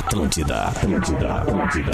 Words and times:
Atlântida, 0.00 0.62
Atlântida, 0.62 1.34
Atlântida. 1.34 1.90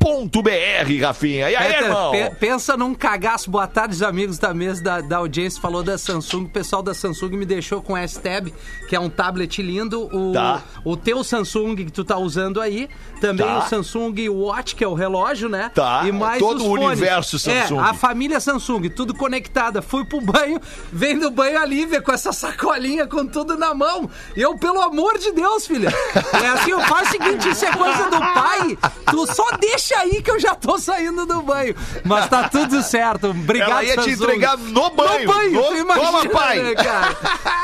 Rafinha. 1.01 1.49
E 1.49 1.55
aí, 1.55 1.67
Peter, 1.67 1.83
irmão? 1.85 2.11
pe- 2.11 2.29
pensa 2.39 2.75
num 2.75 2.93
cagaço. 2.93 3.49
Boa 3.49 3.67
tarde, 3.67 3.95
os 3.95 4.01
amigos 4.03 4.37
da 4.37 4.53
mesa 4.53 4.83
da, 4.83 5.01
da 5.01 5.17
audiência. 5.17 5.61
Falou 5.61 5.83
da 5.83 5.97
Samsung. 5.97 6.45
O 6.45 6.49
pessoal 6.49 6.81
da 6.81 6.93
Samsung 6.93 7.29
me 7.37 7.45
deixou 7.45 7.81
com 7.81 7.93
o 7.93 7.97
S-Tab, 7.97 8.47
que 8.89 8.95
é 8.95 8.99
um 8.99 9.09
tablet 9.09 9.61
lindo. 9.61 10.09
O, 10.15 10.33
Tá. 10.33 10.61
o 10.83 10.95
teu 10.97 11.23
Samsung 11.23 11.75
que 11.75 11.91
tu 11.91 12.03
tá 12.03 12.17
usando 12.17 12.59
aí. 12.61 12.89
Também 13.19 13.45
Tá. 13.45 13.59
o 13.59 13.69
Samsung 13.69 14.29
Watch, 14.29 14.75
que 14.75 14.83
é 14.83 14.87
o 14.87 14.93
relógio, 14.93 15.47
né? 15.49 15.71
Tá. 15.73 16.03
E 16.05 16.11
mais 16.11 16.39
Todo 16.39 16.65
o 16.65 16.71
universo 16.71 17.37
Samsung. 17.37 17.77
É, 17.77 17.81
a 17.83 17.93
família 17.93 18.39
Samsung, 18.39 18.89
tudo 18.89 19.13
conectada. 19.13 19.81
Fui 19.81 20.03
pro 20.05 20.19
banho, 20.21 20.59
vem 20.91 21.17
do 21.19 21.29
banho 21.29 21.59
a 21.59 21.65
Lívia 21.65 22.01
com 22.01 22.11
essa 22.11 22.31
sacolinha 22.33 23.05
com 23.05 23.25
tudo 23.27 23.57
na 23.57 23.73
mão. 23.73 24.09
Eu, 24.35 24.57
pelo 24.57 24.81
amor 24.81 25.17
de 25.17 25.31
Deus, 25.31 25.67
filha. 25.67 25.89
É 26.41 26.47
assim, 26.47 26.71
eu 26.71 26.79
faço 26.81 27.03
o 27.03 27.07
seguinte, 27.11 27.49
isso 27.49 27.65
é 27.65 27.71
coisa 27.71 28.03
do 28.09 28.17
pai. 28.19 28.77
Tu 29.09 29.27
só 29.33 29.51
deixa 29.57 29.90
aí 29.93 30.21
que 30.21 30.31
eu 30.31 30.39
já 30.39 30.55
tô 30.55 30.77
saindo 30.77 31.25
do 31.25 31.41
banho. 31.41 31.75
Mas 32.03 32.27
tá 32.29 32.49
tudo 32.49 32.81
certo. 32.81 33.27
Obrigado, 33.29 33.71
Ela 33.71 33.83
ia 33.83 33.97
te 33.97 34.11
entregar 34.11 34.57
no 34.57 34.89
banho. 34.91 35.27
No 35.27 35.33
banho, 35.33 35.51
No- 35.53 35.77
imagina, 35.77 36.11
Toma, 36.11 36.29
pai. 36.29 36.59
né? 36.59 36.73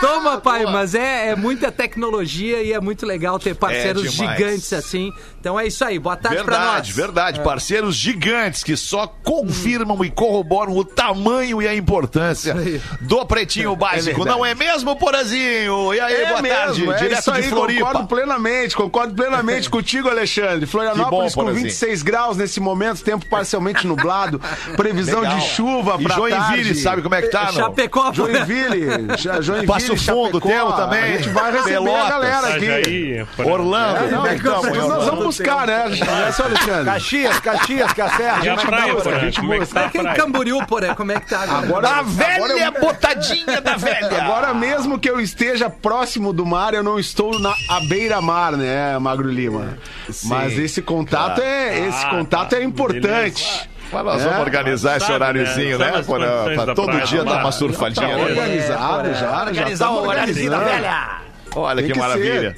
Toma, 0.01 0.37
pai. 0.39 0.65
Mas 0.65 0.95
é, 0.95 1.29
é 1.29 1.35
muita 1.35 1.71
tecnologia 1.71 2.61
e 2.61 2.73
é 2.73 2.79
muito 2.79 3.05
legal 3.05 3.39
ter 3.39 3.55
parceiros 3.55 4.05
É 4.05 4.09
gigantes 4.09 4.71
assim. 4.73 5.11
Então 5.47 5.57
é 5.57 5.65
isso 5.67 5.85
aí. 5.85 5.97
Boa 5.97 6.17
tarde 6.17 6.43
pra 6.43 6.57
nós. 6.59 6.67
Verdade, 6.89 6.91
verdade. 6.93 7.39
Parceiros 7.39 7.95
gigantes 7.95 8.65
que 8.65 8.75
só 8.75 9.07
confirmam 9.23 10.03
e 10.03 10.11
corroboram 10.11 10.75
o 10.75 10.83
tamanho 10.83 11.61
e 11.61 11.67
a 11.67 11.73
importância 11.73 12.53
do 12.99 13.25
Pretinho 13.25 13.73
Básico. 13.73 14.17
verdade. 14.17 14.29
Não 14.37 14.45
é 14.45 14.53
mesmo, 14.53 14.93
Porazinho? 14.97 15.93
E 15.93 15.99
aí, 16.01 16.15
É 16.15 16.25
boa 16.27 16.41
mesmo, 16.41 16.57
tarde. 16.57 16.89
é 16.89 16.93
Direto 16.97 17.19
isso 17.21 17.31
aí, 17.31 17.41
de 17.43 17.47
Floripa. 17.49 17.85
concordo 17.85 18.07
plenamente, 18.09 18.75
concordo 18.75 19.13
plenamente 19.15 19.69
contigo, 19.71 20.09
Alexandre. 20.09 20.65
Florianópolis 20.65 21.33
bom, 21.33 21.39
com 21.41 21.45
Porazinho. 21.45 21.63
26 21.69 22.03
graus 22.03 22.35
nesse 22.35 22.59
momento, 22.59 23.01
tempo 23.01 23.25
parcialmente 23.27 23.87
nublado, 23.87 24.41
previsão 24.75 25.21
Legal. 25.21 25.37
de 25.37 25.45
chuva 25.45 25.95
E 25.97 26.03
pra 26.03 26.15
Joinville, 26.15 26.63
tarde. 26.65 26.75
sabe 26.75 27.01
como 27.01 27.15
é 27.15 27.21
que 27.21 27.29
tá, 27.29 27.45
não? 27.45 27.53
Chapecó, 27.53 28.11
Joinville, 28.11 28.85
Joinville, 29.41 29.65
Passo 29.67 29.95
Fundo, 29.95 30.41
Chapecó. 30.41 30.49
teu 30.49 30.71
também. 30.73 30.99
A 31.03 31.07
gente 31.17 31.29
vai 31.29 31.51
receber 31.53 31.69
Pelotas. 31.71 32.05
a 32.05 32.09
galera 32.09 32.47
aqui. 32.55 33.25
Orlando, 33.45 33.97
É, 33.97 34.11
não, 34.11 34.25
é 34.25 34.35
tá, 34.35 34.43
nós 34.51 34.65
Orlando? 34.77 35.05
vamos 35.05 35.36
buscar, 35.37 35.67
né? 35.67 35.85
Não 36.05 36.25
é 36.27 36.31
só 36.31 36.43
Alexandre. 36.43 36.85
Caxias, 36.85 37.39
Caxias, 37.39 37.93
que 37.93 38.01
é 38.01 38.03
a 38.05 38.09
serra. 38.09 38.45
E 38.45 38.49
a 38.49 38.55
praia, 38.55 39.19
gente 39.19 39.39
Como 39.39 39.53
é 39.53 39.59
que 39.59 39.65
tá 39.67 39.85
a 39.85 39.89
praia? 39.89 40.13
Camboriú, 40.15 40.65
porém, 40.65 40.93
como 40.95 41.11
é 41.11 41.19
que 41.19 41.27
tá 41.29 41.41
agora? 41.41 41.87
A 41.89 42.01
velha 42.01 42.35
Agora 42.35 42.53
eu- 42.53 42.71
botadinha 42.81 43.61
da 43.61 43.75
velha. 43.77 44.23
Agora 44.23 44.53
mesmo 44.53 44.99
que 44.99 45.09
eu 45.09 45.19
esteja 45.19 45.69
próximo 45.69 46.31
do 46.33 46.45
mar, 46.45 46.73
eu 46.73 46.83
não 46.83 46.99
estou 46.99 47.39
na 47.39 47.53
à 47.69 47.79
beira-mar, 47.87 48.53
né, 48.53 48.97
Magro 48.99 49.29
Lima? 49.29 49.77
Mas 50.25 50.57
esse 50.57 50.81
contato 50.81 51.41
é, 51.41 51.87
esse 51.87 52.05
Ah, 52.05 52.09
contato 52.09 52.49
tá. 52.51 52.57
é 52.57 52.63
importante. 52.63 53.69
Mas 53.91 54.03
nós 54.03 54.21
vamos 54.21 54.37
É. 54.37 54.41
organizar 54.41 54.97
esse 54.97 55.05
Sabe, 55.05 55.13
horáriozinho, 55.15 55.77
né? 55.79 55.85
né? 55.91 56.65
Da 56.65 56.75
todo 56.75 56.87
praia 56.87 57.05
dia 57.05 57.23
dar 57.23 57.31
uma 57.35 57.43
Tá 57.43 57.51
surfadinha. 57.53 58.07
né? 58.17 58.23
organizado 58.23 59.13
já, 59.13 59.15
já 59.19 59.41
Organizar 59.43 59.85
tá 59.85 59.91
o 59.91 60.05
horáriozinho 60.07 60.51
da 60.51 60.59
velha. 60.59 61.07
Olha 61.55 61.75
Tem 61.77 61.85
que 61.87 61.93
que 61.93 61.99
maravilha. 61.99 62.55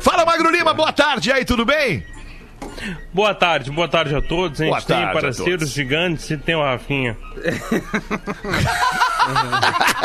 Fala, 0.00 0.24
Magro 0.24 0.50
Lima, 0.50 0.74
boa 0.74 0.92
tarde. 0.92 1.30
E 1.30 1.32
aí, 1.32 1.44
tudo 1.44 1.64
bem? 1.64 2.04
Boa 3.12 3.34
tarde, 3.34 3.70
boa 3.70 3.88
tarde 3.88 4.14
a 4.14 4.20
todos. 4.22 4.60
A 4.60 4.64
gente 4.64 4.70
Boa 4.72 4.82
tem 4.82 5.04
a 5.04 5.08
parceiros 5.12 5.70
gigantes 5.70 6.28
e 6.30 6.36
tem 6.36 6.54
o 6.54 6.62
Rafinha. 6.62 7.16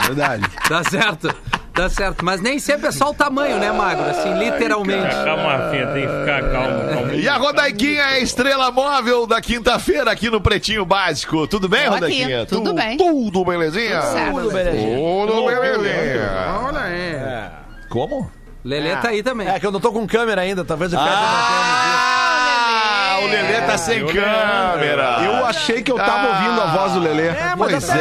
Verdade. 0.06 0.45
Tá 0.68 0.83
certo. 0.83 1.36
Tá 1.74 1.89
certo. 1.89 2.24
Mas 2.25 2.42
nem 2.42 2.60
sempre 2.60 2.88
é 2.88 2.92
só 2.92 3.10
o 3.12 3.13
tamanho, 3.13 3.57
né, 3.57 3.71
Magro? 3.71 4.06
Assim, 4.06 4.33
literalmente. 4.38 5.13
Calma, 5.16 5.56
Rafinha, 5.57 5.88
tem 5.88 6.01
que 6.07 6.19
ficar 6.19 6.42
calmo. 6.51 7.13
E 7.13 7.27
a 7.27 7.38
Rodaiquinha 7.38 8.01
é 8.01 8.06
a 8.16 8.19
estrela 8.19 8.72
móvel 8.72 9.25
da 9.27 9.42
quinta-feira 9.42 10.12
aqui 10.12 10.30
no 10.30 10.42
Pretinho 10.42 10.86
Básico. 10.86 11.48
Tudo 11.48 11.68
bem, 11.69 11.81
Tô 11.86 11.94
aqui, 11.94 11.94
Rodaiquinha? 11.95 12.45
tudo 12.45 12.69
Tu- 12.72 12.75
bem. 12.75 12.98
Tudo 12.98 13.45
belezinha? 13.45 14.01
certo. 14.01 14.33
Tudo 14.36 14.51
belezinha. 14.51 14.98
Tudo 14.98 15.45
belezinha. 15.45 16.31
Olha 16.65 16.80
aí. 16.81 17.50
Como? 17.89 18.30
Lelê 18.63 18.95
tá 18.98 19.07
aí 19.10 19.24
também. 19.24 19.48
É 19.48 19.57
que 19.57 19.65
eu 19.65 19.72
não 19.72 19.80
tô 19.80 19.92
com 19.92 20.06
câmera 20.06 20.42
ainda, 20.42 20.65
talvez 20.65 20.92
eu 20.92 21.00
quero 21.00 21.12
Ah, 21.12 22.19
o 23.24 23.27
Lelê 23.27 23.62
tá 23.62 23.77
sem 23.77 24.06
câmera. 24.06 25.21
Eu 25.25 25.45
achei 25.45 25.81
que 25.81 25.92
eu 25.92 25.95
tava 25.95 26.27
Ah. 26.27 26.30
ouvindo 26.30 26.62
a 26.62 26.66
voz 26.66 26.94
do 26.94 27.00
Lelê. 27.00 27.27
É, 27.27 27.54
mas 27.57 27.71
Pois 27.71 27.89
até- 27.89 28.00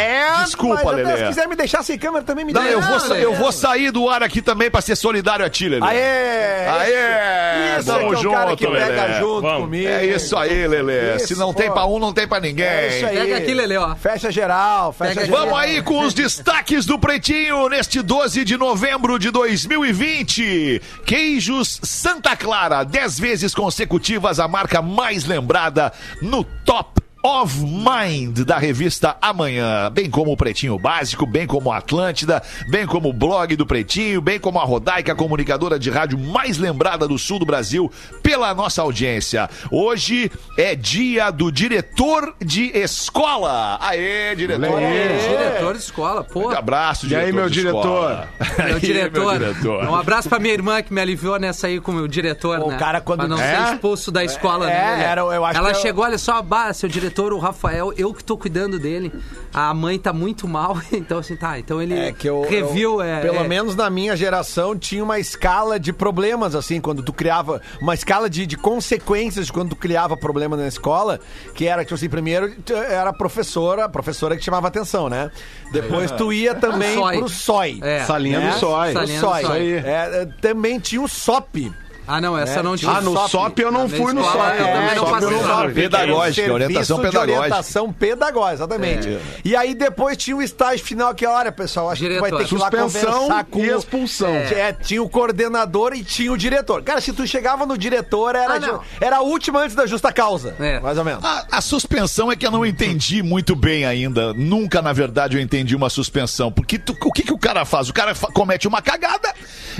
é. 0.00 0.44
Desculpa, 0.44 0.82
mas 0.84 0.96
Lelê. 0.96 1.16
Se 1.18 1.24
quiser 1.26 1.48
me 1.48 1.56
deixar 1.56 1.82
sem 1.82 1.98
câmera 1.98 2.24
também 2.24 2.44
me 2.44 2.52
Não, 2.52 2.62
deixa. 2.62 2.76
eu 2.76 2.80
vou, 2.82 3.16
eu 3.16 3.34
vou 3.34 3.52
sair 3.52 3.90
do 3.90 4.08
ar 4.08 4.22
aqui 4.22 4.40
também 4.40 4.70
pra 4.70 4.80
ser 4.80 4.96
solidário 4.96 5.44
a 5.44 5.50
ti, 5.50 5.68
Lelê. 5.68 5.86
Aê! 5.86 6.68
Aê! 6.68 7.78
Isso 7.78 7.86
Tamo 7.86 7.98
é 8.14 8.16
que 8.18 8.24
é 8.24 8.28
o 8.28 8.32
cara 8.32 8.56
que 8.56 8.64
junto, 8.64 8.76
pega 8.76 9.02
Lelê. 9.04 9.18
junto 9.18 9.40
Vamos. 9.42 9.60
comigo. 9.62 9.88
É 9.88 10.04
isso 10.06 10.36
aí, 10.36 10.66
Lelê. 10.66 11.16
Isso, 11.16 11.28
Se 11.28 11.36
não 11.38 11.52
tem 11.54 11.68
pô. 11.68 11.74
pra 11.74 11.86
um, 11.86 11.98
não 11.98 12.12
tem 12.12 12.26
pra 12.28 12.40
ninguém. 12.40 12.66
É 12.66 12.96
isso 12.98 13.06
aí. 13.06 13.16
Pega 13.16 13.36
aqui, 13.38 13.54
Lelê, 13.54 13.76
ó. 13.76 13.94
Fecha 13.96 14.30
geral, 14.30 14.92
fecha 14.92 15.14
Pega 15.14 15.26
geral. 15.26 15.40
Vamos 15.46 15.58
aí 15.58 15.82
com 15.82 16.00
os 16.00 16.14
destaques 16.14 16.84
do 16.86 16.98
Pretinho 16.98 17.68
neste 17.68 18.02
12 18.02 18.44
de 18.44 18.56
novembro 18.56 19.18
de 19.18 19.30
2020. 19.30 20.80
Queijos 21.04 21.80
Santa 21.82 22.36
Clara, 22.36 22.84
10 22.84 23.18
vezes 23.18 23.54
consecutivas 23.54 24.38
a 24.40 24.48
marca 24.60 24.82
mais 24.82 25.24
lembrada 25.24 25.90
no 26.20 26.44
Top 26.44 27.00
of 27.22 27.54
Mind 27.60 28.38
da 28.44 28.56
revista 28.58 29.16
Amanhã, 29.20 29.90
bem 29.92 30.08
como 30.08 30.32
o 30.32 30.36
Pretinho 30.36 30.78
Básico, 30.78 31.26
bem 31.26 31.46
como 31.46 31.70
a 31.70 31.76
Atlântida, 31.78 32.42
bem 32.68 32.86
como 32.86 33.10
o 33.10 33.12
blog 33.12 33.54
do 33.56 33.66
Pretinho, 33.66 34.20
bem 34.20 34.38
como 34.38 34.58
a 34.58 34.64
Rodaica, 34.64 35.14
comunicadora 35.14 35.78
de 35.78 35.90
rádio 35.90 36.18
mais 36.18 36.56
lembrada 36.58 37.06
do 37.06 37.18
sul 37.18 37.38
do 37.38 37.44
Brasil 37.46 37.90
pela 38.22 38.54
nossa 38.54 38.82
audiência. 38.82 39.48
Hoje 39.70 40.30
é 40.56 40.74
dia 40.74 41.30
do 41.30 41.50
diretor 41.52 42.34
de 42.40 42.70
escola. 42.76 43.78
Aê, 43.80 44.34
diretor! 44.34 44.78
Aê. 44.78 45.18
Diretor 45.28 45.72
de 45.74 45.80
escola, 45.80 46.24
pô. 46.24 46.48
Um 46.48 46.56
abraço, 46.56 47.06
E 47.06 47.08
diretor. 47.10 47.26
aí, 47.26 47.32
meu 47.32 47.48
de 47.48 47.54
diretor? 47.60 48.28
Meu 48.70 48.78
diretor. 48.80 49.38
meu 49.38 49.52
diretor. 49.54 49.84
Um 49.88 49.94
abraço 49.94 50.28
pra 50.28 50.38
minha 50.38 50.52
irmã 50.54 50.82
que 50.82 50.92
me 50.92 51.00
aliviou 51.00 51.38
nessa 51.38 51.66
aí 51.66 51.80
com 51.80 51.92
o 51.92 52.08
diretor, 52.08 52.60
O 52.60 52.68
né? 52.70 52.76
cara, 52.78 53.00
quando- 53.00 53.20
Pra 53.20 53.28
não 53.28 53.38
É? 53.40 53.66
ser 53.66 53.74
expulso 53.74 54.10
da 54.10 54.24
escola, 54.24 54.70
É, 54.70 54.96
né? 54.96 55.04
Era- 55.04 55.20
eu 55.22 55.44
acho 55.44 55.58
Ela 55.58 55.70
que 55.72 55.76
eu- 55.76 55.82
chegou, 55.82 56.04
olha 56.04 56.16
só, 56.18 56.40
bah, 56.42 56.72
seu 56.72 56.88
diretor, 56.88 57.09
o 57.18 57.38
Rafael, 57.38 57.92
eu 57.96 58.12
que 58.14 58.22
tô 58.22 58.36
cuidando 58.36 58.78
dele. 58.78 59.12
A 59.52 59.72
mãe 59.74 59.98
tá 59.98 60.12
muito 60.12 60.46
mal, 60.46 60.78
então 60.92 61.18
assim, 61.18 61.36
tá. 61.36 61.58
Então 61.58 61.80
ele 61.82 61.94
É 61.98 62.12
que 62.12 62.28
eu, 62.28 62.42
reviu. 62.42 62.94
eu- 62.94 63.02
é, 63.02 63.20
pelo 63.20 63.38
é, 63.40 63.48
menos 63.48 63.74
na 63.74 63.90
minha 63.90 64.16
geração 64.16 64.76
tinha 64.78 65.02
uma 65.02 65.18
escala 65.18 65.78
de 65.78 65.92
problemas 65.92 66.54
assim 66.54 66.80
quando 66.80 67.02
tu 67.02 67.12
criava 67.12 67.60
uma 67.80 67.94
escala 67.94 68.28
de, 68.30 68.46
de 68.46 68.56
consequências 68.56 69.46
de 69.46 69.52
quando 69.52 69.70
tu 69.70 69.76
criava 69.76 70.16
problema 70.16 70.56
na 70.56 70.66
escola 70.68 71.18
que 71.54 71.66
era 71.66 71.82
tipo 71.84 71.94
assim 71.94 72.08
primeiro 72.08 72.52
era 72.88 73.10
a 73.10 73.12
professora 73.12 73.84
a 73.84 73.88
professora 73.88 74.36
que 74.36 74.44
chamava 74.44 74.68
atenção 74.68 75.08
né 75.08 75.30
depois 75.72 76.10
tu 76.12 76.32
ia 76.32 76.54
também 76.54 76.96
O 76.98 77.02
SOI. 77.02 77.18
pro 77.18 77.28
SOI 77.28 77.80
É. 77.82 78.04
Salinha 78.04 78.40
né? 78.40 78.50
do 78.50 78.58
sói. 78.58 78.90
O 78.90 78.92
Salinha 78.92 79.20
do 79.20 79.26
SOI. 79.26 79.42
SOI. 79.44 79.72
É, 79.72 79.82
é, 80.22 80.28
também 80.40 80.78
tinha 80.78 81.00
o 81.02 81.08
SOP 81.08 81.72
Ah, 82.10 82.20
não, 82.20 82.36
essa 82.36 82.60
É, 82.60 82.62
não 82.62 82.76
tinha. 82.76 82.90
Ah, 82.92 83.00
no 83.00 83.12
SOP. 83.12 83.30
SOP 83.30 83.58
eu 83.60 83.70
não 83.72 83.88
fui 83.88 84.12
no 84.12 84.24
SOP. 84.24 84.32
também 84.34 84.60
no 84.72 84.94
não 84.94 84.94
SOP 84.96 85.10
passei. 85.10 85.28
eu 85.28 85.30
não 85.42 85.58
fui. 85.64 85.72
Pedagógica, 85.74 86.52
orientação 86.52 86.96
pedagógica. 86.98 87.38
orientação 87.38 87.92
pedagógica, 87.92 88.54
exatamente. 88.54 89.18
E 89.44 89.54
aí 89.56 89.74
depois 89.74 90.16
tinha 90.16 90.36
o 90.36 90.42
estágio 90.42 90.84
final, 90.84 91.14
que 91.14 91.24
olha, 91.26 91.52
pessoal, 91.52 91.90
acho 91.90 92.02
que 92.02 92.08
tu 92.08 92.20
vai 92.20 92.30
Diretor. 92.30 92.38
ter 92.38 92.48
que 92.48 92.54
ir 92.54 92.58
lá 92.58 92.70
Suspensão 92.70 93.12
conversar 93.12 93.44
com 93.44 93.64
e 93.64 93.68
expulsão. 93.68 94.34
É, 94.34 94.72
tinha 94.72 95.02
o 95.02 95.08
coordenador 95.08 95.92
e 95.94 96.02
tinha 96.02 96.32
o 96.32 96.36
diretor. 96.36 96.82
Cara, 96.82 97.00
se 97.00 97.12
tu 97.12 97.26
chegava 97.26 97.64
no 97.64 97.78
diretor, 97.78 98.34
era, 98.34 98.54
Ah, 98.54 98.58
de- 98.58 98.70
era 99.00 99.18
a 99.18 99.20
última 99.22 99.60
antes 99.60 99.76
da 99.76 99.86
justa 99.86 100.12
causa. 100.12 100.54
É. 100.58 100.80
Mais 100.80 100.98
ou 100.98 101.04
menos. 101.04 101.24
A, 101.24 101.46
a 101.52 101.60
suspensão 101.60 102.30
é 102.32 102.36
que 102.36 102.46
eu 102.46 102.50
não 102.50 102.66
entendi 102.66 103.22
muito 103.22 103.54
bem 103.54 103.84
ainda. 103.84 104.32
Nunca, 104.34 104.82
na 104.82 104.92
verdade, 104.92 105.36
eu 105.36 105.40
entendi 105.42 105.76
uma 105.76 105.88
suspensão. 105.88 106.50
Porque 106.50 106.78
tu- 106.78 106.96
o 107.04 107.12
que, 107.12 107.22
que 107.22 107.32
o 107.32 107.38
cara 107.38 107.64
faz? 107.64 107.88
O 107.88 107.92
cara 107.92 108.14
fa- 108.14 108.28
comete 108.32 108.66
uma 108.66 108.82
cagada 108.82 109.32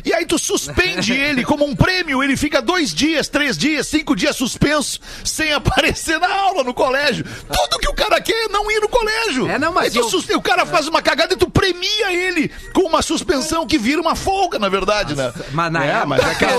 e 0.04 0.12
aí 0.12 0.24
tu 0.24 0.38
suspende 0.38 1.12
ele 1.18 1.44
como 1.44 1.64
um 1.64 1.74
prêmio. 1.74 2.19
Ele 2.22 2.36
fica 2.36 2.60
dois 2.62 2.94
dias, 2.94 3.28
três 3.28 3.56
dias, 3.56 3.86
cinco 3.86 4.14
dias 4.16 4.36
suspenso 4.36 5.00
sem 5.24 5.52
aparecer 5.54 6.18
na 6.18 6.32
aula 6.32 6.62
no 6.64 6.74
colégio. 6.74 7.24
Tudo 7.52 7.78
que 7.78 7.88
o 7.88 7.94
cara 7.94 8.20
quer 8.20 8.44
é 8.44 8.48
não 8.48 8.70
ir 8.70 8.80
no 8.80 8.88
colégio. 8.88 9.48
É, 9.48 9.58
não, 9.58 9.72
mas 9.72 9.92
tu 9.92 9.98
eu- 10.00 10.38
o 10.38 10.42
cara 10.42 10.64
faz 10.66 10.86
uma 10.88 11.02
cagada 11.02 11.34
e 11.34 11.36
tu 11.36 11.48
premia 11.50 12.12
ele 12.12 12.50
com 12.72 12.82
uma 12.82 13.02
suspensão 13.02 13.66
que 13.66 13.78
vira 13.78 14.00
uma 14.00 14.14
folga, 14.14 14.58
na 14.58 14.68
verdade, 14.68 15.14
né? 15.14 15.32
Mas 15.52 15.72
na 15.72 15.84
É, 15.84 15.88
época, 15.90 16.06
mas 16.06 16.26
é 16.26 16.34
que 16.34 16.44
a 16.44 16.56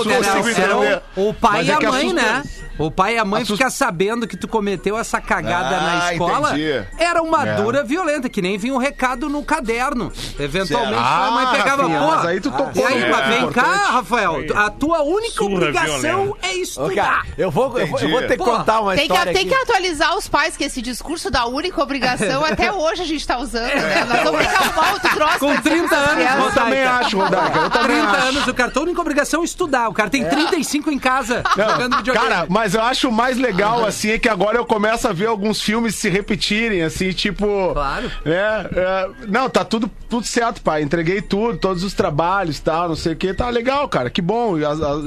o 1.16 1.34
pai 1.34 1.58
Mas 1.58 1.66
e 1.68 1.70
é 1.70 1.74
a 1.74 1.80
mãe, 1.80 2.12
né? 2.12 2.42
O 2.78 2.90
pai 2.90 3.14
e 3.14 3.18
a 3.18 3.24
mãe 3.24 3.42
A 3.42 3.46
ficar 3.46 3.70
sabendo 3.70 4.26
que 4.26 4.36
tu 4.36 4.48
cometeu 4.48 4.98
essa 4.98 5.20
cagada 5.20 5.76
Ah, 5.76 5.80
na 5.80 6.12
escola 6.12 6.48
entendi. 6.58 6.86
era 6.98 7.22
uma 7.22 7.46
É. 7.46 7.54
dura 7.56 7.84
violenta, 7.84 8.28
que 8.28 8.40
nem 8.42 8.56
vinha 8.58 8.74
um 8.74 8.78
recado 8.78 9.28
no 9.28 9.42
caderno. 9.42 10.10
Eventualmente 10.38 10.94
Certo. 10.94 11.22
a 11.22 11.30
mãe 11.30 11.44
Ah, 11.46 11.50
pegava, 11.52 11.82
Rafinha, 11.82 12.00
pô. 12.00 12.06
mas 12.06 12.26
aí 12.26 12.40
tu 12.40 12.50
tocou 12.50 12.82
e 12.82 12.92
aí, 12.92 13.00
num 13.04 13.10
mas 13.10 13.16
ponto 13.20 13.28
vem 13.28 13.38
cá, 13.52 13.62
importante. 13.62 13.92
Rafael, 13.92 14.36
a 14.56 14.70
tua 14.70 15.02
única 15.02 15.34
Surra 15.34 15.54
obrigação 15.54 16.00
violenta. 16.24 16.46
é 16.46 16.54
estudar. 16.54 16.94
cara, 17.04 17.22
eu 17.38 17.50
vou, 17.50 17.78
eu 17.78 17.86
vou, 17.86 17.98
eu 18.00 18.08
vou 18.10 18.20
ter 18.22 18.28
que 18.36 18.36
contar 18.38 18.80
uma 18.80 18.94
Tem 18.94 19.06
que, 19.06 19.12
história 19.12 19.32
tem 19.32 19.46
que 19.46 19.54
atualizar 19.54 20.16
os 20.16 20.26
pais, 20.28 20.56
que 20.56 20.64
esse 20.64 20.80
discurso 20.82 21.30
da 21.30 21.46
única 21.46 21.82
obrigação, 21.82 22.42
até 22.44 22.72
hoje 22.72 23.02
a 23.02 23.06
gente 23.06 23.26
tá 23.26 23.38
usando, 23.38 23.66
né? 23.74 24.04
Nós 24.06 24.22
vamos 24.22 24.46
ficar 24.46 24.74
mal 24.74 24.92
outro 24.94 25.10
troço. 25.14 25.38
Com 25.38 25.52
pra 25.52 25.56
dizer 25.56 25.70
30 25.70 25.88
pras 25.88 26.00
anos, 26.02 26.14
crianças. 26.14 26.44
Eu 26.44 26.52
também 26.52 26.82
acho, 26.84 27.18
Rodaica. 27.18 27.58
Eu 27.58 27.70
também 27.70 27.96
30 28.00 28.10
acho. 28.16 28.26
anos, 28.28 28.46
o 28.48 28.54
cara, 28.54 28.70
tua 28.70 28.82
única 28.82 29.00
obrigação 29.00 29.42
é 29.42 29.44
estudar. 29.44 29.88
O 29.88 29.92
cara 29.92 30.08
tem 30.10 30.24
35 30.24 30.90
em 30.90 30.98
casa 30.98 31.42
jogando 31.56 31.96
videogame. 31.98 32.28
Cara, 32.28 32.46
mas 32.48 32.61
eu 32.74 32.82
acho 32.82 33.08
o 33.08 33.12
mais 33.12 33.36
legal, 33.36 33.84
assim, 33.84 34.10
é 34.10 34.18
que 34.18 34.28
agora 34.28 34.58
eu 34.58 34.64
começo 34.64 35.06
a 35.08 35.12
ver 35.12 35.26
alguns 35.26 35.60
filmes 35.60 35.94
se 35.96 36.08
repetirem, 36.08 36.82
assim, 36.82 37.10
tipo. 37.10 37.72
Claro. 37.72 38.10
É, 38.24 38.68
é, 38.74 39.10
não, 39.28 39.48
tá 39.48 39.64
tudo, 39.64 39.90
tudo 40.08 40.26
certo, 40.26 40.62
pai. 40.62 40.82
Entreguei 40.82 41.20
tudo, 41.20 41.58
todos 41.58 41.82
os 41.82 41.92
trabalhos 41.94 42.58
e 42.58 42.62
tal, 42.62 42.88
não 42.88 42.96
sei 42.96 43.12
o 43.12 43.16
que. 43.16 43.34
Tá 43.34 43.48
legal, 43.48 43.88
cara, 43.88 44.10
que 44.10 44.22
bom. 44.22 44.58
E 44.58 44.62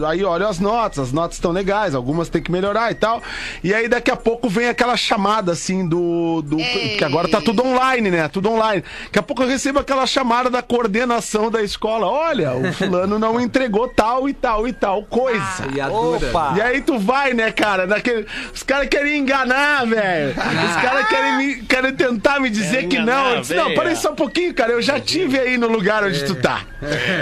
aí 0.06 0.24
olha 0.24 0.48
as 0.48 0.60
notas, 0.60 1.00
as 1.00 1.12
notas 1.12 1.38
estão 1.38 1.52
legais, 1.52 1.96
algumas 1.96 2.30
tem 2.30 2.42
que 2.42 2.52
melhorar 2.52 2.92
e 2.92 2.96
tal. 2.96 3.22
E 3.64 3.74
aí 3.74 3.88
daqui 3.88 4.12
a 4.12 4.16
pouco 4.16 4.50
vem 4.50 4.68
aquela 4.68 4.98
chamada, 4.98 5.52
assim, 5.52 5.88
do. 5.88 6.42
do 6.42 6.60
Ei. 6.60 6.98
que 6.98 7.04
agora 7.04 7.28
tá 7.28 7.40
tudo 7.40 7.66
online, 7.66 8.12
né? 8.12 8.28
Tudo 8.28 8.52
online. 8.52 8.84
Daqui 9.06 9.20
a 9.20 9.24
pouco 9.24 9.44
eu 9.44 9.48
recebo 9.48 9.80
aquela 9.80 10.06
chamada 10.06 10.50
da 10.50 10.62
coordenação 10.62 11.50
da 11.50 11.62
escola. 11.62 12.08
Olha, 12.08 12.54
o 12.54 12.74
fulano 12.74 13.18
não 13.18 13.40
entregou 13.42 13.88
tal 13.88 14.28
e 14.28 14.34
tal 14.34 14.68
e 14.68 14.74
tal 14.74 15.04
coisa. 15.04 15.68
E 15.74 15.80
a 15.80 15.88
dura. 15.88 16.28
Opa! 16.28 16.54
E 16.58 16.62
aí 16.62 16.82
tu 16.82 16.98
vai, 17.00 17.34
né, 17.34 17.45
cara? 17.52 17.86
Naquele... 17.86 18.26
Os 18.54 18.64
caras 18.64 18.88
querem 18.90 19.18
enganar, 19.20 19.86
velho. 19.86 20.30
Os 20.32 20.82
caras 20.82 21.08
querem, 21.08 21.38
me... 21.38 21.56
querem 21.64 21.94
tentar 21.94 22.40
me 22.40 22.50
dizer 22.50 22.88
que 22.88 22.98
não. 22.98 23.04
enganar, 23.04 23.36
Eu 23.36 23.42
disse, 23.42 23.54
não, 23.54 23.66
véia. 23.66 23.78
peraí 23.78 23.96
só 23.96 24.12
um 24.12 24.16
pouquinho, 24.16 24.54
cara. 24.54 24.72
Eu 24.72 24.82
já 24.82 25.00
tive 25.00 25.40
aí 25.40 25.58
no 25.58 25.68
lugar 25.68 26.04
onde 26.04 26.24
tu 26.26 26.36
tá. 26.36 26.62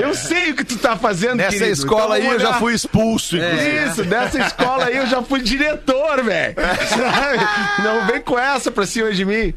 Eu 0.01 0.13
sei 0.13 0.51
o 0.51 0.55
que 0.55 0.63
tu 0.63 0.77
tá 0.77 0.95
fazendo, 0.95 1.35
Nessa 1.35 1.51
querido. 1.51 1.71
escola 1.71 2.17
Então 2.19 2.29
aí 2.31 2.35
eu 2.35 2.39
já 2.39 2.53
fui 2.53 2.73
expulso, 2.73 3.37
inclusive. 3.37 3.85
Isso, 3.85 4.03
dessa 4.03 4.39
escola 4.39 4.85
aí 4.85 4.97
eu 4.97 5.07
já 5.07 5.21
fui 5.21 5.41
diretor, 5.41 6.23
velho. 6.23 6.55
Sabe? 6.89 7.45
Não 7.83 8.05
vem 8.07 8.21
com 8.21 8.37
essa 8.37 8.71
pra 8.71 8.85
cima 8.85 9.11
de 9.11 9.25
mim. 9.25 9.53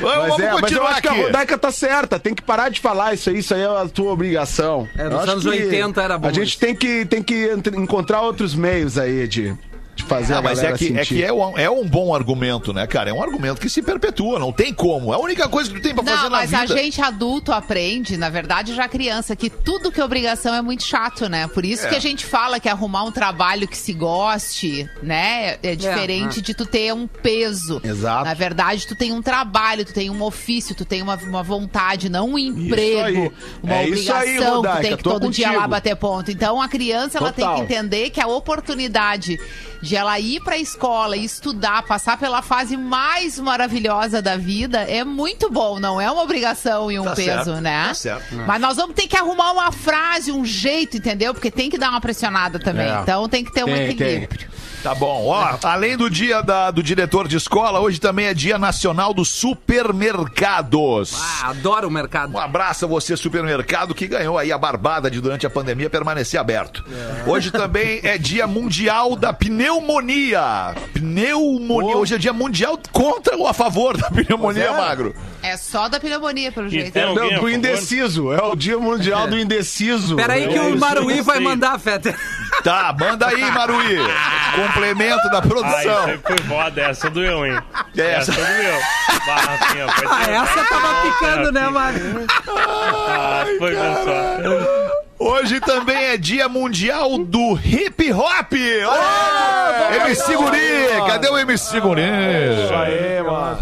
Vamos- 0.00 0.16
mas, 0.20 0.28
vamos 0.28 0.40
é, 0.40 0.60
mas 0.60 0.72
eu 0.72 0.86
acho 0.86 1.02
que 1.02 1.08
a 1.08 1.12
aqui. 1.12 1.22
Rodaica 1.22 1.58
tá 1.58 1.70
certa. 1.72 2.18
Tem 2.18 2.34
que 2.34 2.42
parar 2.42 2.68
de 2.68 2.80
falar 2.80 3.14
isso 3.14 3.30
aí. 3.30 3.38
Isso 3.38 3.54
aí 3.54 3.62
é 3.62 3.66
a 3.66 3.86
tua 3.88 4.12
obrigação. 4.12 4.88
É, 4.96 5.04
nos 5.04 5.28
anos 5.28 5.42
que 5.44 5.50
80 5.50 6.02
era 6.02 6.18
bom 6.18 6.28
A 6.28 6.32
gente 6.32 6.58
tem 6.58 6.74
que, 6.74 7.04
tem 7.06 7.22
que 7.22 7.50
encontrar 7.76 8.20
outros 8.22 8.54
meios 8.54 8.98
aí 8.98 9.26
de, 9.26 9.54
de 10.02 10.06
fazer 10.08 10.34
Ah, 10.34 10.38
a 10.38 10.42
mas 10.42 10.58
é 10.58 10.62
galera 10.62 10.78
que, 10.78 10.84
é 10.86 11.04
sentir. 11.04 11.14
que 11.16 11.24
é, 11.24 11.32
um, 11.32 11.58
é 11.58 11.70
um 11.70 11.86
bom 11.86 12.14
argumento, 12.14 12.72
né, 12.72 12.86
cara? 12.86 13.10
É 13.10 13.12
um 13.12 13.22
argumento 13.22 13.60
que 13.60 13.68
se 13.68 13.82
perpetua, 13.82 14.38
não 14.38 14.52
tem 14.52 14.72
como. 14.72 15.12
É 15.12 15.16
a 15.16 15.20
única 15.20 15.48
coisa 15.48 15.70
que 15.70 15.76
tu 15.78 15.82
tem 15.82 15.94
pra 15.94 16.02
fazer 16.04 16.16
Não, 16.16 16.24
na 16.24 16.30
mas 16.38 16.50
vida. 16.50 16.62
a 16.62 16.66
gente 16.66 17.00
adulto 17.00 17.52
aprende, 17.52 18.16
na 18.16 18.28
verdade, 18.28 18.74
já 18.74 18.88
criança, 18.88 19.34
que 19.36 19.48
tudo 19.50 19.90
que 19.92 20.00
é 20.00 20.04
obrigação 20.04 20.54
é 20.54 20.62
muito 20.62 20.84
chato, 20.84 21.28
né? 21.28 21.46
Por 21.48 21.64
isso 21.64 21.86
É. 21.86 21.90
que 21.90 21.96
a 21.96 22.00
gente 22.00 22.24
fala 22.26 22.58
que 22.60 22.68
arrumar 22.68 23.04
um 23.04 23.12
trabalho 23.12 23.66
que 23.68 23.76
se 23.76 23.92
goste, 23.92 24.88
né? 25.02 25.58
É 25.62 25.74
diferente 25.76 26.40
de 26.40 26.54
tu 26.54 26.66
ter 26.66 26.92
um 26.94 27.06
peso. 27.06 27.80
Exato. 27.84 28.24
Na 28.24 28.34
verdade, 28.34 28.86
tu 28.86 28.94
tem 28.94 29.12
um 29.12 29.22
trabalho, 29.22 29.84
tu 29.84 29.92
tem 29.92 30.10
um 30.10 30.22
ofício, 30.22 30.74
tu 30.74 30.84
tem 30.84 31.02
uma, 31.02 31.16
uma 31.16 31.42
vontade, 31.42 32.08
não 32.08 32.30
um 32.30 32.38
emprego, 32.38 33.32
uma 33.62 33.74
É 33.74 33.88
isso 33.88 34.12
aí, 34.12 34.20
obrigação, 34.38 34.56
Rodaica, 34.56 34.78
tu 34.78 34.82
tem 34.88 34.96
que 34.96 35.02
todo 35.02 35.30
dia 35.30 35.46
lá 35.48 35.52
contigo. 35.54 35.68
bater 35.70 35.96
ponto. 35.96 36.30
Então, 36.30 36.60
a 36.60 36.68
criança, 36.68 37.18
ela 37.18 37.32
tem 37.32 37.44
Total. 37.44 37.56
que 37.66 37.72
entender 37.72 38.10
que 38.10 38.20
a 38.20 38.26
oportunidade 38.26 39.38
de 39.82 39.89
ela 39.96 40.18
ir 40.18 40.40
pra 40.42 40.56
escola 40.56 41.16
e 41.16 41.24
estudar, 41.24 41.82
passar 41.84 42.16
pela 42.18 42.42
fase 42.42 42.76
mais 42.76 43.38
maravilhosa 43.38 44.20
da 44.22 44.36
vida, 44.36 44.80
é 44.82 45.04
muito 45.04 45.50
bom, 45.50 45.78
não 45.78 46.00
é 46.00 46.10
uma 46.10 46.22
obrigação 46.22 46.90
e 46.90 46.98
um 46.98 47.04
Tá 47.04 47.14
peso, 47.14 47.26
certo, 47.44 47.60
né? 47.60 47.88
tá 47.88 47.94
certo. 47.94 48.34
Mas 48.46 48.60
nós 48.60 48.76
vamos 48.76 48.94
ter 48.94 49.06
que 49.06 49.16
arrumar 49.16 49.52
uma 49.52 49.72
frase, 49.72 50.32
um 50.32 50.44
jeito, 50.44 50.96
entendeu? 50.96 51.32
Porque 51.34 51.50
tem 51.50 51.68
que 51.70 51.78
dar 51.78 51.90
uma 51.90 52.00
pressionada 52.00 52.58
também. 52.58 52.88
É. 52.88 53.00
Então 53.00 53.28
tem 53.28 53.44
que 53.44 53.52
ter 53.52 53.64
um 53.64 53.66
Tem, 53.66 53.90
equilíbrio. 53.90 54.48
Tá 54.82 54.94
bom. 54.94 55.26
Ó, 55.26 55.58
além 55.64 55.94
do 55.96 56.08
dia 56.08 56.42
da- 56.42 56.70
do 56.70 56.82
diretor 56.82 57.28
de 57.28 57.36
escola, 57.36 57.80
hoje 57.80 58.00
também 58.00 58.26
é 58.26 58.32
dia 58.34 58.58
nacional 58.58 59.12
dos 59.12 59.28
supermercados. 59.28 61.14
Ah, 61.20 61.50
adoro 61.50 61.88
o 61.88 61.90
mercado. 61.90 62.34
Um 62.34 62.38
abraço 62.38 62.86
a 62.86 62.88
você, 62.88 63.14
supermercado, 63.16 63.94
que 63.94 64.06
ganhou 64.06 64.38
aí 64.38 64.50
a 64.50 64.56
barbada 64.56 65.10
de 65.10 65.20
durante 65.20 65.46
a 65.46 65.50
pandemia 65.50 65.90
permanecer 65.90 66.40
aberto. 66.40 66.82
Hoje 67.26 67.50
também 67.50 68.00
é 68.02 68.16
dia 68.16 68.46
mundial 68.46 69.14
da 69.16 69.32
pneumonia. 69.34 70.74
Pneumonia. 70.94 71.96
Hoje 71.96 72.14
é 72.14 72.18
dia 72.18 72.32
mundial 72.32 72.78
contra 72.90 73.36
ou 73.36 73.46
a 73.46 73.52
favor 73.52 73.96
da 73.98 74.10
pneumonia, 74.10 74.72
Magro? 74.72 75.14
É 75.42 75.56
só 75.56 75.88
da 75.88 75.98
pneumonia, 76.00 76.52
pelo 76.52 76.68
jeito. 76.68 76.96
a 76.98 77.06
Não, 77.14 77.14
do 77.40 77.48
indeciso. 77.50 78.32
É 78.32 78.42
o 78.42 78.54
dia 78.56 78.78
mundial 78.78 79.26
do 79.28 79.38
indeciso. 79.38 80.16
Peraí 80.16 80.48
que 80.48 80.54
Eu 80.56 80.74
o 80.74 80.78
Maruí 80.78 81.20
vai 81.22 81.40
mandar, 81.40 81.78
Feta. 81.78 82.14
Tá, 82.62 82.94
manda 82.98 83.26
aí, 83.26 83.40
Maruí. 83.50 83.98
Complemento 84.74 85.28
da 85.30 85.38
Ah, 85.38 85.42
produção. 85.42 85.78
isso 85.80 86.10
aí 86.10 86.18
foi 86.18 86.38
foda, 86.46 86.80
essa 86.82 87.10
doeu, 87.10 87.46
hein? 87.46 87.58
Essa. 87.96 88.30
Essa 88.30 88.32
doeu. 88.32 88.80
Bah, 89.26 89.34
Rafinha, 89.36 89.86
pode 89.86 90.06
Ah, 90.08 90.30
essa 90.30 90.64
tava 90.64 90.94
picando, 91.02 91.52
né. 91.52 91.68
Mário? 91.68 92.26
Ah, 92.48 93.44
foi 93.58 93.74
só. 93.74 95.00
Hoje 95.22 95.60
também 95.60 95.96
é 96.06 96.16
dia 96.16 96.48
mundial 96.48 97.18
do 97.18 97.54
hip 97.62 98.10
hop. 98.10 98.52
Olha! 98.88 99.96
MC 100.06 100.34
Guri, 100.34 100.58
cadê 101.06 101.28
o 101.28 101.36
MC 101.36 101.78
Guri? 101.80 102.00
Aê, 102.02 103.22
mano. 103.22 103.58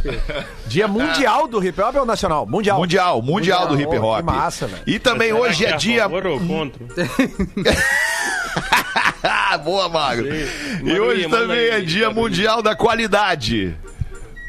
Dia 0.67 0.87
mundial 0.87 1.49
do 1.49 1.61
hip 1.65 1.81
hop 1.81 1.97
ou 1.97 2.07
nacional? 2.07 2.47
Mundial. 2.47 2.79
Mundial, 2.79 3.21
mundial 3.21 3.67
do 3.67 3.75
hip 3.75 3.87
Mundial. 3.87 4.05
hop. 4.05 4.19
Que 4.19 4.23
massa, 4.25 4.67
velho. 4.69 4.83
E 4.87 4.99
também 5.01 5.33
hoje 5.33 5.65
é 5.67 5.73
a 5.73 5.77
dia. 5.77 6.03
favor 6.03 6.27
ou 6.29 6.39
contra? 6.39 6.79
Ah, 9.51 9.57
boa, 9.59 9.89
Magro. 9.89 10.27
E 10.85 11.01
hoje 11.01 11.29
também 11.29 11.59
aí, 11.59 11.71
é 11.71 11.81
dia 11.81 12.11
mundial 12.11 12.61
da 12.63 12.75
qualidade. 12.77 13.75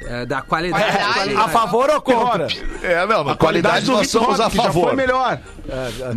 É, 0.08 0.26
da 0.26 0.42
qualidade. 0.42 0.84
Qualidade. 0.84 1.14
qualidade. 1.14 1.46
A 1.46 1.48
favor 1.50 1.90
ou 1.90 2.02
contra? 2.02 2.48
É, 2.82 3.06
não, 3.06 3.30
A 3.30 3.36
qualidade 3.36 3.86
do 3.86 3.92
nós 3.94 4.10
somos 4.10 4.40
a 4.40 4.50
que 4.50 4.58
já 4.58 4.64
favor. 4.64 4.88
foi 4.88 4.96
melhor. 4.96 5.40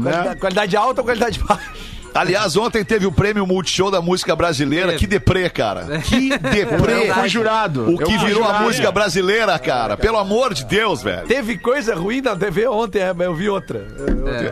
Qualidade, 0.02 0.40
qualidade 0.40 0.76
alta 0.76 1.00
ou 1.00 1.04
qualidade 1.04 1.38
baixa? 1.40 1.91
Aliás, 2.14 2.56
ontem 2.56 2.84
teve 2.84 3.06
o 3.06 3.12
prêmio 3.12 3.46
Multishow 3.46 3.90
da 3.90 4.02
música 4.02 4.36
brasileira. 4.36 4.94
Que 4.94 5.06
deprê, 5.06 5.48
cara. 5.48 5.98
Que 6.00 6.30
deprê. 6.38 7.08
Eu 7.10 7.14
fui 7.14 7.28
jurado. 7.28 7.90
O 7.92 7.98
que 7.98 8.18
virou 8.18 8.44
a 8.44 8.60
música 8.60 8.90
brasileira, 8.92 9.58
cara. 9.58 9.96
Pelo 9.96 10.18
amor 10.18 10.52
de 10.52 10.64
Deus, 10.64 11.02
velho. 11.02 11.26
Teve 11.26 11.56
coisa 11.56 11.94
ruim 11.94 12.20
na 12.20 12.36
TV 12.36 12.66
ontem, 12.68 13.00
é, 13.00 13.12
mas 13.12 13.26
eu 13.26 13.34
vi 13.34 13.48
outra. 13.48 13.86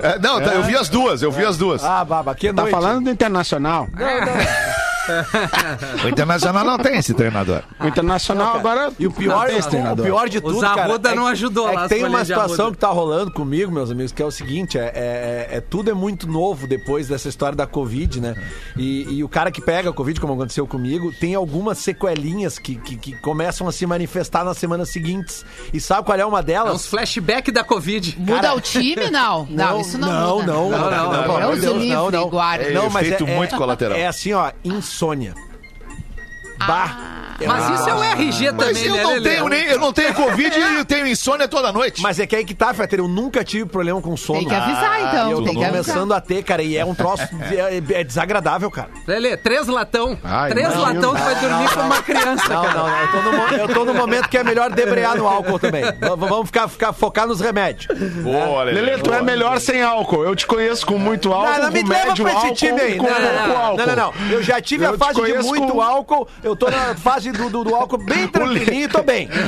É, 0.03 0.19
não, 0.19 0.41
eu 0.41 0.63
vi 0.63 0.77
as 0.77 0.89
duas, 0.89 1.23
eu 1.23 1.31
vi 1.31 1.45
as 1.45 1.57
duas. 1.59 1.85
Ah, 1.85 2.05
baba, 2.05 2.35
que 2.35 2.53
Tá 2.53 2.63
noite. 2.63 2.71
falando 2.73 3.05
do 3.05 3.11
Internacional. 3.11 3.89
O 6.05 6.09
Internacional 6.09 6.65
não 6.65 6.79
tem 6.79 6.97
esse 6.99 7.15
treinador. 7.15 7.63
O 7.79 7.87
Internacional 7.87 8.57
agora... 8.57 8.93
E 8.99 9.07
o 9.07 9.11
pior, 9.13 9.41
não 9.41 9.47
tem 9.47 9.57
esse 9.59 9.69
o 9.69 9.71
treinador. 9.71 10.05
pior 10.07 10.29
de 10.29 10.41
tudo, 10.41 10.61
cara, 10.61 10.83
Arruda 10.85 11.11
é 11.11 11.15
não 11.15 11.27
ajudou 11.27 11.69
é 11.69 11.73
lá 11.73 11.89
tem 11.89 12.05
uma 12.05 12.25
situação 12.25 12.73
que 12.73 12.79
tá 12.79 12.89
rolando 12.89 13.31
comigo, 13.33 13.71
meus 13.73 13.91
amigos, 13.91 14.13
que 14.13 14.23
é 14.23 14.27
o 14.27 14.31
seguinte, 14.31 14.79
é, 14.79 14.93
é- 14.95 15.57
é- 15.57 15.61
tudo 15.61 15.91
é 15.91 15.95
muito 15.95 16.27
novo 16.29 16.67
depois 16.67 17.09
dessa 17.09 17.29
história 17.29 17.57
da 17.57 17.67
Covid, 17.67 18.21
né? 18.21 18.35
E, 18.77 19.17
e 19.19 19.25
o 19.25 19.29
cara 19.29 19.51
que 19.51 19.61
pega 19.61 19.91
a 19.91 19.93
Covid, 19.93 20.21
como 20.21 20.33
aconteceu 20.35 20.67
comigo, 20.67 21.13
tem 21.21 21.35
algumas 21.35 21.79
sequelinhas 21.79 22.59
que, 22.59 22.77
que, 22.77 22.97
que 22.97 23.13
começam 23.21 23.67
a 23.69 23.73
se 23.73 23.87
manifestar 23.87 24.45
nas 24.45 24.59
semanas 24.59 24.89
seguintes. 24.91 25.45
E 25.73 25.81
sabe 25.81 26.05
qual 26.07 26.19
é 26.19 26.25
uma 26.25 26.39
É 26.39 26.43
uns 26.43 26.47
delas? 26.47 26.87
flashback 26.87 27.51
da 27.53 27.63
Covid. 27.65 28.17
Muda 28.19 28.55
o 28.55 28.61
time? 28.61 29.11
Não. 29.11 29.47
Não, 29.51 29.81
isso 29.81 29.99
não, 29.99 30.09
não, 30.09 30.37
muda. 30.37 30.47
não, 30.53 30.71
Não, 30.71 30.91
não, 30.91 31.13
não, 31.13 31.41
não, 31.41 31.59
Deus, 31.59 31.77
livre, 31.77 31.89
não, 31.95 32.11
não. 32.11 32.29
guarda. 32.29 32.65
É, 32.65 32.73
Não, 32.73 32.89
mas 32.89 33.07
efeito 33.07 33.27
é, 33.27 33.37
muito 33.37 33.55
é- 33.55 33.59
colateral. 33.59 33.97
É 33.99 34.07
assim, 34.07 34.33
ó, 34.33 34.51
insônia. 34.65 35.00
Bah. 36.69 36.91
É 37.41 37.47
Mas 37.47 37.81
isso 37.81 37.89
é 37.89 37.95
o 37.95 38.03
RG 38.03 38.53
Mas 38.53 38.67
também, 38.67 38.85
eu 38.87 38.95
né, 38.97 39.03
não 39.03 39.11
Lelê? 39.13 39.31
tenho 39.31 39.49
nem, 39.49 39.65
eu 39.67 39.79
não 39.79 39.93
tenho 39.93 40.15
Covid 40.15 40.59
e 40.59 40.77
eu 40.77 40.85
tenho 40.85 41.07
insônia 41.07 41.49
toda 41.49 41.73
noite. 41.73 42.01
Mas 42.03 42.19
é 42.19 42.27
que 42.27 42.37
aí 42.37 42.45
que 42.45 42.55
tá, 42.55 42.73
Fetter, 42.75 42.99
eu 43.01 43.09
nunca 43.09 43.43
tive 43.45 43.67
problema 43.67 44.01
com 44.01 44.17
sono. 44.17 44.39
Tem 44.41 44.49
que 44.49 44.55
avisar, 44.55 45.01
então. 45.01 45.31
eu 45.31 45.43
tem 45.43 45.55
tô 45.55 45.61
que 45.61 45.65
avisar. 45.65 45.85
começando 45.85 46.13
a 46.15 46.21
ter, 46.21 46.43
cara, 46.43 46.63
e 46.63 46.77
é 46.77 46.85
um 46.85 46.95
troço 46.95 47.23
é, 47.51 48.01
é 48.01 48.05
desagradável, 48.05 48.71
cara. 48.71 48.89
Lelê, 49.07 49.37
três 49.37 49.67
latão. 49.67 50.19
Ai, 50.23 50.51
três 50.51 50.75
latão, 50.77 51.15
tu 51.15 51.21
vai 51.23 51.35
dormir 51.37 51.69
como 51.75 51.87
uma 51.87 52.03
criança, 52.03 52.49
Não, 52.49 52.63
cara. 52.63 52.75
não, 52.75 52.89
não. 52.89 53.01
Eu 53.01 53.09
tô, 53.11 53.23
no, 53.23 53.33
mo- 53.37 53.49
eu 53.55 53.69
tô 53.69 53.85
no 53.85 53.95
momento 53.95 54.29
que 54.29 54.39
é 54.39 54.45
melhor 54.45 54.71
debrear 54.71 55.17
no 55.17 55.27
álcool 55.27 55.59
também. 55.59 55.83
V- 55.83 55.97
vamos 56.17 56.47
ficar, 56.47 56.69
ficar 56.69 56.93
focar 56.93 57.27
nos 57.27 57.41
remédios. 57.41 57.87
Boa, 58.23 58.65
Lelê. 58.65 58.81
Lelê, 58.81 58.99
tu 59.03 59.13
é 59.13 59.23
melhor 59.23 59.59
sem 59.61 59.83
álcool. 59.83 60.25
Eu 60.25 60.35
te 60.37 60.47
conheço 60.47 60.85
com 60.87 60.99
muito 60.99 61.33
álcool, 61.33 61.53
Não, 61.53 61.63
não 61.65 61.71
me 61.73 61.83
com 61.83 61.89
leva 61.89 62.07
médio 62.09 62.25
pra 62.25 62.33
esse 62.35 62.43
álcool 62.43 62.55
time 62.57 62.81
aí. 62.81 62.97
com 62.97 63.05
Não, 63.07 63.13
não, 63.13 63.21
pouco 63.21 63.49
não, 63.49 63.57
álcool. 63.57 63.77
não, 63.79 63.87
não, 63.87 63.97
não. 63.97 64.13
Eu 64.31 64.43
já 64.43 64.61
tive 64.61 64.85
Eu 64.85 64.91
a 64.91 64.93
te 64.93 64.99
fase 64.99 65.15
de 65.15 65.21
conheço 65.21 65.49
muito 65.49 65.73
com- 65.73 65.81
álcool. 65.83 66.29
Eu 66.43 66.55
tô 66.57 66.71
na 66.71 66.95
fase 66.95 67.30
do, 67.33 67.49
do, 67.51 67.65
do 67.65 67.75
álcool 67.75 67.99
bem 67.99 68.27
tranquilinho 68.29 68.85
e 68.85 68.89
tô 68.89 69.03
bem. 69.03 69.29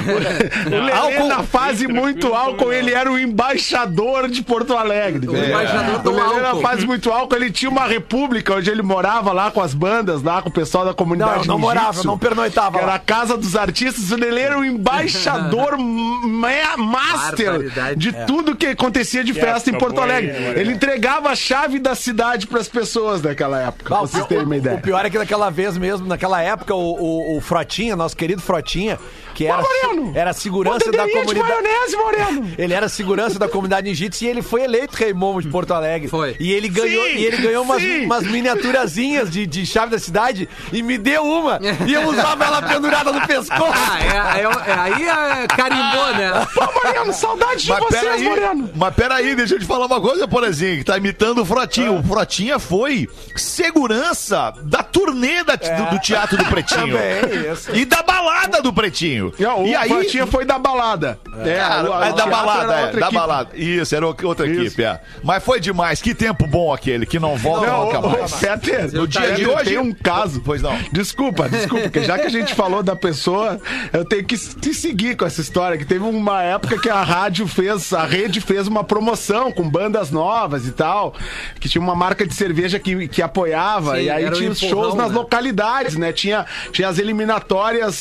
O 0.66 0.70
Lelê, 0.70 1.28
na 1.28 1.42
fase 1.42 1.86
muito 1.86 2.32
álcool, 2.34 2.72
ele 2.72 2.92
era 2.92 3.10
o 3.10 3.18
embaixador 3.18 4.28
de 4.28 4.42
Porto 4.42 4.76
Alegre. 4.76 5.28
O 5.28 5.36
embaixador 5.36 5.98
do 6.00 6.10
O 6.10 6.14
Lelê, 6.14 6.40
na 6.40 6.48
álcool. 6.50 6.62
fase 6.62 6.86
muito 6.86 7.10
álcool, 7.10 7.36
ele 7.36 7.50
tinha 7.50 7.70
uma 7.70 7.86
república 7.86 8.54
onde 8.54 8.70
ele 8.70 8.82
morava 8.82 9.32
lá 9.32 9.50
com 9.50 9.60
as 9.60 9.74
bandas, 9.74 10.22
lá 10.22 10.40
com 10.42 10.48
o 10.48 10.52
pessoal 10.52 10.84
da 10.84 10.90
Não, 10.90 10.96
comunidade 10.96 11.40
eu 11.40 11.46
não 11.46 11.58
morava, 11.58 12.02
não 12.04 12.18
pernoitava 12.18 12.78
era 12.78 12.94
a 12.94 12.98
casa 12.98 13.36
dos 13.36 13.56
artistas. 13.56 14.10
O 14.10 14.16
Lelê 14.16 14.42
era 14.42 14.58
o 14.58 14.64
embaixador 14.64 15.76
ma- 15.78 16.76
master 16.76 17.94
de 17.96 18.12
tudo 18.26 18.54
que 18.56 18.66
acontecia 18.66 19.22
de 19.24 19.32
festa 19.34 19.70
em 19.70 19.74
Porto 19.74 20.00
Alegre. 20.00 20.32
Lelê? 20.32 20.60
Ele 20.60 20.72
entregava 20.72 21.30
a 21.30 21.36
chave 21.36 21.78
da 21.78 21.94
cidade 21.94 22.46
pras 22.46 22.68
pessoas 22.68 23.22
naquela 23.22 23.60
época, 23.60 23.84
pra 23.88 24.00
vocês 24.00 24.24
terem 24.26 24.44
uma 24.44 24.56
ideia. 24.56 24.76
o 24.76 24.80
pior 24.80 25.04
é 25.04 25.10
que 25.10 25.18
naquela 25.18 25.50
vez 25.50 25.76
mesmo, 25.76 26.06
naquela 26.06 26.40
época, 26.42 26.74
o, 26.74 26.78
o, 26.98 27.36
o 27.36 27.40
Frotinha, 27.72 27.96
nosso 27.96 28.14
querido 28.14 28.42
Frotinha, 28.42 28.98
que 29.34 29.46
era, 29.46 29.62
Moreno! 29.62 30.12
era 30.14 30.34
segurança 30.34 30.92
da 30.92 31.08
comunidade. 31.08 31.48
maionese, 31.62 31.96
Moreno! 31.96 32.52
Ele 32.58 32.74
era 32.74 32.86
segurança 32.88 33.38
da 33.38 33.48
comunidade 33.48 33.88
ninjitsu 33.88 34.24
e 34.24 34.28
ele 34.28 34.42
foi 34.42 34.62
eleito 34.64 34.94
rei 34.94 35.14
momo 35.14 35.40
de 35.40 35.48
Porto 35.48 35.72
Alegre. 35.72 36.06
Foi. 36.08 36.36
E 36.38 36.52
ele 36.52 36.68
ganhou, 36.68 37.04
Sim, 37.06 37.14
e 37.16 37.24
ele 37.24 37.36
ganhou 37.38 37.64
umas, 37.64 37.80
sim. 37.82 38.04
umas 38.04 38.24
miniaturazinhas 38.26 39.30
de, 39.30 39.46
de 39.46 39.64
chave 39.64 39.90
da 39.90 39.98
cidade 39.98 40.46
e 40.70 40.82
me 40.82 40.98
deu 40.98 41.24
uma. 41.24 41.58
E 41.86 41.94
eu 41.94 42.08
usava 42.08 42.44
ela 42.44 42.60
pendurada 42.62 43.10
no 43.10 43.26
pescoço. 43.26 43.72
Ah, 43.74 43.98
é, 44.36 44.40
é- 44.40 44.70
é- 44.70 44.78
aí 44.78 45.04
é 45.42 45.46
carimbou, 45.48 46.14
né? 46.14 46.46
Pô, 46.54 46.68
Moreno, 46.84 47.12
saudade 47.14 47.62
de 47.64 47.70
Mas 47.70 47.80
vocês, 47.80 48.02
peraí, 48.02 48.24
Moreno! 48.24 48.70
mas 48.74 48.94
peraí, 48.94 49.34
deixa 49.34 49.54
eu 49.54 49.58
te 49.58 49.64
falar 49.64 49.86
uma 49.86 50.00
coisa, 50.00 50.28
Porazinho, 50.28 50.78
que 50.78 50.84
tá 50.84 50.98
imitando 50.98 51.40
o 51.40 51.44
Frotinho. 51.46 51.98
O 51.98 52.02
Frotinha 52.02 52.58
foi 52.58 53.08
segurança 53.34 54.52
da 54.62 54.82
turnê 54.82 55.42
da- 55.44 55.56
do, 55.56 55.90
do 55.90 55.98
Teatro 56.00 56.36
do 56.36 56.44
Pretinho. 56.46 56.96
Também, 56.98 57.52
isso. 57.52 57.61
E 57.72 57.84
da 57.84 58.02
balada 58.02 58.60
do 58.62 58.72
Pretinho. 58.72 59.32
E, 59.38 59.44
ó, 59.44 59.60
o 59.60 59.66
e 59.66 59.74
aí, 59.74 59.88
Frotinha 59.88 60.26
foi 60.26 60.44
da 60.44 60.58
balada. 60.58 61.18
É, 61.44 61.56
Cara, 61.56 62.06
é 62.06 62.12
da 62.12 62.26
balada, 62.26 62.72
era 62.74 62.80
é, 62.88 62.92
da 62.92 62.98
equipe. 63.00 63.14
balada. 63.14 63.50
Isso, 63.56 63.94
era 63.94 64.06
outra 64.06 64.46
Isso. 64.46 64.60
equipe, 64.62 64.82
é. 64.84 65.00
Mas 65.22 65.42
foi 65.44 65.60
demais, 65.60 66.00
que 66.00 66.14
tempo 66.14 66.46
bom 66.46 66.72
aquele, 66.72 67.06
que 67.06 67.18
não 67.18 67.36
volta 67.36 67.66
Não, 67.66 67.86
nunca 67.86 68.00
mais. 68.00 68.32
Peter, 68.34 68.92
No 68.92 69.06
dia 69.06 69.32
de 69.32 69.46
hoje- 69.46 69.64
Tem 69.70 69.78
um 69.78 69.92
caso. 69.92 70.40
Pois 70.44 70.62
não. 70.62 70.76
Desculpa, 70.92 71.48
desculpa, 71.48 71.84
porque 71.84 72.02
já 72.04 72.18
que 72.18 72.26
a 72.26 72.30
gente 72.30 72.54
falou 72.54 72.82
da 72.82 72.96
pessoa, 72.96 73.60
eu 73.92 74.04
tenho 74.04 74.24
que 74.24 74.36
te 74.36 74.74
seguir 74.74 75.16
com 75.16 75.24
essa 75.24 75.40
história. 75.40 75.76
Que 75.78 75.84
teve 75.84 76.04
uma 76.04 76.42
época 76.42 76.78
que 76.78 76.88
a 76.88 77.02
rádio 77.02 77.46
fez, 77.46 77.92
a 77.92 78.04
rede 78.04 78.40
fez 78.40 78.66
uma 78.66 78.84
promoção 78.84 79.52
com 79.52 79.68
bandas 79.68 80.10
novas 80.10 80.66
e 80.66 80.72
tal. 80.72 81.14
Que 81.60 81.68
tinha 81.68 81.82
uma 81.82 81.94
marca 81.94 82.26
de 82.26 82.34
cerveja 82.34 82.78
que, 82.78 83.08
que 83.08 83.22
apoiava. 83.22 83.96
Sim, 83.96 84.02
e 84.02 84.10
aí 84.10 84.30
tinha 84.32 84.50
os 84.50 84.58
shows 84.58 84.94
nas 84.94 85.08
né? 85.10 85.14
localidades, 85.14 85.96
né? 85.96 86.12
Tinha, 86.12 86.46
tinha 86.72 86.88
as 86.88 86.98
eliminatórias 86.98 87.41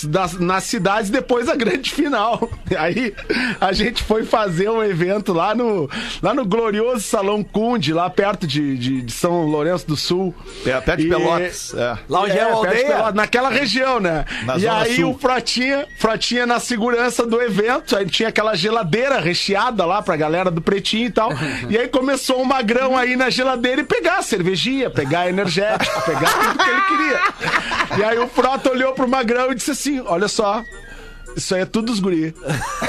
das, 0.07 0.33
nas 0.33 0.63
cidades 0.63 1.09
depois 1.09 1.49
a 1.49 1.55
grande 1.55 1.91
final. 1.91 2.49
Aí 2.77 3.13
a 3.59 3.71
gente 3.71 4.03
foi 4.03 4.23
fazer 4.23 4.69
um 4.69 4.83
evento 4.83 5.33
lá 5.33 5.53
no, 5.53 5.89
lá 6.21 6.33
no 6.33 6.45
glorioso 6.45 7.01
Salão 7.01 7.43
Cunde, 7.43 7.93
lá 7.93 8.09
perto 8.09 8.47
de, 8.47 8.77
de, 8.77 9.01
de 9.01 9.11
São 9.11 9.45
Lourenço 9.45 9.87
do 9.87 9.95
Sul. 9.95 10.33
É, 10.65 10.79
perto 10.79 10.99
de 11.01 11.07
E- 11.07 11.09
Pelotas. 11.09 11.73
É. 11.75 11.97
Lá 12.07 12.21
onde 12.21 12.31
é, 12.31 12.35
de 12.35 12.51
aldeia. 12.51 12.85
Pelotas, 12.87 13.13
naquela 13.13 13.49
região, 13.49 13.99
né? 13.99 14.25
Na 14.45 14.57
e 14.57 14.67
aí 14.67 14.95
Sul. 14.97 15.11
o 15.11 15.17
Frotinha, 15.17 15.87
Frotinha 15.97 16.45
na 16.45 16.59
segurança 16.59 17.25
do 17.25 17.41
evento, 17.41 17.95
aí 17.95 18.05
tinha 18.05 18.29
aquela 18.29 18.55
geladeira 18.55 19.19
recheada 19.19 19.85
lá 19.85 20.01
pra 20.01 20.15
galera 20.15 20.49
do 20.49 20.61
Pretinho 20.61 21.07
e 21.07 21.11
tal. 21.11 21.29
e 21.69 21.77
aí 21.77 21.87
começou 21.87 22.41
o 22.41 22.45
magrão 22.45 22.97
aí 22.97 23.15
na 23.15 23.29
geladeira 23.29 23.81
e 23.81 23.83
pegar 23.83 24.19
a 24.19 24.21
cervejinha, 24.21 24.89
pegar 24.89 25.29
energético, 25.29 26.01
pegar 26.03 26.29
tudo 26.31 26.63
que 26.63 26.69
ele 26.69 26.81
queria. 26.81 27.21
E 27.97 28.03
aí 28.05 28.17
o 28.17 28.27
Frota 28.27 28.71
olhou 28.71 28.93
pro 28.93 29.05
magrão 29.05 29.30
e 29.51 29.55
disse 29.55 29.71
assim: 29.71 29.99
olha 30.01 30.27
só. 30.27 30.63
Isso 31.35 31.55
aí 31.55 31.61
é 31.61 31.65
tudo 31.65 31.85
dos 31.87 31.99
guri. 32.01 32.35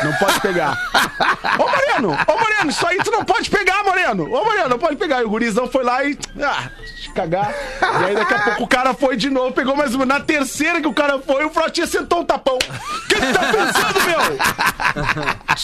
Não 0.03 0.13
pode 0.15 0.41
pegar. 0.41 0.77
Ô, 1.59 1.71
Moreno! 1.71 2.09
Ô, 2.27 2.39
Moreno, 2.39 2.71
isso 2.71 2.85
aí 2.87 2.99
tu 2.99 3.11
não 3.13 3.25
pode 3.25 3.49
pegar, 3.49 3.85
Moreno! 3.85 4.25
Ô, 4.25 4.45
Moreno, 4.45 4.69
não 4.69 4.79
pode 4.81 4.97
pegar. 4.97 5.23
E 5.23 5.25
o 5.25 5.31
gurizão 5.31 5.69
foi 5.69 5.85
lá 5.85 6.05
e... 6.05 6.19
Ah, 6.43 6.69
cagar. 7.13 7.55
E 7.81 8.05
aí 8.05 8.15
daqui 8.15 8.35
a 8.35 8.39
pouco 8.41 8.65
o 8.65 8.67
cara 8.67 8.95
foi 8.95 9.17
de 9.17 9.31
novo, 9.31 9.53
pegou 9.53 9.77
mais 9.77 9.95
uma. 9.95 10.05
Na 10.07 10.21
terceira 10.21 10.81
que 10.81 10.89
o 10.89 10.93
cara 10.93 11.19
foi, 11.19 11.45
o 11.45 11.51
Frotinha 11.51 11.87
sentou 11.87 12.21
um 12.21 12.25
tapão. 12.25 12.57
O 12.57 13.09
que 13.09 13.15
tu 13.15 13.33
tá 13.33 13.41
pensando, 13.53 14.07
meu? 14.07 15.57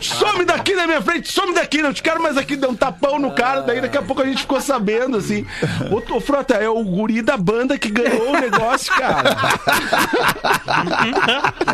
Some 0.00 0.44
daqui 0.44 0.74
da 0.74 0.86
minha 0.86 1.00
frente, 1.00 1.32
some 1.32 1.54
daqui, 1.54 1.80
não 1.80 1.92
te 1.92 2.02
quero 2.02 2.22
mais 2.22 2.36
aqui. 2.36 2.56
Deu 2.56 2.70
um 2.70 2.74
tapão 2.74 3.18
no 3.18 3.32
cara, 3.32 3.60
daí 3.60 3.80
daqui 3.80 3.96
a 3.96 4.02
pouco 4.02 4.22
a 4.22 4.26
gente 4.26 4.40
ficou 4.40 4.60
sabendo, 4.60 5.16
assim. 5.16 5.46
O, 5.90 6.16
o 6.16 6.20
Frota, 6.20 6.54
é 6.54 6.68
o 6.68 6.82
guri 6.82 7.22
da 7.22 7.36
banda 7.36 7.78
que 7.78 7.90
ganhou 7.90 8.30
o 8.30 8.40
negócio, 8.40 8.92
cara. 8.94 9.36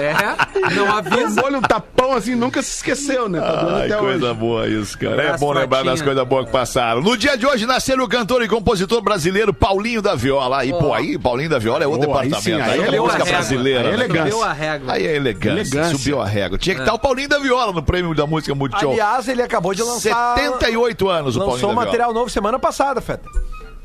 É, 0.01 0.75
não 0.75 0.95
avisa. 0.95 1.43
Olha 1.45 1.59
um 1.59 1.63
tapão 1.63 2.13
assim, 2.13 2.35
nunca 2.35 2.63
se 2.63 2.77
esqueceu, 2.77 3.29
né? 3.29 3.41
Tá 3.41 3.67
Ai, 3.69 3.87
até 3.87 3.97
coisa 3.97 4.27
hoje. 4.27 4.35
boa 4.35 4.69
isso, 4.69 4.99
cara. 4.99 5.23
É 5.23 5.37
bom 5.39 5.53
lembrar 5.53 5.85
das 5.85 6.03
coisas 6.03 6.27
boas 6.27 6.47
que 6.47 6.53
passaram. 6.53 7.01
No 7.01 7.17
dia 7.17 7.37
de 7.37 7.47
hoje 7.47 7.67
nasceu 7.67 7.99
o 7.99 8.09
cantor 8.09 8.43
e 8.43 8.49
compositor 8.49 9.01
brasileiro 9.01 9.22
Paulinho 9.53 10.01
da 10.03 10.15
Viola. 10.15 10.65
E, 10.65 10.71
pô, 10.73 10.93
aí 10.93 11.19
Paulinho 11.19 11.51
da 11.51 11.59
Viola 11.59 11.85
é 11.85 11.87
outro 11.87 12.09
Pô, 12.09 12.19
aí 12.19 12.29
departamento. 12.29 12.43
sim, 12.43 12.53
Aí, 12.71 12.79
aí 12.81 12.85
é 12.85 12.89
ele 12.89 13.01
música 13.01 13.25
brasileira. 13.25 13.81
Aí 13.81 13.87
é 13.87 13.97
né? 13.97 14.05
elegância. 14.05 14.31
Subiu 14.33 14.45
a 14.45 14.53
régua. 14.53 14.93
Aí 14.93 15.07
é 15.07 15.17
elegância, 15.17 15.61
Elegância. 15.61 15.99
subiu 15.99 16.21
a 16.21 16.27
régua. 16.27 16.59
Tinha 16.59 16.75
que 16.75 16.83
estar 16.83 16.95
o 16.95 16.99
Paulinho 16.99 17.29
da 17.29 17.39
Viola 17.39 17.73
no 17.73 17.83
prêmio 17.83 18.15
da 18.15 18.27
música 18.27 18.55
Multishow. 18.55 18.93
Aliás, 18.93 19.29
ele 19.29 19.43
acabou 19.43 19.75
de 19.75 19.83
lançar. 19.83 20.35
78 20.37 21.09
anos 21.09 21.37
o 21.37 21.39
Paulinho 21.39 21.55
Lançou 21.55 21.69
da 21.69 21.73
um 21.73 21.77
Viola. 21.77 21.85
material 21.87 22.13
novo 22.15 22.31
semana 22.31 22.59
passada, 22.59 23.01
Feta. 23.01 23.29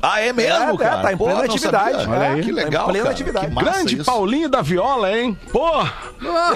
Ah, 0.00 0.20
é 0.20 0.32
mesmo, 0.32 0.52
É, 0.52 0.74
é, 0.74 0.76
cara? 0.76 1.02
tá 1.02 1.12
em 1.12 1.16
Pô, 1.16 1.24
plena 1.24 1.40
não 1.40 1.44
atividade. 1.46 1.90
sabia. 1.98 2.08
Olha 2.10 2.28
aí. 2.28 2.40
que 2.42 2.46
Tá 2.46 2.48
em 2.50 2.54
legal, 2.64 2.84
plena 2.86 2.98
cara. 3.04 3.14
atividade. 3.14 3.54
Grande 3.54 3.94
isso. 3.96 4.04
Paulinho 4.04 4.48
da 4.48 4.62
Viola, 4.62 5.12
hein? 5.18 5.36
Pô, 5.52 5.68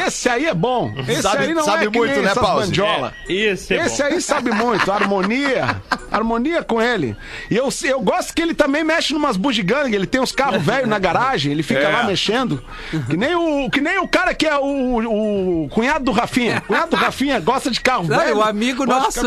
esse 0.06 0.28
aí 0.28 0.46
é 0.46 0.54
bom. 0.54 0.92
Esse 1.08 1.22
Sabe- 1.22 1.44
aí 1.44 1.54
não 1.54 1.64
sabe 1.64 1.86
é 1.86 1.90
que 1.90 1.98
muito, 1.98 2.12
nem 2.12 2.22
né, 2.22 2.30
essas 2.30 2.42
Pause? 2.42 2.66
bandiola. 2.66 3.12
Esse 3.28 3.74
é 3.74 3.84
Esse 3.86 4.02
bom. 4.02 4.08
aí 4.08 4.20
sabe 4.20 4.50
muito, 4.52 4.90
harmonia, 4.92 5.82
harmonia 6.10 6.62
com 6.62 6.80
ele. 6.80 7.16
E 7.50 7.56
eu, 7.56 7.68
eu 7.84 8.00
gosto 8.00 8.32
que 8.32 8.40
ele 8.42 8.54
também 8.54 8.84
mexe 8.84 9.12
numas 9.12 9.36
bugigangas, 9.36 9.92
ele 9.92 10.06
tem 10.06 10.20
uns 10.20 10.30
carros 10.32 10.62
velhos 10.62 10.88
na 10.88 10.98
garagem, 11.00 11.50
ele 11.50 11.64
fica 11.64 11.80
É. 11.80 11.88
lá 11.88 12.04
mexendo. 12.04 12.62
Que 13.10 13.16
nem, 13.16 13.34
o, 13.34 13.68
que 13.70 13.80
nem 13.80 13.98
o 13.98 14.06
cara 14.06 14.34
que 14.34 14.46
é 14.46 14.56
o, 14.56 15.64
o 15.64 15.68
cunhado 15.70 16.04
do 16.04 16.12
Rafinha. 16.12 16.58
O 16.58 16.68
cunhado 16.68 16.90
do 16.90 16.96
Rafinha 16.96 17.40
gosta 17.40 17.70
de 17.72 17.80
carro 17.80 18.06
Não, 18.06 18.16
velho. 18.18 18.36
o 18.36 18.42
amigo 18.42 18.86
nosso. 18.86 19.20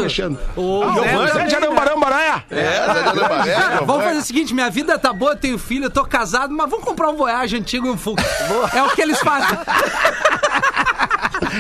O 0.56 0.84
Ah, 0.84 0.94
Zé 1.02 1.02
Zé 1.10 1.28
também, 1.32 1.48
de 1.48 1.52
né? 1.52 1.58
Arambarambaré. 1.58 2.44
É, 2.50 2.64
Zé 2.64 3.04
de 3.04 3.52
Cara, 3.56 3.78
Giovanni. 3.78 4.05
Vamos 4.06 4.18
fazer 4.18 4.20
o 4.20 4.26
seguinte, 4.26 4.54
minha 4.54 4.70
vida 4.70 4.98
tá 5.00 5.12
boa, 5.12 5.32
eu 5.32 5.38
tenho 5.38 5.58
filho, 5.58 5.86
eu 5.86 5.92
tô 5.92 6.06
casado, 6.06 6.54
mas 6.54 6.70
vamos 6.70 6.86
comprar 6.86 7.10
um 7.10 7.16
Voyage 7.16 7.58
antigo 7.58 7.88
e 7.88 7.90
um 7.90 7.98
Fux. 7.98 8.24
É 8.74 8.84
o 8.84 8.90
que 8.92 9.02
eles 9.02 9.20
fazem. 9.20 9.58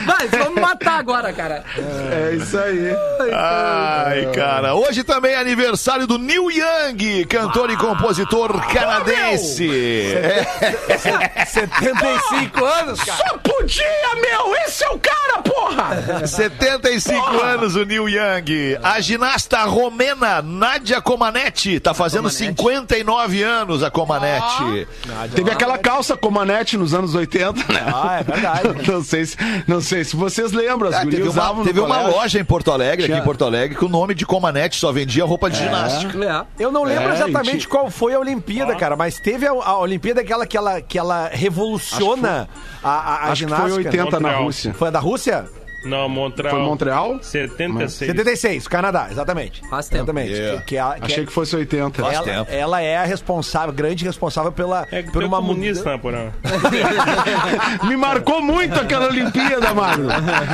Vai, 0.05 0.27
vamos 0.27 0.62
matar 0.62 1.00
agora, 1.00 1.34
cara. 1.34 1.63
É 2.12 2.36
isso 2.36 2.58
aí. 2.58 2.96
Ai, 3.34 4.32
cara. 4.34 4.75
Hoje 4.75 5.03
também 5.03 5.34
é 5.34 5.39
aniversário 5.39 6.08
do 6.08 6.17
Neil 6.17 6.50
Young, 6.51 7.25
cantor 7.25 7.70
e 7.70 7.77
compositor 7.77 8.60
canadense. 8.67 9.70
É, 10.15 11.46
75 11.46 12.65
anos, 12.65 13.03
cara. 13.03 13.24
Só 13.27 13.38
podia, 13.38 13.86
meu! 14.22 14.55
Esse 14.65 14.84
é 14.84 14.89
o 14.89 15.00
cara, 15.00 15.41
porra! 15.41 16.25
75 16.27 17.41
anos 17.41 17.75
o 17.75 17.86
Neil 17.86 18.08
Young. 18.10 18.77
A 18.84 19.00
ginasta 19.00 19.63
romena 19.63 20.41
Nadia 20.41 21.01
Comaneci 21.01 21.79
tá 21.79 21.94
fazendo 21.94 22.29
59 22.29 23.44
anos 23.44 23.84
a 23.84 23.91
Comaneci. 23.91 24.88
Teve 25.36 25.51
aquela 25.51 25.77
calça 25.77 26.15
com 26.15 26.32
manete 26.32 26.77
nos 26.77 26.94
anos 26.94 27.15
80, 27.15 27.74
né? 27.74 27.84
Ah, 27.88 28.17
é 28.20 28.24
verdade. 28.24 28.65
Não 28.91 29.03
sei 29.03 29.25
se, 29.25 29.38
não 29.68 29.82
sei 29.82 30.04
se 30.04 30.16
vocês 30.16 30.52
lembram. 30.52 30.90
As 30.90 30.96
Ah, 30.96 31.02
teve 31.06 31.28
uma, 31.28 31.64
teve 31.64 31.80
uma 31.80 32.02
loja 32.08 32.40
em 32.40 32.46
Porto 32.46 32.72
Alegre, 32.72 33.06
aqui 33.12 33.14
em 33.22 33.24
Porto 33.24 33.44
Alegre, 33.46 33.78
que 33.78 33.86
o 33.86 33.90
nome 33.90 34.14
de 34.14 34.26
Comaneci 34.26 34.78
só 34.80 34.92
vendia 34.92 35.26
roupa 35.26 35.50
de 35.50 35.58
ginástica. 35.58 36.18
É. 36.60 36.64
Eu 36.64 36.72
não 36.72 36.84
lembro 36.84 37.10
É, 37.10 37.14
exatamente 37.16 37.52
gente. 37.52 37.68
qual 37.68 37.90
foi 37.90 38.14
a 38.14 38.20
Olimpíada, 38.20 38.76
cara, 38.76 38.96
mas 38.96 39.20
teve 39.20 39.48
a, 39.48 39.52
a 39.52 39.78
Olimpíada 39.80 40.22
aquela 40.22 40.46
que 40.46 40.58
ela, 40.58 40.82
que 40.82 40.98
ela 40.98 41.30
revoluciona 41.32 42.48
a, 42.84 42.90
a, 42.90 43.16
a 43.16 43.32
Acho 43.32 43.44
que 43.46 43.50
ginástica. 43.52 43.70
foi 43.70 43.86
80 43.86 44.20
na. 44.20 44.32
Rússia. 44.38 44.74
Foi 44.74 44.88
a 44.88 44.92
da 44.92 45.00
Rússia? 45.00 45.46
Não, 45.86 46.10
Montreal. 46.10 46.56
Foi 46.56 46.64
Montreal? 46.64 47.20
76. 47.22 48.10
76, 48.10 48.68
Canadá, 48.68 49.08
exatamente. 49.12 49.62
Faz 49.70 49.88
tempo. 49.88 50.04
Exatamente. 50.04 50.32
Yeah. 50.34 50.58
Que, 50.62 50.66
que, 50.68 50.78
a- 50.78 50.96
que 51.00 51.06
Achei 51.06 51.26
que 51.26 51.32
fosse 51.32 51.56
80. 51.56 52.02
Faz 52.02 52.16
ela, 52.16 52.24
tempo. 52.26 52.52
ela 52.52 52.82
é 52.82 52.98
a 52.98 53.04
responsável, 53.06 53.74
grande 53.74 54.04
responsável 54.04 54.52
pela 54.52 54.88
É 54.92 55.04
que 55.04 55.12
por 55.12 55.24
é 55.24 55.26
uma 55.26 55.38
comunista, 55.38 55.92
né, 55.92 55.98
Porã? 55.98 56.32
Me 57.88 57.96
marcou 57.96 58.42
muito 58.42 58.80
aquela 58.80 59.08
Olimpíada, 59.08 59.74
mano. 59.74 60.10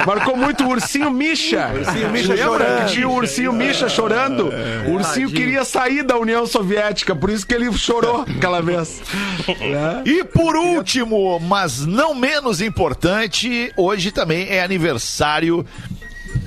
Marcou 0.05 0.35
muito 0.35 0.63
o 0.65 0.69
ursinho 0.69 1.09
Misha. 1.11 1.69
Ursinho 1.73 2.09
Misha 2.09 2.37
chorando. 2.37 2.87
Tinha 2.91 3.07
o 3.07 3.13
ursinho 3.13 3.53
Misha 3.53 3.87
chorando. 3.89 4.51
O 4.87 4.91
ursinho 4.93 5.29
queria 5.31 5.63
sair 5.63 6.03
da 6.03 6.17
União 6.17 6.45
Soviética, 6.45 7.15
por 7.15 7.29
isso 7.29 7.45
que 7.47 7.53
ele 7.53 7.71
chorou 7.73 8.25
aquela 8.37 8.61
vez. 8.61 9.01
É. 9.47 10.09
E 10.09 10.23
por 10.23 10.55
último, 10.55 11.39
mas 11.39 11.85
não 11.85 12.13
menos 12.13 12.61
importante, 12.61 13.71
hoje 13.77 14.11
também 14.11 14.47
é 14.49 14.61
aniversário 14.63 15.20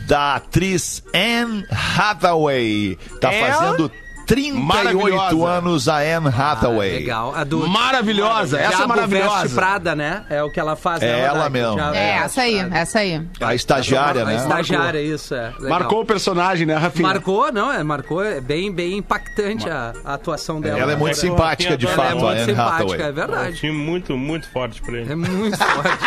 da 0.06 0.36
atriz 0.36 1.02
Anne 1.14 1.64
Hathaway. 1.70 2.98
Tá 3.20 3.32
É? 3.32 3.50
fazendo 3.52 3.90
38 4.26 4.64
Maravilhosa. 4.64 5.46
anos 5.48 5.88
a 5.88 5.98
Anne 5.98 6.28
Hathaway. 6.28 6.92
Legal. 7.00 7.34
A 7.34 7.44
do 7.44 7.66
Maravilhosa, 7.68 8.58
essa 8.58 8.66
é 8.74 8.76
Diabo 8.76 8.94
Veste 8.94 9.10
maravilhosa. 9.10 9.54
Prada, 9.54 9.94
né? 9.94 10.24
É 10.30 10.42
o 10.42 10.50
que 10.50 10.58
ela 10.60 10.76
faz. 10.76 11.02
É 11.02 11.06
né, 11.06 11.20
ela 11.20 11.44
Rodaica? 11.44 11.50
mesmo. 11.50 11.80
É, 11.94 12.10
essa 12.16 12.42
aí, 12.42 12.58
essa 12.58 12.98
aí. 13.00 13.22
A 13.40 13.54
estagiária, 13.54 14.22
A 14.22 14.24
né? 14.24 14.36
estagiária, 14.36 15.00
isso, 15.00 15.34
é. 15.34 15.52
Legal. 15.58 15.68
Marcou 15.68 16.00
o 16.02 16.04
personagem, 16.06 16.66
né, 16.66 16.74
Rafinha? 16.76 17.08
Marcou, 17.08 17.52
não, 17.52 17.72
é, 17.72 17.82
marcou, 17.82 18.24
é 18.24 18.40
bem, 18.40 18.72
bem 18.72 18.98
impactante 18.98 19.68
a, 19.68 19.92
a 20.04 20.14
atuação 20.14 20.60
dela. 20.60 20.78
Ela 20.78 20.92
é 20.92 20.96
muito 20.96 21.12
É, 21.12 21.20
simpática, 21.20 21.76
de 21.76 21.86
ela 21.86 21.94
é 21.94 21.96
Ela 21.96 22.04
é 22.04 22.10
fato, 22.10 22.18
a 22.18 22.28
muito 22.28 22.40
Anne 22.40 22.44
simpática, 22.52 22.72
é 22.72 22.76
Hathaway. 22.76 23.00
É 23.00 23.10
um 23.10 23.14
verdade. 23.14 23.56
time 23.56 23.72
muito, 23.76 24.16
muito 24.16 24.48
forte 24.50 24.80
pra 24.82 24.94
ele. 24.98 25.12
É 25.12 25.16
muito 25.16 25.56
forte. 25.58 26.04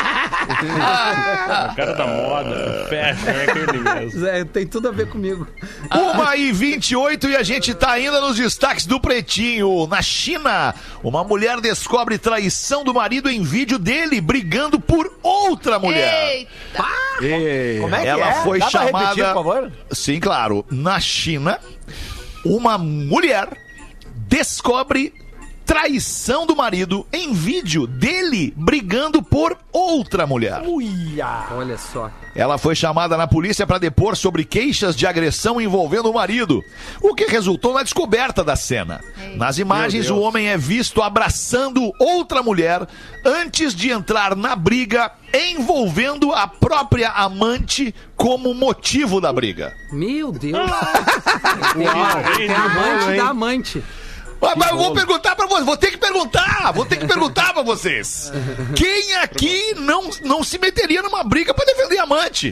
O 1.71 1.75
cara 1.75 1.93
da 1.93 2.07
moda, 2.07 2.49
do 2.49 2.89
fashion, 2.89 3.29
é 3.29 3.43
aquele 3.43 3.79
mesmo. 3.79 4.27
É, 4.27 4.43
tem 4.43 4.65
tudo 4.65 4.87
a 4.89 4.91
ver 4.91 5.07
comigo. 5.09 5.47
Uma 5.93 6.35
e 6.35 6.51
28 6.51 7.29
e 7.29 7.35
a 7.35 7.43
gente 7.43 7.73
tá 7.73 7.91
ainda 8.07 8.21
nos 8.21 8.37
destaques 8.37 8.85
do 8.85 8.99
Pretinho. 8.99 9.85
Na 9.87 10.01
China, 10.01 10.73
uma 11.03 11.23
mulher 11.23 11.59
descobre 11.61 12.17
traição 12.17 12.83
do 12.83 12.93
marido 12.93 13.29
em 13.29 13.43
vídeo 13.43 13.77
dele 13.77 14.19
brigando 14.21 14.79
por 14.79 15.11
outra 15.21 15.77
mulher. 15.79 16.33
Eita! 16.35 16.85
Ei. 17.21 17.79
Como 17.79 17.95
é 17.95 18.01
que 18.01 18.07
Ela 18.07 18.29
é? 18.29 18.43
foi 18.43 18.59
Dá 18.59 18.69
chamada. 18.69 18.97
repetir, 19.09 19.25
por 19.25 19.33
favor? 19.33 19.71
Sim, 19.91 20.19
claro. 20.19 20.65
Na 20.71 20.99
China, 20.99 21.59
uma 22.45 22.77
mulher 22.77 23.49
descobre 24.27 25.13
traição 25.67 26.45
do 26.45 26.55
marido 26.55 27.05
em 27.11 27.33
vídeo 27.33 27.85
dele 27.85 28.53
brigando 28.55 29.21
por 29.21 29.57
outra 29.71 30.25
mulher. 30.25 30.61
Uia! 30.65 31.45
Olha 31.51 31.77
só. 31.77 32.09
Ela 32.33 32.57
foi 32.57 32.73
chamada 32.73 33.17
na 33.17 33.27
polícia 33.27 33.67
para 33.67 33.77
depor 33.77 34.15
sobre 34.15 34.45
queixas 34.45 34.95
de 34.95 35.05
agressão 35.05 35.59
envolvendo 35.59 36.09
o 36.09 36.13
marido, 36.13 36.63
o 37.01 37.13
que 37.13 37.25
resultou 37.25 37.73
na 37.73 37.83
descoberta 37.83 38.43
da 38.43 38.55
cena. 38.55 39.01
Nas 39.35 39.57
imagens, 39.57 40.09
o 40.09 40.19
homem 40.19 40.47
é 40.47 40.57
visto 40.57 41.01
abraçando 41.01 41.91
outra 41.99 42.41
mulher 42.41 42.87
antes 43.25 43.75
de 43.75 43.91
entrar 43.91 44.35
na 44.35 44.55
briga, 44.55 45.11
envolvendo 45.33 46.31
a 46.31 46.47
própria 46.47 47.09
amante 47.09 47.93
como 48.15 48.53
motivo 48.53 49.19
da 49.19 49.33
briga. 49.33 49.73
Meu 49.91 50.31
Deus. 50.31 50.55
a, 50.71 52.37
tem 52.37 52.49
a 52.49 52.63
amante 52.63 53.17
da 53.17 53.27
amante. 53.27 53.83
Mas, 54.39 54.55
mas 54.55 54.69
eu 54.71 54.77
vou 54.77 54.93
perguntar 54.93 55.35
pra 55.35 55.45
vocês, 55.47 55.65
vou 55.65 55.77
ter 55.77 55.91
que 55.91 55.97
perguntar, 55.97 56.71
vou 56.73 56.85
ter 56.85 56.97
que 56.97 57.07
perguntar 57.07 57.53
pra 57.53 57.63
vocês. 57.63 58.31
Quem 58.75 59.15
aqui 59.15 59.73
não, 59.77 60.09
não 60.23 60.43
se 60.43 60.57
meteria 60.59 61.01
numa 61.01 61.23
briga 61.23 61.53
pra 61.53 61.65
defender 61.65 61.97
a 61.99 62.03
amante? 62.03 62.51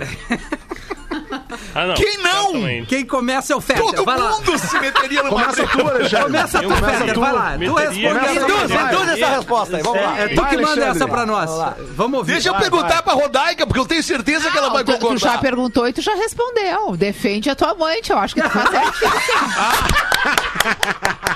Ah, 1.74 1.86
não. 1.88 1.93
Quem 1.95 2.17
não? 2.17 2.45
certamente. 2.52 2.88
Quem 2.88 3.06
começa 3.06 3.54
é 3.54 3.56
o 3.56 3.62
Fetter. 3.62 3.84
Todo 3.84 4.04
vai 4.04 4.17
lá. 4.17 4.32
mundo 4.32 4.58
se 4.60 4.80
meteria 4.80 5.24
numa 5.24 5.30
Começa 5.30 5.52
briga. 5.65 5.67
tu, 5.71 5.88
Alexandre. 5.89 6.24
Começa 6.26 6.60
tu, 6.60 7.13
tu. 7.13 7.19
Vai 7.19 7.32
lá. 7.34 7.52
Tu 7.54 7.74
responde 7.74 8.00
Induz, 8.36 8.71
induz 8.71 9.10
essa 9.10 9.28
resposta 9.36 9.78
aí, 9.78 9.84
vamos 9.84 10.02
lá. 10.02 10.19
É 10.19 10.28
tu 10.28 10.36
Vai, 10.36 10.50
que 10.50 10.56
manda 10.58 10.67
Alexandre. 10.71 10.89
essa 10.98 11.08
pra 11.08 11.26
nós. 11.26 11.50
Vamos 11.95 12.17
ouvir. 12.19 12.34
Deixa 12.34 12.50
eu 12.50 12.56
perguntar 12.56 13.02
pra 13.04 13.13
Rodaica, 13.13 13.65
porque 13.65 13.80
eu 13.80 13.86
tenho 13.86 14.04
certeza 14.04 14.52
que 14.52 14.58
ela 14.58 14.69
vai 14.71 14.84
tu, 14.84 14.91
tu 14.91 14.91
já 14.93 15.00
concordar. 15.00 15.39
perguntou 15.39 15.88
e 15.88 15.93
tu 15.93 16.02
já 16.02 16.15
respondeu. 16.15 16.98
Defende 16.98 17.50
a 17.50 17.56
tua 17.56 17.71
amante, 17.71 18.12
eu 18.12 18.17
acho 18.19 18.36
que 18.36 18.41
tu 18.41 18.50
faz 18.50 18.69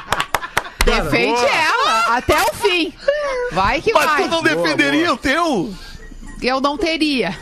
Defende 1.03 1.45
ela 1.45 2.17
até 2.17 2.41
o 2.41 2.53
fim. 2.53 2.93
Vai 3.51 3.81
que 3.81 3.93
Mas 3.93 4.05
vai. 4.05 4.23
tu 4.23 4.27
não 4.29 4.41
defenderia 4.43 5.13
o 5.13 5.17
teu? 5.17 5.73
Eu 6.41 6.59
não 6.61 6.77
teria. 6.77 7.37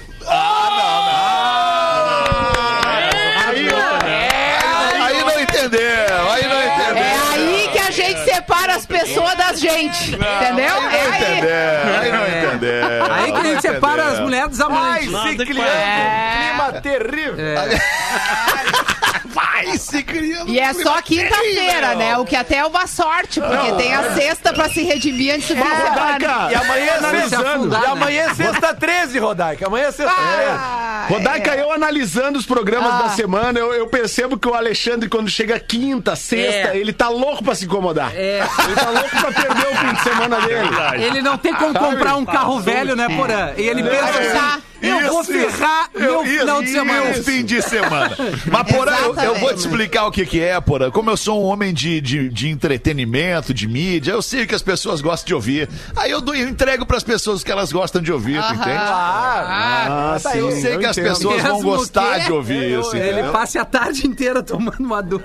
Aí, 3.47 3.67
ó. 3.69 5.03
Aí 5.03 5.23
não 5.23 5.39
entendeu, 5.39 6.31
aí 6.31 6.47
não 6.47 6.63
entendeu. 6.63 6.97
É 7.03 7.17
aí 7.33 7.69
que 7.71 7.79
a 7.79 7.91
gente 7.91 8.23
separa 8.25 8.75
as 8.75 8.85
pessoas 8.85 9.35
das 9.35 9.59
gente. 9.59 10.11
Entendeu? 10.15 10.25
Aí 10.29 10.81
não 10.81 10.89
É 10.91 11.01
aí. 11.01 11.23
entendeu, 11.23 12.01
aí 12.01 12.11
não 12.11 12.27
entendeu. 12.27 12.53
entendendo. 12.55 13.11
Aí 13.11 13.31
que 13.31 13.37
a 13.37 13.43
gente 13.43 13.61
separa 13.61 14.05
as 14.07 14.19
mulheres 14.19 14.49
dos 14.49 14.61
Ai, 14.61 14.67
amantes. 14.67 15.11
Nada 15.11 15.29
se 15.29 15.35
criando 15.45 15.67
É. 15.69 16.51
um 16.53 16.57
clima 16.57 16.81
terrível. 16.81 17.35
Vai 19.37 19.77
se 19.77 20.01
criando. 20.03 20.49
E 20.49 20.59
é 20.59 20.73
só 20.73 20.99
quinta-feira, 21.01 21.95
né? 21.95 22.17
O 22.17 22.25
que 22.25 22.35
até 22.35 22.57
é 22.57 22.65
uma 22.65 22.87
sorte, 22.87 23.39
porque 23.39 23.71
tem 23.73 23.93
a 23.93 24.13
sexta 24.15 24.51
pra 24.51 24.67
se 24.69 24.81
redimir 24.83 25.35
antes 25.35 25.47
do 25.49 25.55
fim 25.55 25.61
de 25.63 25.75
semana. 25.77 26.51
E 26.51 26.55
amanhã 26.55 26.91
é 26.93 27.35
afundar, 27.35 27.81
E 27.81 27.85
né? 27.85 27.91
amanhã 27.91 28.21
é 28.23 28.33
sexta 28.33 28.73
13, 28.73 29.19
Rodaica. 29.19 29.67
Amanhã 29.67 29.85
é 29.87 29.91
sexta 29.91 30.15
13. 30.15 30.49
Ah, 30.49 31.05
Rodaica, 31.09 31.51
é. 31.55 31.61
eu 31.61 31.71
analisando 31.71 32.39
os 32.39 32.45
programas 32.45 32.91
Ah. 32.93 32.97
da 33.03 33.09
semana, 33.09 33.59
eu, 33.59 33.73
eu 33.73 33.87
percebo 33.87 34.37
que 34.39 34.47
o 34.47 34.53
Alexandre, 34.55 35.07
quando 35.07 35.29
chega 35.29 35.59
quinta, 35.59 36.15
sexta, 36.15 36.73
É. 36.73 36.77
ele 36.77 36.91
tá 36.93 37.09
louco 37.09 37.43
pra 37.43 37.53
se 37.53 37.65
incomodar. 37.65 38.11
É. 38.15 38.39
Ele 38.65 38.75
tá 38.75 38.89
louco 38.89 39.09
pra 39.09 39.31
perder 39.31 39.67
o 39.67 39.75
fim 39.75 39.93
de 39.93 40.01
semana 40.03 40.41
dele. 40.41 40.67
Verdade. 40.69 41.03
Ele 41.03 41.21
não 41.21 41.37
tem 41.37 41.53
como 41.53 41.73
comprar 41.73 42.15
um 42.15 42.25
carro 42.25 42.59
velho, 42.59 42.95
né, 42.95 43.07
Porã? 43.15 43.51
E 43.57 43.61
ele 43.67 43.83
pensa 43.83 44.03
assim, 44.19 44.61
eu 44.81 45.07
vou 45.09 45.21
Isso, 45.21 45.31
ferrar 45.31 45.89
meu 45.97 46.23
isso, 46.23 46.39
final 46.39 46.61
de 46.61 46.69
semana. 46.71 47.01
Meu 47.05 47.23
fim 47.23 47.43
de 47.45 47.61
semana. 47.61 48.15
Mas, 48.51 48.63
Porã, 48.71 48.95
eu, 49.03 49.15
eu 49.15 49.35
vou 49.35 49.53
te 49.53 49.59
explicar 49.59 50.05
o 50.05 50.11
que, 50.11 50.25
que 50.25 50.39
é, 50.41 50.59
Porã. 50.61 50.91
Como 50.91 51.09
eu 51.09 51.17
sou 51.17 51.41
um 51.43 51.45
homem 51.45 51.73
de, 51.73 51.99
de, 52.01 52.29
de 52.29 52.49
entretenimento, 52.49 53.53
de 53.53 53.67
mídia, 53.67 54.11
eu 54.11 54.21
sei 54.21 54.43
o 54.43 54.47
que 54.47 54.55
as 54.55 54.61
pessoas 54.61 55.01
gostam 55.01 55.27
de 55.27 55.33
ouvir. 55.35 55.69
Aí 55.95 56.11
eu, 56.11 56.21
dou, 56.21 56.35
eu 56.35 56.47
entrego 56.47 56.85
pras 56.85 57.03
pessoas 57.03 57.41
o 57.41 57.45
que 57.45 57.51
elas 57.51 57.71
gostam 57.71 58.01
de 58.01 58.11
ouvir, 58.11 58.35
tu 58.39 58.39
Aham. 58.45 58.55
entende? 58.55 58.77
Ah, 58.77 60.13
Ah, 60.15 60.19
sim, 60.19 60.37
Eu 60.37 60.51
sei 60.51 60.77
que 60.77 60.85
as 60.85 60.97
entendo. 60.97 61.13
pessoas 61.15 61.41
vão 61.41 61.53
Mesmo 61.55 61.69
gostar 61.71 62.19
que 62.19 62.25
de 62.25 62.31
ouvir 62.33 62.79
isso. 62.79 62.95
Ele 62.95 63.11
entendeu? 63.11 63.31
passe 63.31 63.57
a 63.57 63.65
tarde 63.65 64.05
inteira 64.07 64.43
tomando 64.43 64.79
uma 64.79 65.01
dura. 65.01 65.23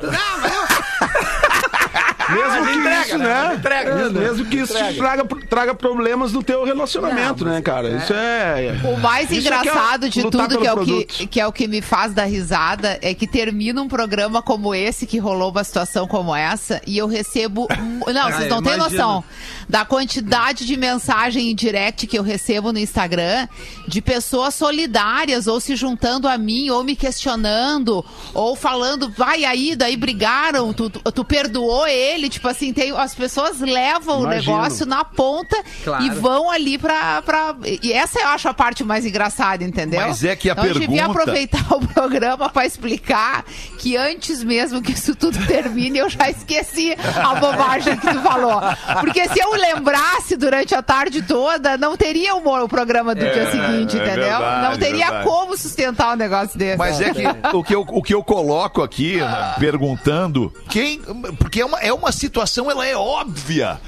Mesmo 2.33 2.67
que 2.67 2.79
entrega, 2.79 3.07
isso, 3.07 3.19
né? 3.19 3.49
né? 3.49 3.55
Entrega. 3.55 3.95
Mesmo, 3.95 4.21
mesmo 4.21 4.45
que 4.47 4.57
isso 4.59 4.75
traga, 4.97 5.25
traga 5.49 5.75
problemas 5.75 6.33
no 6.33 6.43
teu 6.43 6.65
relacionamento, 6.65 7.45
Não, 7.45 7.53
né, 7.53 7.63
cara? 7.63 7.89
Isso 7.91 8.13
é. 8.13 8.81
O 8.85 8.99
mais 8.99 9.27
é 9.27 9.29
que 9.29 9.35
é 9.37 9.39
engraçado 9.41 10.09
de 10.09 10.23
lutar 10.23 10.49
tudo, 10.49 10.61
que 10.61 10.67
é, 10.67 10.73
o 10.73 10.79
que, 10.79 10.85
produto. 10.85 11.29
que 11.29 11.41
é 11.41 11.47
o 11.47 11.53
que 11.53 11.69
me 11.69 11.81
faz 11.81 12.13
dar 12.13 12.25
risada, 12.25 12.99
é 13.03 13.15
que 13.15 13.27
termina 13.27 13.81
um 13.81 13.89
programa 13.89 14.43
como 14.43 14.75
esse, 14.75 15.07
que 15.07 15.19
rolou 15.19 15.51
uma 15.51 15.65
situação 15.65 16.07
como 16.07 16.35
essa, 16.35 16.81
e 16.87 16.99
eu 16.99 17.07
recebo. 17.07 17.69
Não, 18.13 18.31
vocês 18.31 18.49
não 18.49 18.63
têm 18.63 18.77
noção 18.77 19.25
da 19.69 19.85
quantidade 19.85 20.67
de 20.67 20.77
mensagem 20.77 21.51
em 21.51 21.55
direct 21.55 22.07
que 22.07 22.19
eu 22.19 22.23
recebo 22.23 22.73
no 22.73 22.79
Instagram 22.79 23.49
de 23.89 24.03
pessoas 24.03 24.55
solidárias, 24.55 25.47
ou 25.47 25.61
se 25.61 25.77
juntando 25.77 26.29
a 26.29 26.37
mim, 26.37 26.71
ou 26.71 26.85
me 26.85 26.95
questionando, 26.95 28.05
ou 28.35 28.55
falando, 28.55 29.11
vai 29.11 29.45
aí, 29.45 29.75
daí 29.75 29.97
brigaram, 29.97 30.73
tu, 30.73 30.91
tu, 30.91 31.01
tu 31.13 31.25
perdoou 31.25 31.87
ele. 31.87 32.22
Tipo 32.29 32.49
assim, 32.49 32.73
tem, 32.73 32.93
as 32.97 33.15
pessoas 33.15 33.61
levam 33.61 34.23
Imagino. 34.23 34.27
o 34.27 34.29
negócio 34.61 34.87
na 34.87 35.05
ponta 35.05 35.57
Claro. 35.85 36.05
e 36.05 36.11
vão 36.11 36.51
ali 36.51 36.79
pra, 36.79 37.23
pra. 37.23 37.55
E 37.83 37.93
essa 37.93 38.21
eu 38.21 38.29
acho 38.29 38.49
a 38.49 38.55
parte 38.55 38.85
mais 38.85 39.05
engraçada, 39.07 39.65
entendeu? 39.65 40.01
Mas 40.01 40.23
é 40.25 40.35
que 40.37 40.49
a 40.49 40.53
então, 40.53 40.65
eu 40.67 40.75
devia 40.75 40.89
pergunta- 40.89 41.21
aproveitar 41.21 41.73
o 41.75 41.87
programa 41.89 42.49
pra 42.49 42.65
explicar 42.67 43.45
que 43.79 43.97
antes 43.97 44.43
mesmo 44.43 44.81
que 44.83 44.93
isso 44.93 45.15
tudo 45.15 45.39
termine, 45.47 45.99
eu 45.99 46.09
já 46.11 46.31
esqueci 46.31 46.95
a 47.23 47.35
bobagem 47.35 47.97
que 47.97 48.07
tu 48.09 48.21
falou. 48.21 48.61
Porque 49.01 49.29
se 49.29 49.41
eu 49.41 49.53
lembrasse 49.53 50.37
durante 50.37 50.75
a 50.75 50.83
tarde 50.83 51.23
toda, 51.23 51.77
não 51.77 51.97
teria 51.97 52.35
o, 52.35 52.63
o 52.65 52.69
programa 52.69 53.15
do 53.15 53.21
dia 53.21 53.51
seguinte, 53.51 53.99
é 53.99 54.03
entendeu? 54.05 54.15
verdade, 54.39 54.69
não 54.71 54.79
teria 54.79 55.07
verdade. 55.07 55.25
como 55.25 55.57
sustentar 55.57 56.13
um 56.13 56.17
negócio 56.17 56.59
desse. 56.59 56.79
Mas 56.79 57.01
é 57.01 57.11
que 57.13 57.23
o 57.57 57.63
que 57.65 57.75
eu, 57.75 57.81
o 57.89 58.03
que 58.03 58.15
eu 58.15 58.23
coloco 58.23 58.83
aqui, 58.83 59.17
né, 59.19 59.55
perguntando, 59.59 60.53
quem. 60.69 61.01
Porque 61.39 61.61
é 61.61 61.65
uma, 61.67 61.79
é 61.81 61.93
uma 61.93 62.02
situação, 62.11 62.71
ela 62.71 62.87
é 62.87 62.97
óbvia. 62.97 63.81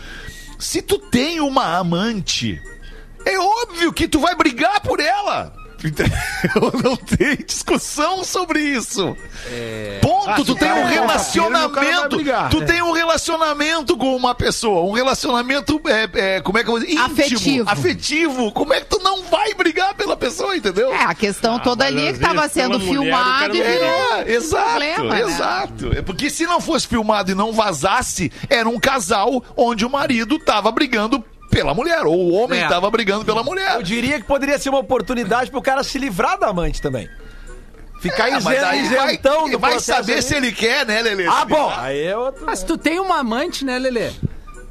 Se 0.59 0.81
tu 0.81 0.99
tem 0.99 1.41
uma 1.41 1.77
amante, 1.77 2.63
é 3.27 3.39
óbvio 3.39 3.93
que 3.93 4.07
tu 4.07 4.21
vai 4.21 4.35
brigar 4.37 4.81
por 4.83 5.01
ela. 5.01 5.53
Não 6.83 6.97
tem 6.97 7.37
discussão 7.37 8.25
sobre 8.25 8.61
isso. 8.61 9.17
Ponto. 10.01 10.31
Ah, 10.31 10.37
tu 10.37 10.55
tem 10.55 10.69
um 10.69 10.73
é 10.73 10.75
cara 10.75 10.85
vai 10.85 10.95
relacionamento. 10.95 12.17
brigar. 12.17 12.51
Tu 12.51 12.65
tem 12.65 12.83
um 12.83 12.93
relacionamento 12.93 13.97
com 13.97 14.17
uma 14.17 14.35
pessoa. 14.35 14.83
Um 14.83 14.93
relacionamento. 14.93 15.81
É, 15.87 16.37
é, 16.37 16.41
como 16.41 16.59
é 16.59 16.63
que 16.63 16.69
eu 16.69 16.73
vou 16.73 16.81
dizer? 16.81 16.93
Íntimo, 16.93 17.07
Afetivo. 17.07 17.71
Afetivo. 17.71 18.53
Como 18.53 18.73
é 18.73 18.81
que 18.81 18.87
tu 18.87 19.01
não 19.03 19.23
vai 19.25 19.53
brigar 19.55 19.95
pela 19.95 20.17
pessoa, 20.17 20.57
entendeu? 20.57 20.93
É, 20.93 21.05
a 21.05 21.15
questão 21.15 21.59
toda 21.59 21.85
mas 21.85 21.95
ali 21.95 22.07
é 22.07 22.13
que 22.13 22.19
tava 22.21 22.43
vezes, 22.43 22.53
sendo 22.53 22.79
mulher, 22.79 22.91
filmado 22.91 23.41
cara 23.41 23.57
e 23.57 23.63
virou. 23.63 24.17
É, 24.19 24.33
exato, 24.33 24.65
problema, 24.71 25.15
né? 25.15 25.23
exato. 25.23 25.93
É 25.99 26.03
porque 26.03 26.31
se 26.31 26.47
não 26.47 26.61
fosse 26.61 26.87
filmado 26.87 27.31
e 27.31 27.35
não 27.35 27.53
vazasse, 27.53 28.33
era 28.49 28.69
um 28.69 28.79
casal 28.79 29.45
onde 29.57 29.85
o 29.85 29.91
marido 29.91 30.39
tava 30.39 30.71
brigando 30.73 31.25
pela 31.55 31.73
mulher, 31.73 32.05
ou 32.05 32.17
o 32.17 32.33
homem 32.35 32.61
É. 32.61 32.69
tava 32.69 32.91
brigando 32.91 33.25
pela 33.25 33.43
mulher. 33.43 33.75
Eu 33.77 33.83
diria 33.83 34.19
que 34.19 34.25
poderia 34.27 34.59
ser 34.59 34.71
uma 34.71 34.81
oportunidade 34.81 35.51
pro 35.51 35.63
cara 35.63 35.85
se 35.85 35.97
livrar 35.99 36.37
da 36.39 36.49
amante 36.49 36.83
também. 36.83 37.09
Ficar 38.01 38.29
É, 38.29 38.37
isento, 38.39 38.75
isentão 38.75 39.43
vai, 39.43 39.51
do 39.53 39.59
vai 39.59 39.81
saber 39.81 40.15
ali. 40.15 40.23
se 40.23 40.35
ele 40.35 40.53
quer, 40.53 40.85
né, 40.85 41.01
Lelê? 41.01 41.27
Ah, 41.27 41.45
bom. 41.45 41.73
Aí 41.75 42.03
é 42.05 42.17
outro. 42.17 42.45
Mas 42.45 42.63
tu 42.63 42.77
tem 42.77 42.99
uma 43.01 43.19
amante, 43.21 43.65
né, 43.65 43.79
Lelê? 43.79 44.11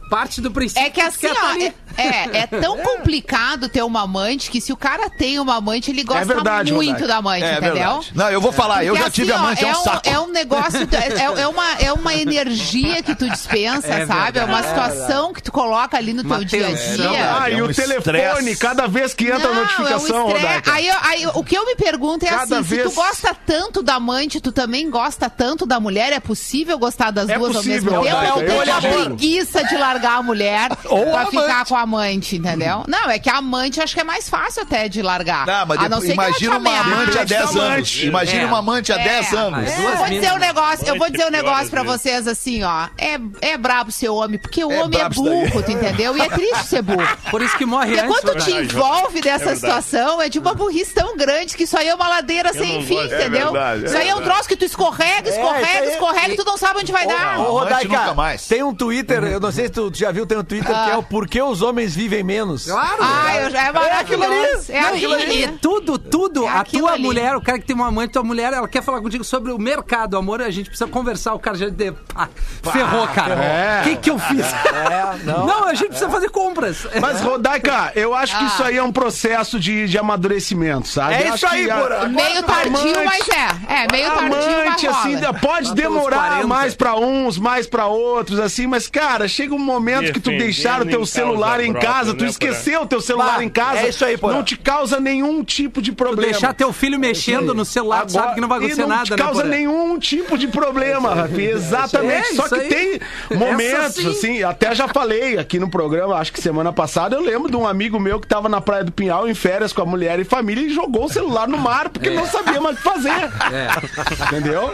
Parte 0.09 0.41
do 0.41 0.51
princípio 0.51 0.83
É 0.85 0.89
que 0.89 1.01
assim, 1.01 1.21
quer 1.27 1.33
tá 1.33 1.41
ó, 1.43 1.53
é, 1.97 2.03
é, 2.07 2.29
é 2.39 2.47
tão 2.47 2.77
complicado 2.83 3.67
ter 3.69 3.83
uma 3.83 4.01
amante 4.03 4.49
que 4.51 4.59
se 4.61 4.71
o 4.71 4.77
cara 4.77 5.09
tem 5.09 5.39
uma 5.39 5.55
amante, 5.55 5.89
ele 5.91 6.03
gosta 6.03 6.25
verdade, 6.25 6.71
muito 6.73 6.89
Rodaica. 6.89 7.07
da 7.07 7.17
amante, 7.17 7.43
É 7.43 7.51
entendeu? 7.53 7.73
verdade. 7.73 8.11
Não, 8.15 8.29
eu 8.29 8.41
vou 8.41 8.51
falar, 8.51 8.83
eu 8.83 8.93
Porque 8.93 9.01
já 9.03 9.07
assim, 9.07 9.21
tive 9.21 9.31
ó, 9.31 9.37
amante, 9.37 9.65
é 9.65 9.71
um 9.71 9.75
saco. 9.75 10.01
É 10.09 10.19
um 10.19 10.27
negócio, 10.27 10.79
é, 10.91 11.41
é 11.41 11.47
uma, 11.47 11.71
é 11.79 11.93
uma 11.93 12.13
energia 12.13 13.01
que 13.01 13.15
tu 13.15 13.29
dispensa, 13.29 13.87
É 13.93 14.05
sabe? 14.05 14.39
É 14.39 14.45
uma 14.45 14.61
situação 14.63 15.33
que 15.33 15.41
tu 15.41 15.51
coloca 15.51 15.97
ali 15.97 16.13
no 16.13 16.21
Uma 16.23 16.37
teu 16.37 16.45
dia 16.45 16.67
a 16.67 16.71
dia. 16.71 17.37
Ah, 17.41 17.49
É 17.49 17.53
e 17.55 17.61
um 17.61 17.65
o 17.65 17.73
telefone, 17.73 18.55
cada 18.55 18.87
vez 18.87 19.13
que 19.13 19.25
entra 19.25 19.49
a 19.49 19.53
Não, 19.53 19.61
notificação, 19.61 20.29
é 20.31 20.33
um 20.33 20.71
aí, 20.73 20.87
eu- 20.87 20.97
aí 21.01 21.27
o 21.33 21.43
que 21.43 21.57
eu 21.57 21.65
me 21.65 21.75
pergunto 21.75 22.25
é 22.25 22.29
Cada 22.29 22.43
assim, 22.59 22.67
se 22.69 22.75
vez- 22.75 22.89
tu 22.89 22.95
gosta 22.95 23.35
tanto 23.45 23.81
da 23.81 23.95
amante, 23.95 24.39
tu 24.41 24.51
também 24.51 24.89
gosta 24.89 25.29
tanto 25.29 25.65
da 25.65 25.79
mulher, 25.79 26.11
é 26.13 26.19
possível 26.19 26.77
gostar 26.77 27.11
das 27.11 27.29
É 27.29 27.37
duas 27.37 27.53
possível, 27.55 27.95
ao 27.97 28.03
mesmo 28.03 28.19
tempo? 28.19 28.51
É 28.63 28.71
a 28.71 28.81
preguiça 28.81 29.63
de 29.63 29.75
largar 29.77 30.02
a 30.11 30.23
mulher 30.23 30.69
Ou 30.85 31.05
pra 31.11 31.21
a 31.21 31.25
ficar 31.27 31.65
com 31.65 31.75
a 31.75 31.81
amante, 31.81 32.35
entendeu? 32.37 32.83
Não, 32.87 33.09
é 33.09 33.19
que 33.19 33.29
a 33.29 33.37
amante 33.37 33.81
acho 33.81 33.93
que 33.93 34.01
é 34.01 34.03
mais 34.03 34.29
fácil 34.29 34.63
até 34.63 34.87
de 34.87 35.01
largar. 35.01 35.45
Não, 35.45 35.65
mas 35.65 35.79
a 35.79 35.89
não 35.89 36.01
ser 36.01 36.13
que 36.13 36.19
ela 36.19 36.31
te 36.33 36.45
imagina 36.45 36.57
uma 36.57 36.79
amante 36.79 37.17
há 37.17 37.23
10 37.23 37.41
Amante. 37.41 37.59
anos. 37.59 38.03
Imagina 38.03 38.41
É. 38.41 38.45
uma 38.45 38.57
amante 38.59 38.91
há 38.93 38.99
É, 38.99 39.03
10 39.03 39.33
anos. 39.33 39.59
As 39.69 39.79
Eu 39.79 39.97
vou 39.97 40.07
dizer 40.09 40.33
um 40.33 40.37
negócio, 40.37 40.87
eu 40.87 40.97
vou 40.97 41.09
dizer 41.09 41.25
um 41.27 41.31
negócio 41.31 41.69
pra 41.69 41.83
vocês 41.83 42.27
assim, 42.27 42.63
ó. 42.63 42.87
É, 42.97 43.19
é 43.41 43.57
brabo 43.57 43.91
ser 43.91 44.09
homem, 44.09 44.37
porque 44.39 44.63
o 44.63 44.71
É 44.71 44.81
homem 44.83 44.99
é 44.99 45.09
burro, 45.09 45.63
tu 45.63 45.71
entendeu? 45.71 46.15
E 46.17 46.21
é 46.21 46.29
triste 46.29 46.65
ser 46.67 46.81
burro. 46.81 47.07
Por 47.31 47.41
isso 47.41 47.57
que 47.57 47.65
morre 47.65 47.95
Porque 47.95 48.01
antes. 48.01 48.19
quando 48.21 48.37
te 48.43 48.51
verdade. 48.51 48.75
envolve 48.75 49.21
dessa 49.21 49.43
É 49.43 49.47
verdade. 49.55 49.59
situação, 49.59 50.21
é 50.21 50.29
de 50.29 50.39
uma 50.39 50.53
burrice 50.53 50.93
tão 50.93 51.15
grande 51.17 51.55
que 51.55 51.63
isso 51.63 51.77
aí 51.77 51.87
é 51.87 51.95
uma 51.95 52.07
ladeira 52.07 52.53
sem 52.53 52.83
fim. 52.85 52.97
É 52.99 53.05
entendeu? 53.05 53.55
é 53.55 53.77
isso 53.77 53.97
aí 53.97 54.07
é 54.09 54.15
um 54.15 54.21
troço 54.21 54.47
que 54.47 54.55
tu 54.55 54.65
escorrega, 54.65 55.29
escorrega, 55.29 55.85
escorrega 55.91 56.33
e 56.33 56.35
tu 56.37 56.43
não 56.45 56.57
sabe 56.57 56.79
onde 56.79 56.91
vai 56.91 57.05
dar. 57.07 57.39
Ô, 57.39 57.59
Rodaica, 57.59 57.87
nunca 57.87 58.13
mais. 58.13 58.47
tem 58.47 58.63
um 58.63 58.73
Twitter, 58.73 59.23
eu 59.23 59.39
não 59.39 59.51
sei 59.51 59.65
se 59.65 59.71
tu 59.91 59.97
já 59.97 60.11
viu, 60.11 60.25
tem 60.25 60.37
um 60.37 60.43
Twitter 60.43 60.73
que 60.85 60.91
é 60.91 60.97
o 60.97 61.03
Por 61.03 61.27
que 61.27 61.41
os 61.41 61.61
homens 61.61 61.95
vivem 61.95 62.23
menos. 62.23 62.65
Claro. 62.65 62.97
Ah, 63.01 63.35
eu 63.37 63.49
já 63.49 63.59
é 63.67 63.71
aquilo 63.99 64.23
ali. 64.23 64.35
maravilhoso. 64.35 64.71
É 64.71 64.79
aquilo 64.79 65.13
aquilo 65.15 65.33
E 65.33 65.43
ali. 65.45 65.57
tudo, 65.61 65.99
tudo, 66.13 66.45
É 66.45 66.49
a 66.49 66.63
tua 66.63 66.91
ali. 66.93 67.01
mulher, 67.01 67.35
o 67.35 67.41
cara 67.41 67.57
que 67.57 67.65
tem 67.65 67.75
uma 67.75 67.87
amante, 67.87 68.13
tua 68.13 68.21
mulher, 68.23 68.53
ela 68.53 68.67
quer 68.67 68.83
falar 68.83 69.01
contigo 69.01 69.23
sobre 69.23 69.51
o 69.51 69.57
mercado, 69.57 70.15
amor, 70.15 70.43
a 70.43 70.51
gente 70.51 70.69
precisa 70.69 70.87
conversar, 70.87 71.33
o 71.33 71.39
cara 71.39 71.57
já 71.57 71.69
de, 71.69 71.91
pá, 71.91 72.29
ferrou, 72.71 73.07
cara. 73.07 73.35
O 73.35 73.39
É. 73.41 73.81
que 73.83 73.95
que 73.95 74.09
eu 74.11 74.19
fiz? 74.19 74.45
É, 74.45 75.17
não. 75.23 75.47
Não, 75.53 75.63
a 75.67 75.73
gente 75.73 75.87
precisa 75.89 76.09
fazer 76.11 76.29
compras. 76.29 76.85
Mas, 77.01 77.19
Rodaica, 77.21 77.91
eu 77.95 78.13
acho 78.13 78.37
que 78.37 78.43
Ah. 78.43 78.47
isso 78.47 78.63
aí 78.63 78.77
é 78.77 78.83
um 78.83 78.91
processo 78.91 79.59
de, 79.59 79.87
de 79.87 79.97
amadurecimento, 79.97 80.87
sabe? 80.87 81.15
É 81.15 81.29
isso 81.33 81.47
aí, 81.47 81.67
Porã. 81.67 82.07
Meio 82.07 82.43
tardio, 82.43 82.77
amante- 82.77 83.05
mas 83.05 83.29
é. 83.29 83.73
É, 83.83 83.91
meio 83.91 84.11
tardio, 84.11 84.33
Amante, 84.37 84.85
mas 84.87 84.97
assim, 84.97 85.15
rola. 85.15 85.33
pode 85.33 85.67
Lá 85.69 85.73
demorar 85.73 86.27
40. 86.29 86.47
mais 86.47 86.75
pra 86.75 86.95
uns, 86.95 87.37
mais 87.39 87.65
pra 87.67 87.87
outros, 87.87 88.39
assim, 88.39 88.67
mas, 88.67 88.87
cara, 88.87 89.27
chega 89.27 89.53
um 89.55 89.59
momento 89.59 90.13
que 90.13 90.19
tu 90.19 90.29
deixar 90.29 90.81
o 90.81 90.85
teu 90.85 91.05
celular 91.05 91.59
em 91.59 91.71
própria, 91.71 91.91
casa, 91.91 92.13
tu 92.13 92.23
né, 92.23 92.29
esqueceu 92.29 92.81
o 92.81 92.85
teu 92.85 93.01
celular 93.01 93.41
em 93.41 93.49
casa, 93.49 93.79
é 93.79 93.89
isso 93.89 94.05
aí, 94.05 94.15
Porã. 94.17 94.35
não 94.35 94.43
te 94.43 94.55
causa 94.57 94.99
nenhum 94.99 95.43
tipo 95.43 95.81
de 95.81 95.91
problema. 95.91 96.02
Deixar 96.15 96.53
teu 96.53 96.71
filho 96.71 96.99
mexendo 96.99 97.53
no 97.53 97.65
celular, 97.65 98.05
tu 98.05 98.13
sabe 98.13 98.35
que 98.35 98.41
não 98.41 98.47
vai 98.47 98.59
acontecer 98.59 98.81
não 98.81 98.89
nada, 98.89 99.09
né, 99.09 99.17
causa 99.17 99.41
Porã? 99.41 99.49
nenhum 99.49 99.97
tipo 99.99 100.37
de 100.37 100.47
problema, 100.47 101.13
Rafi. 101.13 101.41
Exatamente. 101.41 102.31
É, 102.31 102.35
Só 102.35 102.47
que 102.47 102.55
aí. 102.55 102.69
tem 102.69 102.99
momentos, 103.37 103.95
sim. 103.95 104.09
assim, 104.09 104.43
até 104.43 104.73
já 104.75 104.87
falei 104.87 105.37
aqui 105.37 105.59
no 105.59 105.69
programa, 105.69 106.15
acho 106.15 106.31
que 106.31 106.41
semana 106.41 106.71
passada, 106.71 107.15
eu 107.15 107.21
lembro 107.21 107.49
de 107.49 107.57
um 107.57 107.67
amigo 107.67 107.99
meu 107.99 108.19
que 108.19 108.27
tava 108.27 108.47
na 108.47 108.61
Praia 108.61 108.83
do 108.83 108.91
Pinhal 108.91 109.27
em 109.27 109.33
férias 109.33 109.73
com 109.73 109.81
a 109.81 109.85
mulher 109.85 110.19
e 110.19 110.23
família 110.23 110.65
e 110.65 110.69
jogou 110.69 111.05
o 111.05 111.09
celular 111.09 111.47
no 111.47 111.57
mar 111.57 111.89
porque 111.89 112.09
não 112.09 112.25
sabia 112.25 112.59
mais 112.61 112.75
o 112.75 112.77
que 112.77 112.83
fazer. 112.83 113.09
É. 113.09 114.25
Entendeu? 114.25 114.73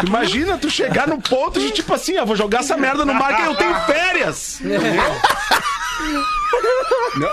Tu 0.00 0.06
Imagina 0.06 0.56
tu 0.58 0.70
chegar 0.70 1.08
no 1.08 1.20
ponto 1.20 1.58
de 1.60 1.70
tipo 1.70 1.92
assim, 1.94 2.16
ah, 2.16 2.24
vou 2.24 2.36
jogar 2.36 2.60
essa 2.60 2.76
merda 2.76 3.04
no 3.04 3.14
mar 3.14 3.36
que 3.36 3.42
eu 3.42 3.54
tenho 3.54 3.74
férias. 3.80 4.60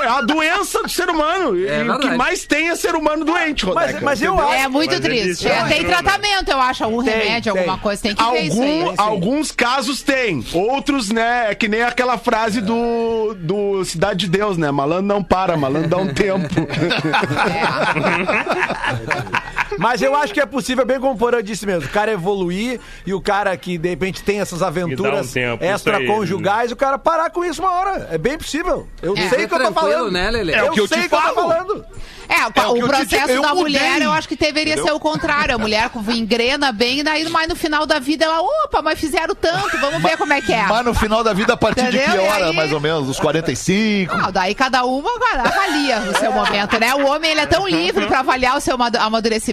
É 0.03 0.07
a 0.07 0.21
doença 0.21 0.83
do 0.83 0.89
ser 0.89 1.09
humano. 1.09 1.57
E 1.57 1.67
É 1.67 1.83
o 1.83 1.99
que 1.99 2.09
mais 2.11 2.45
tem 2.45 2.69
é 2.69 2.75
ser 2.75 2.95
humano 2.95 3.25
doente. 3.25 3.65
Mas, 3.65 4.01
mas 4.01 4.21
eu 4.21 4.39
acho. 4.39 4.53
É 4.53 4.67
muito 4.67 4.91
Mas 4.91 4.99
triste. 4.99 5.47
É, 5.47 5.63
tem 5.65 5.83
tratamento, 5.83 6.49
eu 6.49 6.61
acho. 6.61 6.83
Algum 6.83 7.03
Tem, 7.03 7.13
remédio, 7.13 7.51
alguma 7.51 7.73
tem. 7.73 7.81
coisa. 7.81 8.01
Tem 8.01 8.15
que 8.15 8.23
ver 8.23 8.41
isso 8.41 8.61
aí. 8.61 8.81
Algum, 8.81 9.01
alguns 9.01 9.51
casos 9.51 10.01
tem. 10.01 10.43
Outros, 10.53 11.09
né? 11.09 11.51
É 11.51 11.55
que 11.55 11.67
nem 11.67 11.81
aquela 11.81 12.17
frase 12.17 12.61
do, 12.61 13.35
do 13.39 13.83
Cidade 13.85 14.25
de 14.25 14.29
Deus, 14.29 14.57
né? 14.57 14.71
Malandro 14.71 15.05
não 15.05 15.23
para, 15.23 15.57
malandro 15.57 15.89
dá 15.89 15.97
um 15.97 16.13
tempo. 16.13 16.47
Mas 19.77 20.01
eu 20.01 20.15
acho 20.15 20.33
que 20.33 20.39
é 20.39 20.45
possível, 20.45 20.85
bem 20.85 20.99
como 20.99 21.13
o 21.13 21.17
Porã 21.17 21.41
disse 21.43 21.65
mesmo, 21.65 21.87
o 21.87 21.91
cara 21.91 22.11
evoluir 22.11 22.79
e 23.05 23.13
o 23.13 23.21
cara 23.21 23.55
que 23.57 23.77
de 23.77 23.89
repente 23.89 24.21
tem 24.23 24.39
essas 24.41 24.61
aventuras 24.61 25.29
um 25.29 25.33
tempo, 25.33 25.63
extraconjugais, 25.63 26.71
o 26.71 26.75
cara 26.75 26.97
parar 26.97 27.29
com 27.29 27.43
isso 27.43 27.61
uma 27.61 27.71
hora. 27.71 28.07
É 28.11 28.17
bem 28.17 28.37
possível. 28.37 28.87
Eu 29.01 29.13
É. 29.17 29.29
sei 29.29 29.45
o 29.45 29.47
que 29.49 29.55
eu 29.55 29.59
tô 29.65 29.71
falando. 29.73 30.11
né, 30.11 30.29
Lelê? 30.31 30.53
Eu 30.53 30.57
É 30.57 30.63
o 30.69 30.73
que 30.73 30.79
eu 30.79 30.87
sei 30.87 31.01
te 31.01 31.05
o 31.07 31.09
que 31.09 31.15
eu 31.15 31.21
tô 31.21 31.33
falando. 31.33 31.85
É, 32.29 32.45
o, 32.45 32.69
o 32.69 32.73
o 32.73 32.77
eu 32.77 32.87
processo 32.87 33.25
te- 33.27 33.31
eu 33.33 33.41
da 33.41 33.49
mudei. 33.49 33.63
mulher, 33.63 34.01
eu 34.01 34.11
acho 34.13 34.27
que 34.27 34.37
deveria 34.37 34.81
ser 34.81 34.91
o 34.93 34.99
contrário. 34.99 35.53
A 35.53 35.57
mulher 35.57 35.89
engrena 36.09 36.71
bem, 36.71 37.03
daí, 37.03 37.27
mas 37.29 37.47
no 37.49 37.55
final 37.57 37.85
da 37.85 37.99
vida 37.99 38.23
ela, 38.23 38.39
opa, 38.41 38.81
mas 38.81 38.97
fizeram 38.97 39.35
tanto, 39.35 39.77
vamos 39.79 40.01
ver 40.01 40.15
como 40.17 40.31
é 40.31 40.41
que 40.41 40.53
é. 40.53 40.63
Mas 40.65 40.85
no 40.85 40.93
final 40.93 41.23
da 41.25 41.33
vida, 41.33 41.53
a 41.53 41.57
partir 41.57 41.91
de 41.91 41.97
que 41.97 42.03
Entendeu? 42.05 42.23
Hora, 42.23 42.45
aí- 42.47 42.55
mais 42.55 42.71
ou 42.71 42.79
menos? 42.79 43.09
Os 43.09 43.19
45? 43.19 44.15
Não, 44.15 44.31
daí 44.31 44.55
cada 44.55 44.85
uma 44.85 45.11
avalia 45.43 45.99
o 46.09 46.17
seu 46.17 46.31
momento, 46.31 46.79
né? 46.79 46.95
O 46.95 47.05
homem, 47.07 47.31
ele 47.31 47.41
é 47.41 47.45
tão 47.45 47.67
livre 47.67 48.05
pra 48.05 48.19
avaliar 48.19 48.55
o 48.57 48.61
seu 48.61 48.75
amadu- 48.75 48.97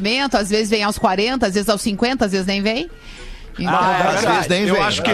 amadurecimento. 0.08 0.36
Às 0.36 0.48
vezes 0.48 0.70
vem 0.70 0.82
aos 0.82 0.98
40, 0.98 1.46
às 1.46 1.54
vezes 1.54 1.68
aos 1.68 1.82
50, 1.82 2.24
às 2.24 2.32
vezes 2.32 2.46
nem 2.46 2.62
vem. 2.62 2.90
Ah, 3.66 4.10
é 4.12 4.16
Às 4.16 4.24
vezes 4.24 4.48
nem 4.48 4.66
Eu 4.66 4.74
vem. 4.74 4.82
acho 4.84 5.02
que. 5.02 5.10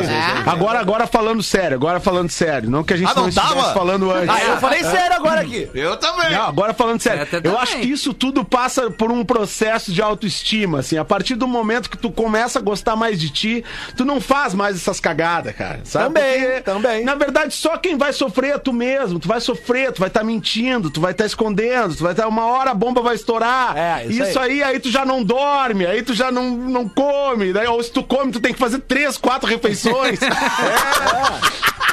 Agora, 0.46 0.78
agora 0.80 1.06
falando 1.06 1.42
sério, 1.42 1.76
agora 1.76 2.00
falando 2.00 2.30
sério. 2.30 2.70
Não 2.70 2.82
que 2.84 2.92
a 2.92 2.96
gente 2.96 3.10
Ah, 3.10 3.14
não, 3.14 3.22
não 3.22 3.28
estivesse 3.28 3.54
tava? 3.54 3.72
falando 3.74 4.10
antes. 4.10 4.28
Ah, 4.28 4.42
eu 4.44 4.56
falei 4.58 4.82
sério 4.84 5.16
agora 5.16 5.40
aqui. 5.40 5.68
Eu 5.74 5.96
também. 5.96 6.30
Não, 6.32 6.42
agora 6.46 6.74
falando 6.74 7.00
sério, 7.00 7.22
eu 7.22 7.26
também. 7.42 7.56
acho 7.56 7.76
que 7.78 7.86
isso 7.90 8.12
tudo 8.14 8.44
passa 8.44 8.90
por 8.90 9.10
um 9.10 9.24
processo 9.24 9.92
de 9.92 10.02
autoestima, 10.02 10.80
assim, 10.80 10.98
a 10.98 11.04
partir 11.04 11.34
do 11.34 11.46
momento 11.46 11.88
que 11.90 11.96
tu 11.98 12.10
começa 12.10 12.58
a 12.58 12.62
gostar 12.62 12.96
mais 12.96 13.20
de 13.20 13.30
ti, 13.30 13.64
tu 13.96 14.04
não 14.04 14.20
faz 14.20 14.54
mais 14.54 14.76
essas 14.76 15.00
cagadas, 15.00 15.54
cara, 15.54 15.80
sabe? 15.84 16.04
Também, 16.06 16.40
Porque, 16.44 16.60
também. 16.62 17.04
Na 17.04 17.14
verdade, 17.14 17.54
só 17.54 17.76
quem 17.76 17.96
vai 17.96 18.12
sofrer 18.12 18.54
é 18.54 18.58
tu 18.58 18.72
mesmo, 18.72 19.18
tu 19.18 19.28
vai 19.28 19.40
sofrer, 19.40 19.92
tu 19.92 20.00
vai 20.00 20.08
estar 20.08 20.24
mentindo, 20.24 20.90
tu 20.90 21.00
vai 21.00 21.12
estar 21.12 21.24
escondendo, 21.26 21.94
tu 21.94 22.02
vai 22.02 22.12
estar, 22.12 22.26
uma 22.28 22.46
hora 22.46 22.70
a 22.70 22.74
bomba 22.74 23.00
vai 23.02 23.14
estourar, 23.14 23.76
É, 23.76 24.06
isso 24.06 24.22
isso 24.22 24.38
aí. 24.38 24.62
aí, 24.62 24.80
tu 24.80 24.90
já 24.90 25.04
não 25.04 25.22
dorme, 25.22 25.86
aí 25.86 26.02
tu 26.02 26.14
já 26.14 26.30
não, 26.30 26.50
não 26.50 26.88
come, 26.88 27.52
daí, 27.52 27.66
ou 27.66 27.82
se 27.82 27.90
tu 27.90 28.02
come, 28.02 28.32
tu 28.34 28.40
tem 28.40 28.52
que 28.52 28.58
fazer 28.58 28.78
três, 28.80 29.16
quatro 29.16 29.48
refeições. 29.48 30.18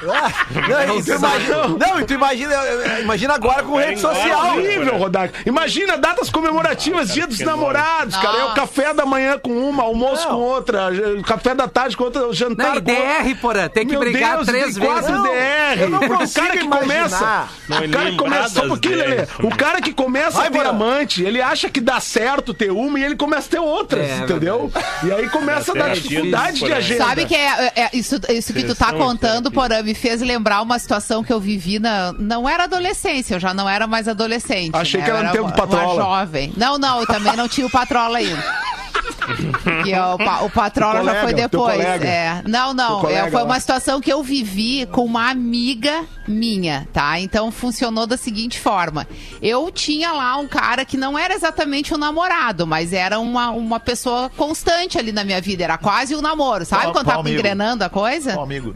Não, 0.02 0.98
e 0.98 1.04
tu 1.04 1.12
imagina, 1.14 1.68
não, 1.68 2.00
e 2.00 2.06
tu 2.06 2.14
imagina, 2.14 2.54
imagina 3.02 3.34
agora 3.36 3.62
com 3.62 3.76
rede 3.78 4.00
social. 4.00 4.58
horrível, 4.58 4.98
Rodak. 4.98 5.32
Imagina 5.46 5.96
datas 5.96 6.28
comemorativas, 6.30 7.14
dia 7.14 7.28
dos 7.28 7.40
namorados, 7.40 8.18
cara. 8.18 8.40
É 8.40 8.46
o 8.46 8.54
café 8.54 8.94
da 8.96 9.06
manhã 9.06 9.38
com 9.38 9.52
uma, 9.52 9.84
almoço 9.84 10.28
Não. 10.28 10.36
com 10.36 10.42
outra, 10.42 10.90
café 11.26 11.54
da 11.54 11.68
tarde 11.68 11.96
com 11.96 12.06
outra, 12.06 12.34
jantar 12.34 12.70
Não, 12.70 12.76
e 12.78 12.82
com 12.82 12.92
outra. 12.92 13.24
DR, 13.24 13.36
porra, 13.36 13.70
tem 13.70 13.86
que 13.86 13.92
Meu 13.92 14.00
brigar 14.00 14.38
Deus, 14.38 14.48
três 14.48 14.76
tem 14.76 14.84
quatro 14.88 15.06
vezes. 15.06 15.18
Não, 15.18 15.24
DR. 15.24 15.82
eu 15.82 15.90
não 15.90 16.00
porque 16.00 16.24
o 16.24 16.30
cara 16.32 16.58
que 16.58 16.66
imaginar. 16.66 16.80
começa. 16.80 17.48
Não, 17.70 17.78
o 17.86 17.90
cara 17.92 18.12
que 18.12 18.18
começa. 18.18 18.50
Só 18.50 18.64
um 18.66 18.68
pouquinho. 18.70 18.98
Lelê. 18.98 19.28
O 19.44 19.56
cara 19.56 19.82
que 19.82 19.94
começa 19.94 20.38
Vai, 20.38 20.48
a 20.48 20.52
ter 20.52 20.66
amante, 20.66 21.24
ele 21.24 21.42
acha 21.42 21.70
que 21.70 21.80
dá 21.80 22.00
certo 22.00 22.54
ter 22.56 22.72
uma 22.72 23.00
e 23.00 23.04
ele 23.04 23.16
começa 23.16 23.48
a 23.48 23.52
ter 23.52 23.60
outras, 23.60 24.04
É, 24.10 24.18
entendeu? 24.18 24.72
E 25.04 25.12
aí 25.12 25.30
começa 25.30 25.72
a 25.74 25.76
dar 25.76 25.90
É 25.92 25.94
dificuldade 26.22 26.60
de 26.60 26.74
agenda. 26.74 27.06
Sabe 27.06 27.26
que 27.26 27.36
é, 27.36 27.74
é- 27.76 27.90
isso, 27.94 28.20
isso 28.30 28.54
que 28.54 28.64
tu 28.64 28.76
tá 28.76 28.94
contando. 28.94 29.52
Porã, 29.52 29.82
me 29.82 29.94
fez 29.94 30.22
lembrar 30.22 30.62
uma 30.62 30.78
situação 30.80 31.24
que 31.24 31.32
eu 31.32 31.40
vivi 31.40 31.80
na. 31.80 32.14
Não 32.14 32.48
era 32.48 32.64
adolescência, 32.64 33.36
eu 33.36 33.40
já 33.40 33.54
não 33.54 33.68
era 33.68 33.88
mais 33.88 34.08
adolescente. 34.08 34.72
Achei 34.74 35.00
né? 35.00 35.06
que 35.06 35.12
era 35.12 35.24
no 35.24 35.32
tempo 35.32 35.48
do 35.48 35.54
Patrola. 35.54 35.94
Uma 35.94 36.04
jovem. 36.04 36.54
Não, 36.56 36.78
não, 36.78 37.00
eu 37.02 37.08
também 37.08 37.36
não 37.36 37.48
tinha 37.48 37.68
o 37.68 37.70
Patrola 37.70 38.18
ainda. 38.18 38.61
É 39.88 40.04
o, 40.04 40.18
pa- 40.18 40.42
o 40.42 40.50
Patrola 40.50 40.96
Teu 40.96 41.06
já 41.06 41.12
foi 41.14 41.22
colega, 41.32 41.48
depois. 41.50 41.76
colega. 41.76 42.08
É. 42.08 42.42
Não, 42.48 42.74
não. 42.74 43.02
Colega 43.02 43.28
é, 43.28 43.32
foi 43.32 43.44
uma 43.44 43.60
situação 43.60 44.00
que 44.02 44.12
eu 44.12 44.22
vivi 44.24 44.86
com 44.88 45.04
uma 45.06 45.30
amiga 45.30 46.04
minha, 46.28 46.88
tá? 46.94 47.20
Então 47.20 47.52
funcionou 47.52 48.06
da 48.08 48.18
seguinte 48.18 48.60
forma. 48.60 49.08
Eu 49.42 49.72
tinha 49.72 50.12
lá 50.12 50.38
um 50.38 50.48
cara 50.48 50.86
que 50.86 50.98
não 50.98 51.18
era 51.18 51.34
exatamente 51.34 51.94
um 51.94 51.98
namorado, 51.98 52.66
mas 52.68 52.94
era 52.94 53.20
uma, 53.20 53.50
uma 53.52 53.80
pessoa 53.80 54.30
constante 54.38 54.98
ali 54.98 55.12
na 55.12 55.24
minha 55.24 55.42
vida. 55.42 55.64
Era 55.64 55.78
quase 55.78 56.16
um 56.16 56.22
namoro. 56.22 56.66
Sabe 56.66 56.84
Qual- 56.84 56.94
quando 56.94 57.06
qual 57.06 57.16
tava 57.18 57.28
amigo? 57.28 57.40
engrenando 57.40 57.84
a 57.84 57.90
coisa? 57.90 58.36
Ó, 58.38 58.44
amigo. 58.44 58.76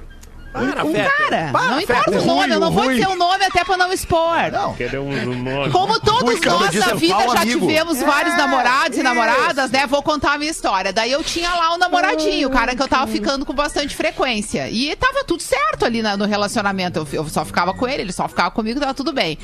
Para, 0.55 0.85
Um 0.85 0.91
Feta. 0.93 1.11
cara. 1.17 1.49
Para, 1.51 1.67
não 1.67 1.81
importa 1.81 2.11
Feta. 2.11 2.23
o 2.23 2.25
nome, 2.25 2.53
eu 2.53 2.59
não 2.59 2.71
vou 2.71 2.87
dizer 2.89 3.07
o 3.07 3.15
nome 3.15 3.45
até 3.45 3.63
pra 3.63 3.77
não 3.77 3.91
expor. 3.91 4.51
Não. 4.51 4.73
Queremos 4.75 5.15
um 5.27 5.43
nome. 5.43 5.71
Como 5.71 5.99
todos 5.99 6.21
Rui, 6.23 6.39
nós 6.45 6.73
na 6.75 6.91
é 6.91 6.95
vida 6.95 7.27
já 7.33 7.41
amigo. 7.41 7.59
tivemos 7.59 7.99
vários 8.01 8.37
namorados 8.37 8.97
e 8.97 9.03
namoradas, 9.03 9.69
né? 9.71 9.85
Vou 9.87 10.01
contar 10.01 10.33
a 10.33 10.37
minha 10.37 10.51
história. 10.51 10.93
Daí 10.93 11.11
eu 11.11 11.23
tinha 11.23 11.49
lá 11.53 11.73
um 11.73 11.77
namoradinho, 11.77 12.47
o 12.47 12.51
cara 12.51 12.75
que 12.75 12.81
eu 12.81 12.87
tava 12.87 13.07
ficando 13.07 13.45
com 13.45 13.53
bastante 13.53 13.95
frequência. 13.95 14.69
E 14.69 14.95
tava 14.95 15.23
tudo 15.23 15.41
certo 15.43 15.85
ali 15.85 16.01
na- 16.01 16.15
no 16.17 16.25
relacionamento. 16.25 16.99
Eu, 16.99 17.07
eu 17.11 17.27
só 17.29 17.43
ficava 17.43 17.73
com 17.73 17.87
ele, 17.87 18.03
ele 18.03 18.13
só 18.13 18.27
ficava 18.27 18.51
comigo, 18.51 18.79
tava 18.79 18.93
tudo 18.93 19.11
bem. 19.11 19.37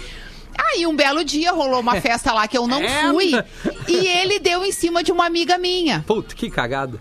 Aí 0.74 0.86
um 0.86 0.96
belo 0.96 1.24
dia 1.24 1.52
rolou 1.52 1.80
uma 1.80 1.96
festa 2.02 2.32
lá 2.34 2.48
que 2.48 2.58
eu 2.58 2.68
não 2.68 2.82
É. 2.82 3.10
fui. 3.12 3.32
E 3.88 4.08
ele 4.08 4.40
deu 4.40 4.64
em 4.66 4.72
cima 4.72 5.04
de 5.04 5.12
uma 5.12 5.26
amiga 5.26 5.58
minha. 5.58 6.04
Puta, 6.06 6.36
que 6.36 6.50
cagada. 6.50 7.00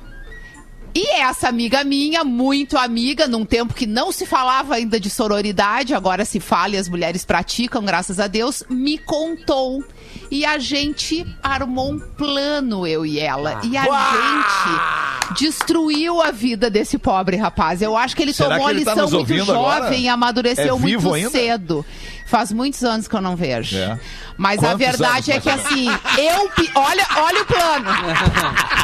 E 0.94 1.09
essa 1.20 1.48
amiga 1.48 1.85
minha, 1.85 2.24
muito 2.24 2.76
amiga, 2.76 3.29
num 3.29 3.44
tempo 3.44 3.72
que 3.74 3.87
não 3.87 4.11
se 4.11 4.26
falava 4.26 4.74
ainda 4.74 4.98
de 4.98 5.09
sororidade, 5.09 5.94
agora 5.94 6.24
se 6.24 6.40
fala 6.40 6.74
e 6.74 6.79
as 6.79 6.88
mulheres 6.88 7.24
praticam, 7.24 7.85
graças 7.85 8.18
a 8.18 8.26
Deus, 8.26 8.64
me 8.68 8.98
contou. 8.98 9.85
E 10.31 10.44
a 10.44 10.59
gente 10.59 11.24
armou 11.42 11.92
um 11.92 11.98
plano, 11.98 12.87
eu 12.87 13.05
e 13.07 13.18
ela. 13.20 13.61
E 13.64 13.76
a 13.76 13.83
gente 13.85 15.35
destruiu 15.40 16.20
a 16.20 16.31
vida 16.31 16.68
desse 16.70 16.98
pobre 16.98 17.37
rapaz. 17.37 17.81
Eu 17.83 17.96
acho 17.96 18.14
que 18.16 18.22
ele 18.22 18.33
Será 18.33 18.50
tomou 18.50 18.64
que 18.64 18.70
a 18.70 18.74
ele 18.74 18.85
tá 18.85 18.92
lição 18.94 19.05
nos 19.11 19.29
muito 19.29 19.44
jovem 19.44 19.57
agora? 19.57 19.96
e 19.96 20.09
amadureceu 20.09 20.76
É 20.76 20.79
muito 20.79 21.14
ainda? 21.14 21.31
cedo. 21.31 21.85
Faz 22.26 22.53
muitos 22.53 22.83
anos 22.85 23.09
que 23.09 23.14
eu 23.14 23.20
não 23.20 23.35
vejo. 23.35 23.76
É. 23.76 23.98
Mas 24.37 24.59
a 24.62 24.68
Quantos 24.68 24.79
verdade 24.79 25.33
anos, 25.33 25.37
é 25.37 25.40
que 25.40 25.50
assim, 25.50 25.87
eu. 26.18 26.50
Olha, 26.76 27.07
olha 27.16 27.42
o 27.42 27.46
plano. 27.46 27.90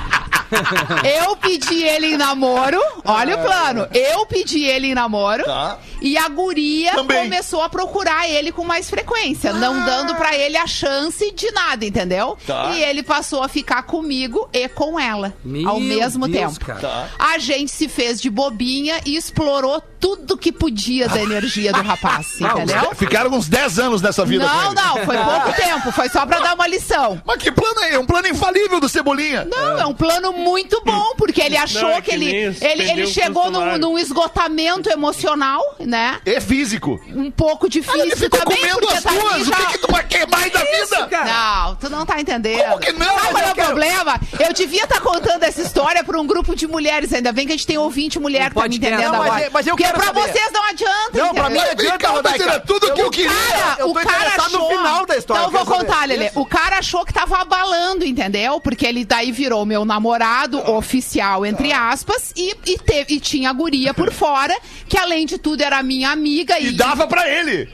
Eu 1.04 1.36
pedi 1.36 1.82
ele 1.82 2.14
em 2.14 2.16
namoro. 2.16 2.80
Olha 3.04 3.36
o 3.36 3.42
plano. 3.42 3.88
Eu 3.92 4.26
pedi 4.26 4.64
ele 4.64 4.88
em 4.88 4.94
namoro. 4.94 5.44
Tá. 5.44 5.78
E 6.06 6.16
a 6.16 6.28
guria 6.28 6.92
Também. 6.94 7.24
começou 7.24 7.62
a 7.62 7.68
procurar 7.68 8.28
ele 8.28 8.52
com 8.52 8.62
mais 8.64 8.88
frequência, 8.88 9.52
não 9.52 9.84
dando 9.84 10.14
pra 10.14 10.36
ele 10.36 10.56
a 10.56 10.64
chance 10.66 11.32
de 11.32 11.50
nada, 11.50 11.84
entendeu? 11.84 12.38
Tá. 12.46 12.70
E 12.74 12.82
ele 12.84 13.02
passou 13.02 13.42
a 13.42 13.48
ficar 13.48 13.82
comigo 13.82 14.48
e 14.52 14.68
com 14.68 15.00
ela 15.00 15.34
Meu 15.44 15.68
ao 15.68 15.80
mesmo 15.80 16.28
Deus, 16.28 16.52
tempo. 16.58 16.64
cara. 16.64 16.80
Tá. 16.80 17.08
A 17.18 17.38
gente 17.38 17.72
se 17.72 17.88
fez 17.88 18.20
de 18.20 18.30
bobinha 18.30 19.00
e 19.04 19.16
explorou 19.16 19.82
tudo 19.98 20.36
que 20.38 20.52
podia 20.52 21.08
da 21.08 21.20
energia 21.20 21.72
do 21.72 21.82
rapaz, 21.82 22.34
entendeu? 22.40 22.94
Ficaram 22.94 23.30
uns 23.32 23.48
10 23.48 23.78
anos 23.80 24.00
nessa 24.00 24.24
vida 24.24 24.46
Não, 24.46 24.72
não, 24.74 25.04
foi 25.04 25.16
pouco 25.16 25.52
tempo, 25.60 25.90
foi 25.90 26.08
só 26.08 26.24
pra 26.24 26.38
dar 26.38 26.54
uma 26.54 26.68
lição. 26.68 27.20
Mas 27.26 27.42
que 27.42 27.50
plano 27.50 27.80
é? 27.82 27.94
É 27.94 27.98
um 27.98 28.06
plano 28.06 28.28
infalível 28.28 28.78
do 28.78 28.88
Cebolinha. 28.88 29.44
Não, 29.44 29.78
é 29.78 29.86
um 29.86 29.94
plano 29.94 30.32
muito 30.32 30.80
bom, 30.84 31.14
porque 31.16 31.40
ele 31.42 31.56
achou 31.56 31.82
Não, 31.82 31.90
é 31.90 32.00
que, 32.00 32.10
que 32.10 32.14
ele, 32.14 32.30
ele, 32.60 32.90
ele 32.90 33.06
chegou 33.08 33.50
num, 33.50 33.76
num 33.78 33.98
esgotamento 33.98 34.88
emocional, 34.90 35.60
né? 35.80 35.95
É 36.24 36.40
físico. 36.40 37.00
Um 37.14 37.30
pouco 37.30 37.68
difícil 37.68 38.00
Ele 38.00 38.16
ficou 38.16 38.38
também, 38.40 38.56
comendo 38.58 38.88
as 38.90 39.02
tá 39.02 39.10
duas. 39.10 39.42
O 39.42 39.44
já- 39.44 39.56
que, 39.56 39.66
que 39.72 39.78
tu 39.78 39.92
vai 39.92 40.04
queimar 40.04 40.50
da 40.50 40.60
vida? 40.60 41.08
Não, 41.24 41.74
tu 41.76 41.88
não 41.90 42.06
tá 42.06 42.20
entendendo. 42.20 42.62
Como 42.64 42.78
que 42.78 42.92
não? 42.92 43.06
Sabe 43.06 43.20
Mas 43.20 43.32
qual 43.32 43.42
é 43.48 43.50
o 43.50 43.54
quero- 43.54 43.66
problema? 43.68 44.20
Eu 44.38 44.52
devia 44.52 44.84
estar 44.84 45.00
contando 45.00 45.42
essa 45.42 45.60
história 45.62 46.02
pra 46.04 46.18
um 46.20 46.26
grupo 46.26 46.54
de 46.54 46.66
mulheres. 46.66 47.12
Ainda 47.12 47.32
bem 47.32 47.46
que 47.46 47.52
a 47.52 47.56
gente 47.56 47.66
tem 47.66 47.78
ouvinte 47.78 48.18
mulher 48.18 48.50
que 48.50 48.56
tá 48.60 48.68
me 48.68 48.76
entendendo 48.76 49.02
Não, 49.02 49.18
mas 49.18 49.26
agora. 49.26 49.44
eu- 49.44 49.50
mas 49.52 49.66
eu 49.66 49.76
Porque 49.76 49.84
quero 49.84 49.96
pra 49.98 50.06
saber. 50.06 50.32
vocês 50.32 50.50
não 50.52 50.64
adianta, 50.64 51.10
Não, 51.18 51.34
pra 51.34 51.50
mim 51.50 51.58
entendeu? 51.58 51.72
adianta, 51.92 52.08
Rodaica. 52.08 52.44
Rodaica, 52.44 52.66
tudo 52.66 52.92
que 52.94 53.00
eu 53.02 53.10
queria. 53.10 53.30
cara, 53.30 53.76
Eu 53.80 53.90
o 53.90 53.94
tô 53.94 54.00
cara 54.00 54.16
interessado 54.16 54.50
no 54.52 54.58
achou... 54.58 54.68
final 54.70 55.06
da 55.06 55.16
história, 55.16 55.40
Então 55.46 55.60
eu 55.60 55.64
vou 55.64 55.76
contar, 55.76 56.06
Lelê. 56.08 56.26
Isso. 56.26 56.40
O 56.40 56.46
cara 56.46 56.78
achou 56.78 57.04
que 57.04 57.12
tava 57.12 57.38
abalando, 57.38 58.04
entendeu? 58.04 58.60
Porque 58.60 58.86
ele 58.86 59.04
daí 59.04 59.32
virou 59.32 59.64
meu 59.64 59.84
namorado 59.84 60.58
oficial, 60.70 61.44
entre 61.44 61.72
aspas, 61.72 62.32
e, 62.36 62.54
e, 62.66 62.78
teve, 62.78 63.14
e 63.14 63.20
tinha 63.20 63.50
a 63.50 63.52
guria 63.52 63.92
por 63.94 64.12
fora, 64.12 64.54
que 64.88 64.98
além 64.98 65.26
de 65.26 65.38
tudo 65.38 65.62
era 65.62 65.75
minha 65.82 66.10
amiga. 66.10 66.58
E, 66.58 66.68
E 66.68 66.72
dava 66.72 67.06
pra 67.06 67.28
ele. 67.28 67.68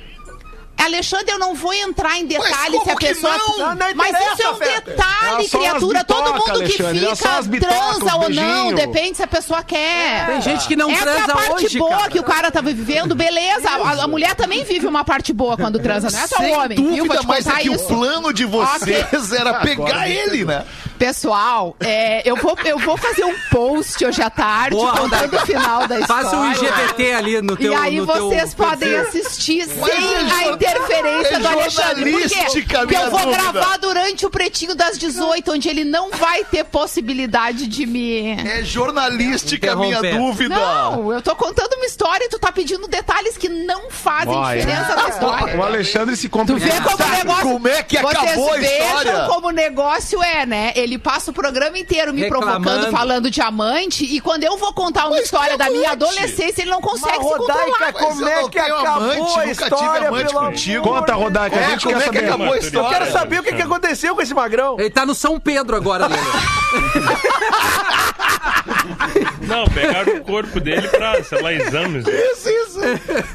Alexandre, 0.76 1.30
eu 1.30 1.38
não 1.38 1.54
vou 1.54 1.72
entrar 1.72 2.18
em 2.18 2.26
detalhes 2.26 2.82
se 2.82 2.90
a 2.90 2.96
que 2.96 3.06
pessoa. 3.08 3.36
não? 3.38 3.58
Não, 3.58 3.74
não 3.76 3.94
Mas 3.94 4.16
isso 4.32 4.42
é 4.42 4.50
um 4.50 4.58
detalhe, 4.58 5.48
criatura. 5.48 5.98
as 6.00 6.04
Todo 6.06 6.22
bitoca, 6.24 6.32
mundo 6.32 6.44
que 6.44 6.50
Alexandre, 6.50 7.00
são 7.00 7.16
fica 7.16 7.42
bitoca, 7.42 7.72
transa 7.74 8.16
ou 8.16 8.30
não, 8.30 8.74
depende 8.74 9.16
se 9.18 9.22
a 9.22 9.26
pessoa 9.28 9.62
quer. 9.62 10.26
Tem 10.26 10.40
gente 10.42 10.66
que 10.66 10.74
não 10.74 10.90
Essa 10.90 11.02
transa 11.02 11.20
é 11.20 11.24
a 11.24 11.36
parte 11.36 11.66
hoje, 11.66 11.78
boa 11.78 11.90
cara. 11.98 12.10
que 12.10 12.18
o 12.18 12.22
cara 12.24 12.50
tava 12.50 12.72
vivendo, 12.72 13.14
beleza. 13.14 13.68
A, 13.70 14.02
a 14.02 14.08
mulher 14.08 14.34
também 14.34 14.64
vive 14.64 14.86
uma 14.86 15.04
parte 15.04 15.32
boa 15.32 15.56
quando 15.56 15.78
transa, 15.78 16.10
não 16.10 16.18
é 16.18 16.26
só 16.26 16.42
o 16.42 16.50
homem. 16.52 16.76
viu? 16.78 16.86
Vou 17.06 17.16
dúvida, 17.16 17.18
te 17.20 17.26
mas 17.28 17.46
é 17.46 17.52
que 17.60 17.70
isso. 17.70 17.84
o 17.84 17.86
plano 17.88 18.32
de 18.32 18.44
vocês 18.44 19.32
era 19.32 19.54
pegar 19.60 20.08
ele, 20.08 20.44
né? 20.44 20.64
Pessoal, 21.06 21.74
é, 21.80 22.22
eu, 22.24 22.36
vou, 22.36 22.56
eu 22.64 22.78
vou 22.78 22.96
fazer 22.96 23.24
um 23.24 23.34
post 23.50 24.06
hoje 24.06 24.22
à 24.22 24.30
tarde 24.30 24.76
Boa, 24.76 24.96
contando 24.96 25.34
o 25.34 25.40
final 25.40 25.88
da 25.88 25.98
história. 25.98 26.22
Faça 26.22 26.36
um 26.36 26.52
IGBT 26.52 27.12
ali 27.14 27.42
no 27.42 27.56
teu 27.56 27.72
E 27.72 27.74
aí 27.74 27.96
no 27.96 28.06
teu 28.06 28.28
vocês 28.28 28.54
podem 28.54 28.88
perfil. 28.88 29.08
assistir 29.20 29.66
Mas 29.80 29.90
sem 29.92 30.16
a 30.30 30.52
interferência 30.52 31.34
É 31.34 31.38
do 31.40 31.48
Alexandre. 31.48 32.12
Por 32.12 32.28
quê? 32.28 32.44
Porque 32.52 32.86
minha 32.86 33.00
eu 33.00 33.10
vou 33.10 33.18
dúvida. 33.18 33.36
gravar 33.52 33.78
durante 33.78 34.24
o 34.24 34.30
pretinho 34.30 34.76
das 34.76 34.96
18, 34.96 35.50
onde 35.50 35.68
ele 35.68 35.82
não 35.82 36.12
vai 36.12 36.44
ter 36.44 36.62
possibilidade 36.62 37.66
de 37.66 37.84
me. 37.84 38.36
É 38.40 38.62
jornalística, 38.62 39.74
minha 39.74 39.98
Interromper. 39.98 40.18
dúvida. 40.20 40.54
Não, 40.54 41.12
eu 41.12 41.20
tô 41.20 41.34
contando 41.34 41.72
uma 41.74 41.86
história 41.86 42.26
e 42.26 42.28
tu 42.28 42.38
tá 42.38 42.52
pedindo 42.52 42.86
detalhes 42.86 43.36
que 43.36 43.48
não 43.48 43.90
fazem 43.90 44.32
Vai. 44.32 44.58
diferença 44.58 44.94
na 44.94 45.08
história. 45.10 45.56
O 45.58 45.64
Alexandre 45.64 46.14
se 46.16 46.28
Tu 46.28 46.56
vê 46.56 46.70
como 46.80 46.94
o 47.04 47.08
negócio. 47.10 47.42
Como 47.42 47.66
é 47.66 47.82
que 47.82 47.98
Vocês 47.98 48.16
acabou 48.22 48.52
a 48.52 48.56
vejam 48.56 48.86
história? 48.98 49.26
como 49.28 49.48
o 49.48 49.50
negócio 49.50 50.22
é, 50.22 50.46
né? 50.46 50.72
Ele 50.76 50.91
passa 50.98 51.30
o 51.30 51.34
programa 51.34 51.78
inteiro 51.78 52.12
me 52.12 52.22
Reclamando. 52.22 52.62
provocando, 52.62 52.90
falando 52.90 53.30
diamante, 53.30 54.04
e 54.04 54.20
quando 54.20 54.44
eu 54.44 54.56
vou 54.56 54.72
contar 54.72 55.06
uma 55.06 55.16
Mas 55.16 55.24
história 55.24 55.56
da 55.56 55.70
minha 55.70 55.92
adolescência, 55.92 56.62
ele 56.62 56.70
não 56.70 56.80
consegue 56.80 57.18
Mas, 57.18 57.26
se 57.28 57.34
controlar. 57.36 57.62
Rodaica, 57.64 57.92
como 57.92 58.22
eu 58.22 58.28
é 58.28 58.48
que 58.48 58.58
acabou 58.58 58.86
amante, 58.86 59.20
a 59.20 59.20
nunca 59.20 59.40
tive 59.42 59.50
história, 59.52 60.08
amante 60.08 60.26
pelo 60.32 60.40
contigo. 60.46 60.88
amor 60.88 61.00
Conta, 61.00 61.14
Rodaica, 61.14 61.56
a 61.56 61.60
É, 61.62 61.70
gente 61.70 61.86
quer 61.86 61.96
é 61.96 61.98
que 61.98 62.04
saber. 62.06 62.24
acabou 62.24 62.46
a 62.46 62.50
Eu 62.50 62.56
história? 62.58 62.98
quero 62.98 63.12
saber 63.12 63.40
o 63.40 63.42
que, 63.42 63.52
que 63.54 63.62
aconteceu 63.62 64.14
com 64.14 64.22
esse 64.22 64.34
magrão. 64.34 64.76
Ele 64.78 64.90
tá 64.90 65.06
no 65.06 65.14
São 65.14 65.38
Pedro 65.40 65.76
agora, 65.76 66.06
Lelê. 66.06 66.22
Não, 69.46 69.64
pegaram 69.66 70.16
o 70.16 70.20
corpo 70.24 70.58
dele 70.60 70.88
pra, 70.88 71.22
sei 71.22 71.40
lá, 71.42 71.52
exames. 71.52 72.04
Isso, 72.06 72.48
isso. 72.48 72.80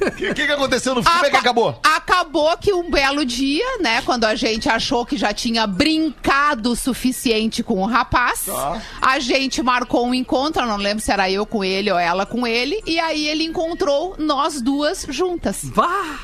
O 0.08 0.12
que, 0.12 0.34
que 0.34 0.46
que 0.48 0.52
aconteceu 0.52 0.96
no 0.96 1.04
filme? 1.04 1.16
Como 1.16 1.26
é 1.26 1.30
que 1.30 1.36
Aca- 1.36 1.46
acabou? 1.46 1.80
Acabou 1.84 2.58
que 2.58 2.74
um 2.74 2.90
belo 2.90 3.26
dia, 3.26 3.78
né, 3.80 4.02
quando 4.04 4.24
a 4.26 4.36
gente 4.36 4.68
achou 4.70 5.06
que 5.06 5.18
já 5.18 5.34
tinha 5.34 5.66
brincado 5.68 6.72
o 6.72 6.76
suficiente 6.76 7.62
com 7.64 7.82
o 7.82 7.86
rapaz, 7.86 8.46
Tá. 8.46 8.82
a 9.02 9.20
gente 9.20 9.62
marcou 9.62 10.06
um 10.08 10.14
encontro, 10.14 10.62
eu 10.64 10.68
não 10.68 10.78
lembro 10.78 11.04
se 11.04 11.12
era 11.12 11.30
eu 11.30 11.46
com 11.46 11.64
ele 11.64 11.92
ou 11.92 12.00
ela 12.00 12.26
com 12.26 12.46
ele, 12.48 12.82
e 12.86 13.00
aí 13.00 13.28
ele 13.28 13.44
encontrou 13.44 14.16
nós 14.18 14.62
duas 14.62 15.06
juntas. 15.10 15.60
Vá! 15.64 16.20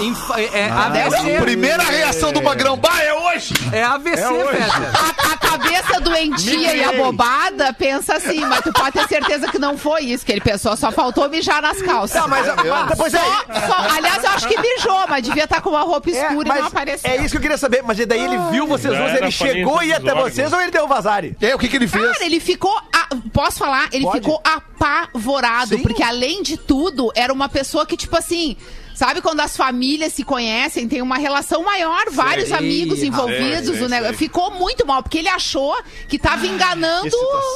Infa- 0.00 0.40
é, 0.40 0.68
A 0.68 0.86
AVC. 0.86 1.40
primeira 1.40 1.82
reação 1.82 2.32
do 2.32 2.42
Magrão, 2.42 2.76
bah, 2.76 3.00
é 3.02 3.12
hoje! 3.14 3.54
É 3.72 3.82
AVC, 3.82 4.16
velho. 4.22 4.32
A, 5.22 5.32
a 5.32 5.36
cabeça 5.36 6.00
doentia 6.00 6.74
e 6.74 6.84
abobada 6.84 7.72
pensa 7.74 8.14
assim, 8.16 8.40
mas 8.44 8.60
tu 8.62 8.72
pode 8.72 8.92
ter 8.92 9.06
certeza 9.08 9.48
que 9.50 9.58
não 9.58 9.76
foi 9.76 10.02
isso 10.04 10.24
que 10.24 10.32
ele 10.32 10.40
pensou, 10.40 10.76
só 10.76 10.90
faltou 10.90 11.28
mijar 11.28 11.60
nas 11.60 11.80
calças. 11.82 12.20
Tá, 12.22 12.26
mas, 12.28 12.46
mas 12.56 12.96
pois 12.98 13.12
é, 13.14 13.18
Só- 13.18 13.66
só- 13.66 13.96
aliás, 13.96 14.24
eu 14.24 14.30
acho 14.30 14.48
que 14.48 14.58
mijou, 14.60 15.04
mas 15.08 15.22
devia 15.22 15.44
estar 15.44 15.60
com 15.60 15.70
uma 15.70 15.82
roupa 15.82 16.10
é, 16.10 16.12
escura 16.12 16.46
e 16.46 16.48
mas 16.48 16.60
não 16.60 16.66
apareceu. 16.68 17.10
é 17.10 17.16
isso 17.18 17.30
que 17.30 17.36
eu 17.36 17.40
queria 17.42 17.58
saber. 17.58 17.82
Mas 17.82 17.98
e 17.98 18.06
daí 18.06 18.20
ele 18.24 18.38
viu 18.50 18.66
vocês 18.66 18.92
era 18.94 19.18
ele 19.18 19.30
chegou 19.30 19.82
e 19.82 19.88
ia 19.88 19.96
até 19.98 20.14
vocês 20.14 20.52
ou 20.52 20.60
ele 20.60 20.70
deu 20.70 20.86
vazare? 20.88 21.36
E 21.40 21.46
aí, 21.46 21.54
o 21.54 21.58
que, 21.58 21.68
que 21.68 21.76
ele 21.76 21.86
fez? 21.88 22.12
Cara, 22.12 22.24
ele 22.24 22.40
ficou. 22.40 22.74
a- 22.92 23.02
Posso 23.32 23.58
falar? 23.58 23.88
Ele 23.92 24.04
Pode. 24.04 24.20
ficou 24.20 24.40
apavorado, 24.44 25.76
Sim. 25.76 25.82
porque 25.82 26.02
além 26.02 26.42
de 26.42 26.56
tudo, 26.56 27.12
era 27.14 27.32
uma 27.32 27.48
pessoa 27.48 27.84
que, 27.86 27.96
tipo 27.96 28.16
assim. 28.16 28.56
Sabe 28.94 29.20
quando 29.22 29.40
as 29.40 29.56
famílias 29.56 30.12
se 30.12 30.22
conhecem, 30.24 30.86
tem 30.86 31.00
uma 31.02 31.16
relação 31.16 31.62
maior, 31.62 32.04
vários 32.10 32.50
amigos 32.52 32.98
envolvidos, 33.06 33.68
ficou 34.14 34.50
muito 34.52 34.86
mal, 34.86 35.02
porque 35.02 35.18
ele 35.18 35.28
achou 35.28 35.74
que 36.08 36.18
tava 36.18 36.46
enganando 36.46 37.08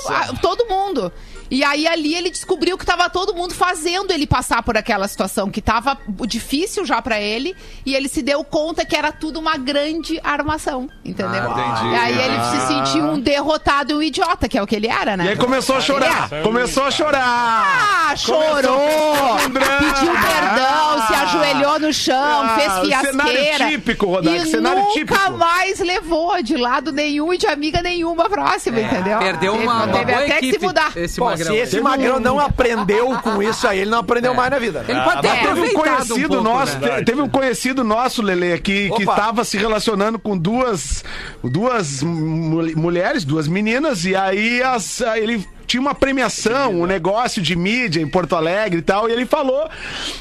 a- 0.09 0.33
todo 0.41 0.67
mundo. 0.67 1.13
E 1.51 1.63
aí 1.65 1.87
ali 1.87 2.15
ele 2.15 2.31
descobriu 2.31 2.77
que 2.77 2.85
tava 2.85 3.09
todo 3.09 3.35
mundo 3.35 3.55
fazendo 3.55 4.13
ele 4.13 4.27
passar 4.27 4.63
por 4.63 4.77
aquela 4.77 5.07
situação, 5.09 5.51
que 5.51 5.61
tava 5.61 5.97
difícil 6.27 6.85
já 6.85 7.01
pra 7.01 7.21
ele, 7.21 7.55
e 7.85 7.95
ele 7.95 8.09
se 8.09 8.23
deu 8.23 8.43
conta 8.45 8.85
que 8.85 8.97
era 8.97 9.13
tudo 9.13 9.39
uma 9.39 9.57
grande 9.57 10.21
armação, 10.25 10.89
entendeu? 11.05 11.43
Ah, 11.55 11.79
entendi. 11.81 11.95
E 11.95 11.97
aí 11.99 12.19
ele 12.25 12.37
Ah. 12.37 12.43
se 12.51 12.67
sentiu 12.67 13.05
um 13.05 13.21
derrotado 13.21 13.93
e 13.93 13.95
um 13.95 14.03
idiota, 14.03 14.49
que 14.49 14.59
é 14.59 14.63
o 14.63 14.67
que 14.67 14.75
ele 14.77 14.89
era, 14.89 15.17
né? 15.17 15.25
E 15.25 15.29
aí 15.31 15.37
começou 15.37 15.77
a 15.77 15.81
chorar. 15.81 16.29
É. 16.33 16.43
Começou 16.43 16.85
a 16.85 16.91
chorar. 16.91 18.09
Ah, 18.11 18.17
chorou, 18.17 19.37
drama. 19.49 19.61
pediu 19.79 20.13
perdão, 20.13 21.07
se 21.07 21.15
ajoelhou 21.15 21.79
no 21.81 21.93
chão, 21.93 22.17
Ah, 22.43 22.57
fez 22.59 22.73
fiasqueira. 22.89 23.11
cenário 23.57 23.69
típico, 23.71 24.07
Rodaica, 24.07 24.45
e 24.47 24.51
cenário 24.51 24.79
nunca 24.81 24.93
típico. 24.93 25.33
mais 25.33 25.79
levou 25.81 26.43
de 26.43 26.57
lado 26.57 26.93
nenhum 26.93 27.33
e 27.33 27.39
de 27.39 27.47
amiga 27.47 27.81
nenhuma 27.83 28.29
próxima, 28.29 28.81
entendeu? 28.81 29.19
Perdeu 29.19 29.53
Teve- 29.53 29.65
uma, 29.65 29.85
uma 29.85 29.93
Teve 29.99 30.05
boa 30.13 30.25
até 30.25 30.39
equipe. 30.39 30.53
que 30.55 30.59
se 30.61 30.65
mudar. 30.67 30.93
Esse 30.97 31.21
Bom, 31.21 31.27
magrão. 31.39 31.55
se 31.55 31.61
esse 31.63 31.81
magrão 31.81 32.21
não 32.21 32.39
aprendeu 32.41 33.09
com 33.23 33.43
isso 33.43 33.67
aí, 33.67 33.81
ele 33.81 33.91
não 33.91 33.99
aprendeu 33.99 34.35
mais 34.35 34.51
na 34.51 34.59
vida. 34.59 34.85
Ele 34.89 35.01
pode 35.01 35.21
ter 35.23 35.29
mas 35.29 35.41
Teve 35.47 35.61
um 35.61 35.73
conhecido 35.75 36.29
pouco, 36.29 36.43
nosso, 36.45 36.79
né? 36.79 36.97
te- 36.99 37.05
teve 37.05 37.21
um 37.23 37.29
conhecido 37.29 37.85
nosso, 37.85 38.23
Lele, 38.23 38.59
que, 38.59 38.91
que 38.91 39.03
Opa. 39.05 39.15
tava 39.15 39.45
se 39.45 39.57
relacionando 39.57 40.19
com 40.19 40.37
duas, 40.37 41.05
duas 41.43 42.03
mul- 42.03 42.73
mulheres, 42.77 43.25
duas 43.25 43.47
meninas, 43.49 44.05
e 44.05 44.15
aí 44.17 44.63
as, 44.63 45.01
ele 45.01 45.47
tinha 45.67 45.81
uma 45.81 45.95
premiação, 45.95 46.81
um 46.83 46.87
negócio 46.87 47.43
de 47.43 47.57
mídia 47.57 48.01
em 48.01 48.07
Porto 48.09 48.37
Alegre 48.37 48.79
e 48.79 48.83
tal, 48.83 49.09
e 49.09 49.13
ele 49.13 49.27
falou 49.27 49.69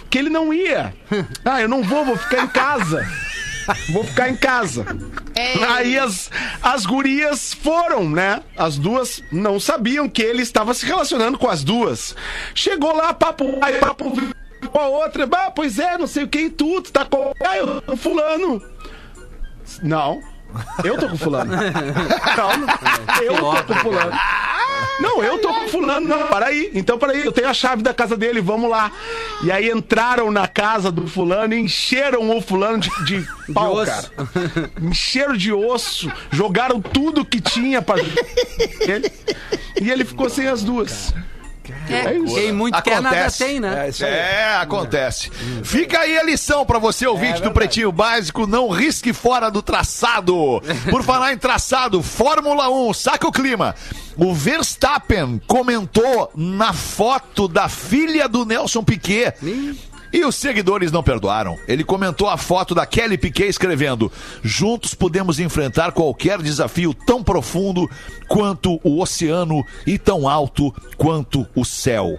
que 0.10 0.18
ele 0.18 0.30
não 0.30 0.54
ia. 0.54 0.94
Ah, 1.46 1.62
eu 1.62 1.70
não 1.70 1.84
vou, 1.84 2.04
vou 2.04 2.18
ficar 2.18 2.44
em 2.44 2.48
casa. 2.48 3.08
Vou 3.90 4.04
ficar 4.04 4.30
em 4.30 4.36
casa. 4.36 4.86
É. 5.36 5.64
Aí 5.64 5.98
as, 5.98 6.30
as 6.62 6.86
gurias 6.86 7.54
foram, 7.54 8.10
né? 8.10 8.42
As 8.58 8.78
duas 8.78 9.24
não 9.32 9.60
sabiam 9.60 10.08
que 10.08 10.22
ele 10.22 10.42
estava 10.42 10.74
se 10.74 10.86
relacionando 10.86 11.38
com 11.38 11.50
as 11.50 11.64
duas. 11.64 12.16
Chegou 12.54 12.96
lá, 12.96 13.14
papo 13.14 13.60
vai, 13.60 13.74
papo 13.74 14.12
com 14.72 14.80
a 14.80 14.88
outra. 14.88 15.26
Bah, 15.26 15.52
pois 15.52 15.80
é, 15.80 15.98
não 15.98 16.08
sei 16.08 16.24
o 16.24 16.28
que 16.28 16.40
e 16.40 16.50
tudo. 16.50 16.90
Tá 16.92 17.06
com. 17.06 17.34
Ah, 17.44 17.58
eu 17.58 17.82
tô 17.82 17.98
fulano. 17.98 18.62
Não. 19.82 20.22
Eu 20.84 20.98
tô 20.98 21.10
com 21.10 21.18
fulano. 21.18 21.52
Não, 21.52 22.58
não. 22.58 23.18
eu 23.22 23.64
tô 23.64 23.74
com 23.74 23.80
fulano. 23.80 24.12
Não, 25.00 25.24
eu 25.24 25.38
tô 25.40 25.54
com 25.54 25.68
fulano. 25.68 26.08
Não, 26.08 26.28
para 26.28 26.48
aí. 26.48 26.72
Então, 26.74 26.98
para 26.98 27.12
aí, 27.12 27.26
eu 27.26 27.32
tenho 27.32 27.48
a 27.48 27.54
chave 27.54 27.82
da 27.84 27.94
casa 27.94 28.16
dele, 28.16 28.42
vamos 28.42 28.70
lá. 28.70 28.92
E 29.44 29.52
aí 29.52 29.70
entraram 29.70 30.32
na 30.32 30.48
casa 30.48 30.92
do 30.92 31.08
fulano 31.08 31.54
e 31.54 31.60
encheram 31.60 32.36
o 32.36 32.42
fulano 32.42 32.80
de, 32.80 32.90
de 33.06 33.28
pau, 33.54 33.76
osso. 33.76 34.12
cara. 34.12 34.72
Encheram 34.82 35.36
de 35.36 35.52
osso, 35.52 36.12
jogaram 36.32 36.82
tudo 36.82 37.26
que 37.26 37.42
tinha 37.42 37.82
pra 37.82 37.98
ele. 38.82 39.12
E 39.82 39.92
ele 39.92 40.06
ficou 40.06 40.30
sem 40.30 40.48
as 40.48 40.64
duas. 40.64 41.14
É. 41.72 42.20
Quem 42.34 42.52
muito 42.52 42.82
quer, 42.82 43.02
nada 43.02 43.16
Acontece. 43.16 43.44
tem, 43.46 43.60
né? 43.60 43.86
É 43.86 43.90
isso 43.90 44.06
aí. 44.06 44.12
É, 44.12 44.56
acontece. 44.56 45.32
Fica 45.64 46.00
aí 46.00 46.18
a 46.18 46.24
lição 46.24 46.66
pra 46.66 46.80
você, 46.80 47.06
ouvinte 47.08 47.42
do 47.42 47.52
Pretinho 47.52 47.92
Básico, 47.92 48.48
não 48.48 48.70
risque 48.70 49.14
fora 49.14 49.50
do 49.50 49.62
traçado. 49.62 50.62
Por 50.90 51.04
falar 51.04 51.34
em 51.34 51.38
traçado, 51.38 52.02
Fórmula 52.02 52.70
1, 52.70 52.94
saca 52.94 53.28
o 53.28 53.32
clima. 53.32 53.76
O 54.18 54.34
Verstappen 54.34 55.42
comentou 55.46 56.32
na 56.36 56.72
foto 56.74 57.48
da 57.48 57.68
filha 57.68 58.28
do 58.30 58.46
Nelson 58.46 58.84
Piquet. 58.84 59.34
E 60.16 60.24
os 60.24 60.36
seguidores 60.38 60.94
não 60.94 61.04
perdoaram. 61.04 61.60
Ele 61.68 61.84
comentou 61.84 62.30
a 62.30 62.38
foto 62.38 62.74
da 62.74 62.86
Kelly 62.86 63.18
Piquet 63.18 63.50
escrevendo: 63.50 64.10
Juntos 64.42 64.94
podemos 64.94 65.42
enfrentar 65.42 65.92
qualquer 65.92 66.42
desafio 66.42 66.94
tão 66.94 67.22
profundo 67.22 67.90
quanto 68.26 68.80
o 68.82 69.02
oceano 69.02 69.62
e 69.86 70.00
tão 70.00 70.26
alto 70.26 70.74
quanto 70.96 71.46
o 71.54 71.66
céu. 71.66 72.18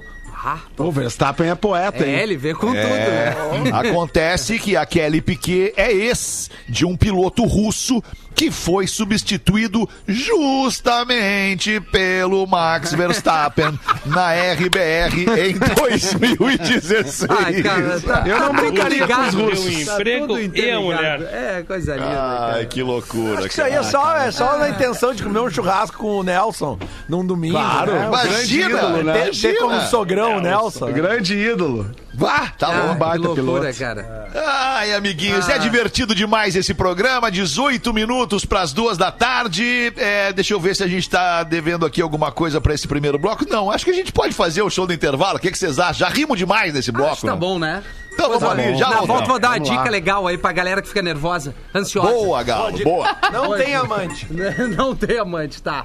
O 0.78 0.90
Verstappen 0.92 1.48
é 1.50 1.54
poeta, 1.54 2.04
É, 2.04 2.08
hein? 2.08 2.14
ele 2.20 2.36
vê 2.36 2.54
com 2.54 2.66
tudo, 2.68 2.76
É, 2.76 3.34
né? 3.64 3.70
acontece 3.90 4.58
que 4.58 4.76
a 4.76 4.84
Kelly 4.86 5.20
Piquet 5.20 5.72
é 5.76 5.92
ex 5.92 6.50
de 6.68 6.84
um 6.86 6.96
piloto 6.96 7.44
russo 7.44 8.02
que 8.34 8.50
foi 8.50 8.86
substituído 8.86 9.88
justamente 10.06 11.80
pelo 11.80 12.46
Max 12.46 12.92
Verstappen 12.92 13.78
na 14.04 14.32
RBR 14.34 15.24
em 15.48 15.56
2016. 15.74 17.26
Ai, 17.30 17.62
cara, 17.62 17.98
tá, 18.00 18.24
Eu 18.26 18.38
não 18.38 18.48
tá 18.50 18.54
tudo 18.60 18.60
brincaria 18.72 19.06
com 19.06 19.20
os 19.22 19.34
russos. 19.34 19.82
O 19.82 19.86
Tá 19.86 19.92
emprego 19.94 20.26
tudo 20.26 20.56
e 20.56 20.70
a 20.70 20.80
mulher. 20.80 21.20
É, 21.32 21.64
coisa 21.66 21.94
linda. 21.94 22.06
cara. 22.06 22.52
Ai, 22.56 22.66
que 22.66 22.82
loucura. 22.82 23.46
Isso 23.46 23.62
aí 23.62 23.72
é 23.72 23.82
só, 23.82 24.16
é 24.18 24.30
só 24.30 24.58
na 24.58 24.68
intenção 24.68 25.14
de 25.14 25.22
comer 25.22 25.40
um 25.40 25.50
churrasco 25.50 25.96
com 25.96 26.18
o 26.18 26.22
Nelson 26.22 26.78
num 27.08 27.24
domingo. 27.26 27.54
Claro, 27.56 27.92
né? 27.94 28.06
Imagina, 28.06 28.68
ídolo, 28.78 29.02
né? 29.02 29.12
Ter, 29.14 29.30
ter 29.30 29.54
como 29.54 29.70
Imagina. 29.70 29.88
sogrão 29.90 30.25
o 30.26 30.40
Nelson. 30.40 30.86
né? 30.86 30.92
Grande 30.92 31.34
ídolo. 31.36 31.90
Vá, 32.14 32.48
tá 32.58 32.68
Ah, 32.68 32.72
louco. 32.78 32.92
que 32.94 32.98
baita 32.98 33.18
loucura, 33.26 33.60
piloto. 33.72 33.78
cara. 33.78 34.28
Ai, 34.34 34.94
amiguinhos, 34.94 35.48
é 35.48 35.58
divertido 35.58 36.14
demais 36.14 36.56
esse 36.56 36.72
programa. 36.72 37.30
18 37.30 37.92
minutos 37.92 38.44
para 38.44 38.62
as 38.62 38.72
duas 38.72 38.96
da 38.96 39.10
tarde. 39.12 39.92
É, 39.96 40.32
deixa 40.32 40.54
eu 40.54 40.60
ver 40.60 40.74
se 40.74 40.82
a 40.82 40.86
gente 40.88 41.08
tá 41.10 41.42
devendo 41.42 41.84
aqui 41.84 42.00
alguma 42.00 42.32
coisa 42.32 42.60
para 42.60 42.72
esse 42.74 42.88
primeiro 42.88 43.18
bloco. 43.18 43.44
Não, 43.48 43.70
acho 43.70 43.84
que 43.84 43.90
a 43.90 43.94
gente 43.94 44.12
pode 44.12 44.32
fazer 44.34 44.62
o 44.62 44.70
show 44.70 44.86
do 44.86 44.92
intervalo. 44.94 45.36
O 45.36 45.40
que, 45.40 45.50
que 45.50 45.58
vocês 45.58 45.78
acham? 45.78 45.94
Já 45.94 46.08
rimos 46.08 46.38
demais 46.38 46.72
nesse 46.72 46.90
bloco. 46.90 47.12
Acho 47.12 47.20
que 47.20 47.26
tá 47.26 47.32
né? 47.34 47.38
bom, 47.38 47.58
né? 47.58 47.82
Então 48.14 48.30
vamos 48.30 48.48
ali, 48.48 48.74
já 48.78 48.88
Na 48.88 49.02
volta 49.02 49.26
vou 49.26 49.38
dar 49.38 49.50
uma 49.50 49.60
dica 49.60 49.76
lá. 49.76 49.90
legal 49.90 50.26
aí 50.26 50.38
pra 50.38 50.50
galera 50.50 50.80
que 50.80 50.88
fica 50.88 51.02
nervosa, 51.02 51.54
ansiosa. 51.74 52.10
Boa, 52.10 52.42
Galo, 52.42 52.78
boa. 52.82 53.14
Não 53.30 53.54
tem 53.58 53.74
amante. 53.74 54.26
Não 54.74 54.96
tem 54.96 55.18
amante, 55.18 55.62
tá? 55.62 55.84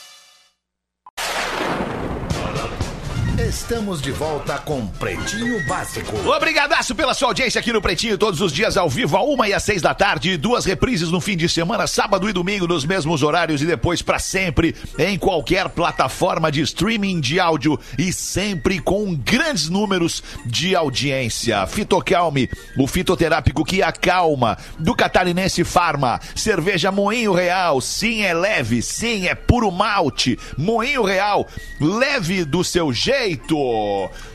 Estamos 3.47 4.01
de 4.01 4.11
volta 4.11 4.59
com 4.59 4.85
Pretinho 4.85 5.65
Básico. 5.65 6.15
Obrigadaço 6.29 6.93
pela 6.93 7.13
sua 7.13 7.29
audiência 7.29 7.59
aqui 7.59 7.73
no 7.73 7.81
Pretinho, 7.81 8.17
todos 8.17 8.39
os 8.39 8.53
dias 8.53 8.77
ao 8.77 8.87
vivo, 8.87 9.17
a 9.17 9.23
uma 9.23 9.49
e 9.49 9.53
às 9.53 9.63
seis 9.63 9.81
da 9.81 9.95
tarde, 9.95 10.37
duas 10.37 10.63
reprises 10.63 11.09
no 11.09 11.19
fim 11.19 11.35
de 11.35 11.49
semana, 11.49 11.87
sábado 11.87 12.29
e 12.29 12.33
domingo, 12.33 12.67
nos 12.67 12.85
mesmos 12.85 13.23
horários 13.23 13.61
e 13.61 13.65
depois 13.65 14.01
para 14.03 14.19
sempre, 14.19 14.75
em 14.97 15.17
qualquer 15.17 15.69
plataforma 15.69 16.51
de 16.51 16.61
streaming 16.61 17.19
de 17.19 17.39
áudio 17.39 17.79
e 17.97 18.13
sempre 18.13 18.79
com 18.79 19.15
grandes 19.15 19.69
números 19.69 20.21
de 20.45 20.75
audiência. 20.75 21.65
Fitocalme, 21.65 22.47
o 22.77 22.85
fitoterápico 22.85 23.65
que 23.65 23.81
acalma, 23.81 24.55
do 24.77 24.95
Catarinense 24.95 25.63
Farma, 25.63 26.21
cerveja 26.35 26.91
Moinho 26.91 27.33
Real, 27.33 27.81
sim 27.81 28.21
é 28.21 28.35
leve, 28.35 28.83
sim 28.83 29.27
é 29.27 29.33
puro 29.33 29.71
malte, 29.71 30.37
Moinho 30.55 31.03
Real, 31.03 31.47
leve 31.79 32.45
do 32.45 32.63
seu 32.63 32.93
jeito. 32.93 33.30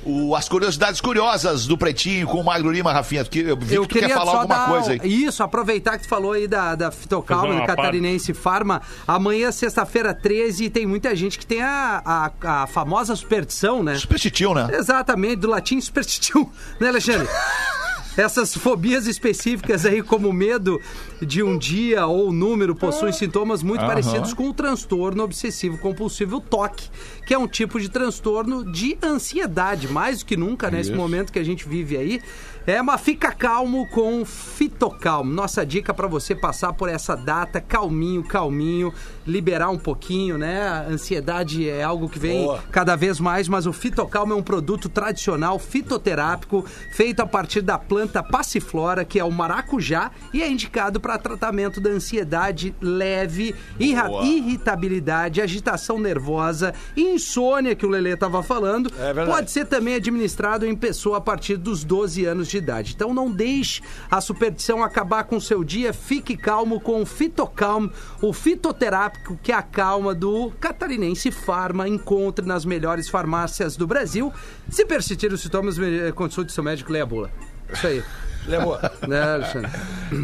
O, 0.04 0.34
as 0.36 0.48
curiosidades 0.48 1.00
curiosas 1.00 1.66
do 1.66 1.76
Pretinho 1.76 2.26
com 2.26 2.40
o 2.40 2.44
Magro 2.44 2.70
Lima, 2.70 2.92
Rafinha, 2.92 3.24
que 3.24 3.40
eu 3.40 3.56
vi 3.56 3.78
que 3.80 3.86
tu 3.86 3.98
quer 3.98 4.10
falar 4.10 4.32
alguma 4.32 4.54
dar 4.54 4.68
coisa 4.68 4.92
aí. 4.92 5.00
Isso, 5.04 5.42
aproveitar 5.42 5.98
que 5.98 6.04
tu 6.04 6.08
falou 6.08 6.32
aí 6.32 6.46
da, 6.46 6.74
da 6.74 6.90
Fitocalma, 6.90 7.60
do 7.60 7.66
Catarinense 7.66 8.32
Farma. 8.34 8.82
Amanhã, 9.06 9.50
sexta-feira 9.50 10.14
13, 10.14 10.64
e 10.64 10.70
tem 10.70 10.86
muita 10.86 11.14
gente 11.14 11.38
que 11.38 11.46
tem 11.46 11.62
a, 11.62 12.02
a, 12.04 12.62
a 12.62 12.66
famosa 12.66 13.14
superstição, 13.16 13.82
né? 13.82 13.94
Superstitil, 13.96 14.54
né? 14.54 14.68
Exatamente, 14.72 15.36
do 15.36 15.48
latim 15.48 15.80
superstition, 15.80 16.46
né, 16.80 16.88
Alexandre? 16.88 17.28
Essas 18.16 18.56
fobias 18.56 19.06
específicas 19.06 19.84
aí, 19.84 20.02
como 20.02 20.32
medo 20.32 20.80
de 21.20 21.42
um 21.42 21.58
dia 21.58 22.06
ou 22.06 22.32
número, 22.32 22.74
possuem 22.74 23.12
sintomas 23.12 23.62
muito 23.62 23.80
Aham. 23.80 23.88
parecidos 23.88 24.32
com 24.32 24.48
o 24.48 24.54
transtorno 24.54 25.22
obsessivo 25.22 25.76
compulsivo 25.78 26.40
TOC, 26.40 26.88
que 27.26 27.34
é 27.34 27.38
um 27.38 27.46
tipo 27.46 27.78
de 27.78 27.88
transtorno 27.90 28.64
de 28.64 28.96
ansiedade, 29.02 29.88
mais 29.88 30.20
do 30.20 30.26
que 30.26 30.36
nunca 30.36 30.70
nesse 30.70 30.92
momento 30.92 31.32
que 31.32 31.38
a 31.38 31.44
gente 31.44 31.68
vive 31.68 31.96
aí. 31.96 32.22
É, 32.66 32.82
mas 32.82 33.00
fica 33.00 33.30
calmo 33.30 33.86
com 33.90 34.24
Fitocalmo. 34.24 35.32
Nossa 35.32 35.64
dica 35.64 35.94
para 35.94 36.08
você 36.08 36.34
passar 36.34 36.72
por 36.72 36.88
essa 36.88 37.14
data 37.14 37.60
calminho, 37.60 38.24
calminho, 38.24 38.92
liberar 39.24 39.70
um 39.70 39.78
pouquinho, 39.78 40.36
né? 40.36 40.66
A 40.66 40.82
ansiedade 40.88 41.68
é 41.68 41.84
algo 41.84 42.08
que 42.08 42.18
vem 42.18 42.44
cada 42.72 42.96
vez 42.96 43.20
mais, 43.20 43.46
mas 43.46 43.66
o 43.66 43.72
Fitocalmo 43.72 44.32
é 44.32 44.36
um 44.36 44.42
produto 44.42 44.88
tradicional 44.88 45.60
fitoterápico 45.60 46.64
feito 46.90 47.20
a 47.20 47.26
partir 47.26 47.60
da 47.60 47.78
planta 47.78 48.05
passiflora, 48.22 49.04
que 49.04 49.18
é 49.18 49.24
o 49.24 49.30
maracujá, 49.30 50.10
e 50.32 50.42
é 50.42 50.50
indicado 50.50 51.00
para 51.00 51.18
tratamento 51.18 51.80
da 51.80 51.90
ansiedade 51.90 52.74
leve, 52.80 53.54
irra- 53.78 54.08
irritabilidade, 54.24 55.40
agitação 55.40 55.98
nervosa, 55.98 56.74
insônia, 56.96 57.74
que 57.74 57.84
o 57.86 57.88
Lelê 57.88 58.14
estava 58.14 58.42
falando. 58.42 58.90
É. 58.98 59.12
Pode 59.26 59.50
ser 59.50 59.66
também 59.66 59.94
administrado 59.94 60.66
em 60.66 60.74
pessoa 60.74 61.18
a 61.18 61.20
partir 61.20 61.56
dos 61.56 61.84
12 61.84 62.24
anos 62.24 62.48
de 62.48 62.58
idade. 62.58 62.92
Então 62.94 63.12
não 63.14 63.30
deixe 63.30 63.82
a 64.10 64.20
superstição 64.20 64.82
acabar 64.82 65.24
com 65.24 65.36
o 65.36 65.40
seu 65.40 65.62
dia. 65.62 65.92
Fique 65.92 66.36
calmo 66.36 66.80
com 66.80 67.02
o 67.02 67.06
Fitocalm, 67.06 67.88
o 68.20 68.32
fitoterápico 68.32 69.38
que 69.42 69.52
acalma 69.52 70.14
do 70.14 70.50
Catarinense 70.60 71.30
Farma. 71.30 71.88
Encontre 71.88 72.44
nas 72.46 72.64
melhores 72.64 73.08
farmácias 73.08 73.76
do 73.76 73.86
Brasil. 73.86 74.32
Se 74.70 74.84
persistir 74.84 75.32
os 75.32 75.40
sintomas, 75.40 75.78
me- 75.78 76.12
consulte 76.12 76.52
seu 76.52 76.62
médico, 76.64 76.90
leia 76.92 77.04
a 77.04 77.06
bula. 77.06 77.30
Isso 77.72 77.86
aí. 77.86 78.02
Levou. 78.46 78.78
Né, 79.08 79.22
Alexandre? 79.22 79.70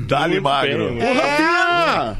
Dá-lhe 0.07 0.35
Muito 0.35 0.45
magro. 0.45 0.95
bem. 0.95 1.03
Ô, 1.03 1.15
Rafinha! 1.15 2.17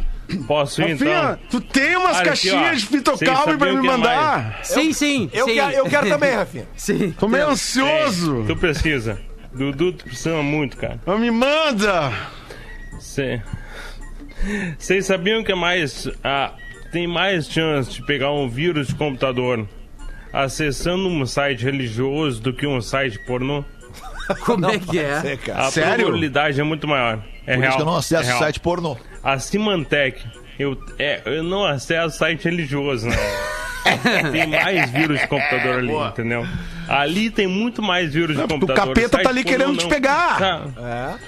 Posso 0.47 0.81
ir, 0.83 0.93
Rafinha, 0.93 1.39
então? 1.39 1.39
tu 1.51 1.61
tem 1.61 1.95
umas 1.97 2.17
Olha 2.17 2.33
aqui, 2.33 2.49
caixinhas 2.51 2.71
ó. 2.71 2.75
de 2.75 2.87
fitocalme 2.87 3.57
pra 3.59 3.73
me 3.73 3.79
é 3.87 3.91
mandar? 3.91 4.61
Sim, 4.65 4.93
sim. 4.93 5.31
Eu, 5.33 5.45
sim. 5.47 5.55
quero, 5.55 5.73
eu 5.73 5.85
quero 5.85 6.09
também, 6.09 6.35
Rafinha. 6.35 6.67
Sim. 6.75 7.11
Tô 7.19 7.29
meio 7.29 7.49
ansioso. 7.49 8.45
Tu 8.47 8.57
precisa. 8.57 9.19
Dudu, 9.53 9.93
tu 9.93 10.05
precisa 10.05 10.43
muito, 10.43 10.77
cara. 10.79 10.99
Mas 11.05 11.21
Me 11.21 11.31
manda! 11.31 12.13
Cê- 12.99 13.43
Vocês 14.79 15.05
sabiam 15.07 15.45
que 15.45 15.53
é 15.53 15.55
mais. 15.55 16.09
Ah, 16.25 16.53
tem 16.91 17.07
mais 17.07 17.47
chance 17.49 17.91
de 17.91 18.03
pegar 18.07 18.33
um 18.33 18.49
vírus 18.49 18.89
de 18.89 18.95
computador 18.95 19.69
acessando 20.33 21.09
um 21.09 21.27
site 21.27 21.63
religioso 21.65 22.41
do 22.41 22.53
que 22.55 22.67
um 22.67 22.81
site 22.81 23.19
pornô? 23.27 23.65
Como 24.45 24.67
é 24.67 24.79
que 24.79 24.99
é? 24.99 25.39
A 25.55 25.71
Sério? 25.71 26.05
probabilidade 26.07 26.61
é 26.61 26.65
muito 26.65 26.87
maior. 26.89 27.21
É 27.47 27.55
Por 27.55 27.61
real. 27.61 27.69
isso 27.71 27.77
que 27.77 27.83
eu 27.83 27.87
não 27.87 27.97
é 27.97 27.99
acesso 27.99 28.25
real. 28.29 28.39
site 28.39 28.61
pornô. 28.61 28.97
A 29.23 29.39
Symantec, 29.39 30.23
eu, 30.59 30.77
é, 30.99 31.23
eu 31.27 31.43
não 31.43 31.65
acesso 31.65 32.17
site 32.19 32.45
religioso, 32.45 33.09
né? 33.09 33.17
tem 34.31 34.47
mais 34.47 34.91
vírus 34.91 35.21
de 35.21 35.27
computador 35.27 35.79
ali, 35.79 35.93
entendeu? 35.93 36.47
Ali 36.89 37.31
tem 37.31 37.47
muito 37.49 37.83
mais 37.83 38.13
vírus 38.15 38.37
de 38.37 38.43
o 38.43 38.49
computador. 38.49 38.87
capeta 38.95 39.17
Site 39.17 39.23
tá 39.25 39.31
ali 39.31 39.43
querendo 39.45 39.77
te 39.77 39.83
não. 39.85 39.89
pegar. 39.91 40.39
Tá. 40.39 41.19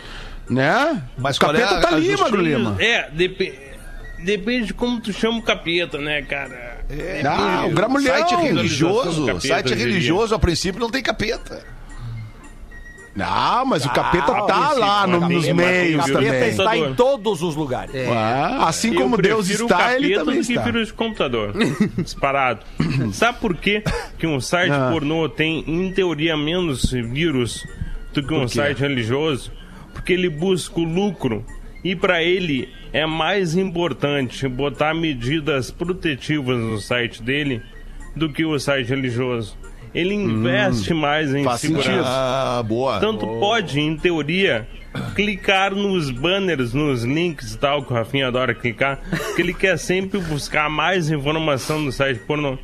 Né? 0.48 1.02
Mas 1.18 1.36
o 1.36 1.44
é 1.44 1.46
capeta 1.46 1.78
a- 1.78 1.80
tá 1.80 1.88
ali? 1.96 2.16
Magro 2.16 2.40
Lima. 2.40 2.76
É, 2.78 3.08
depe- 3.10 3.58
depende 4.20 4.66
de 4.68 4.74
como 4.74 5.00
tu 5.00 5.12
chama 5.12 5.38
o 5.38 5.42
capeta, 5.42 5.98
né, 5.98 6.22
cara? 6.22 6.84
Ah, 7.26 7.64
o 7.66 7.70
gramulhão. 7.70 8.14
Site 8.16 8.34
religioso, 8.36 9.26
capeta, 9.26 9.40
site 9.48 9.74
religioso, 9.74 10.34
a 10.34 10.38
princípio, 10.38 10.78
não 10.80 10.90
tem 10.90 11.02
capeta. 11.02 11.64
Não, 13.14 13.64
mas 13.66 13.84
o 13.86 13.90
capeta 13.90 14.32
Ah, 14.32 14.42
tá 14.42 14.70
sim, 14.74 14.80
lá 14.80 15.06
no- 15.06 15.20
capeta, 15.20 15.34
nos 15.34 15.48
meios 15.52 15.94
o 16.04 16.12
Capeta 16.12 16.32
também. 16.32 16.48
está 16.48 16.76
em 16.76 16.94
todos 16.94 17.42
os 17.42 17.54
lugares. 17.54 17.94
Ah, 18.10 18.66
assim 18.68 18.92
como 18.92 19.14
eu 19.14 19.22
Deus 19.22 19.46
prefiro 19.46 19.64
está, 19.66 19.78
capeta 19.78 19.96
ele 20.04 20.14
também 20.16 20.38
está. 20.40 20.62
vírus 20.62 20.86
de 20.88 20.92
computador. 20.94 21.52
Disparado. 21.96 22.60
Sabe 23.12 23.38
por 23.38 23.54
quê 23.56 23.84
que 24.18 24.26
um 24.26 24.40
site 24.40 24.72
Ah. 24.72 24.88
pornô 24.92 25.28
tem, 25.28 25.60
em 25.66 25.92
teoria, 25.92 26.36
menos 26.36 26.90
vírus 26.90 27.64
do 28.12 28.20
que 28.20 28.34
um 28.34 28.48
site 28.48 28.78
religioso? 28.80 29.52
Porque 29.92 30.12
ele 30.12 30.28
busca 30.28 30.80
o 30.80 30.84
lucro. 30.84 31.44
E 31.84 31.94
para 31.94 32.20
ele 32.22 32.68
é 32.92 33.06
mais 33.06 33.54
importante 33.56 34.48
botar 34.48 34.92
medidas 34.94 35.70
protetivas 35.70 36.58
no 36.58 36.80
site 36.80 37.22
dele 37.22 37.62
do 38.16 38.28
que 38.32 38.44
o 38.44 38.58
site 38.58 38.88
religioso. 38.88 39.56
Ele 39.94 40.14
investe 40.14 40.92
mais 40.92 41.32
em 41.34 41.42
Hum, 41.42 41.44
faz 41.44 41.60
segurança. 41.60 41.88
sentido. 41.90 42.04
Ah, 42.06 42.62
boa. 42.66 42.98
Tanto 42.98 43.26
pode, 43.38 43.78
em 43.80 43.96
teoria, 43.96 44.66
clicar 45.14 45.72
nos 45.74 46.10
banners, 46.10 46.72
nos 46.74 47.04
links 47.04 47.54
e 47.54 47.58
tal, 47.58 47.82
que 47.84 47.92
o 47.92 47.96
Rafinha 47.96 48.26
adora 48.28 48.54
clicar, 48.54 48.98
que 49.36 49.40
ele 49.42 49.54
quer 49.54 49.78
sempre 49.78 50.18
buscar 50.20 50.68
mais 50.68 51.10
informação 51.10 51.80
no 51.80 51.92
site 51.92 52.18
pornô. 52.20 52.58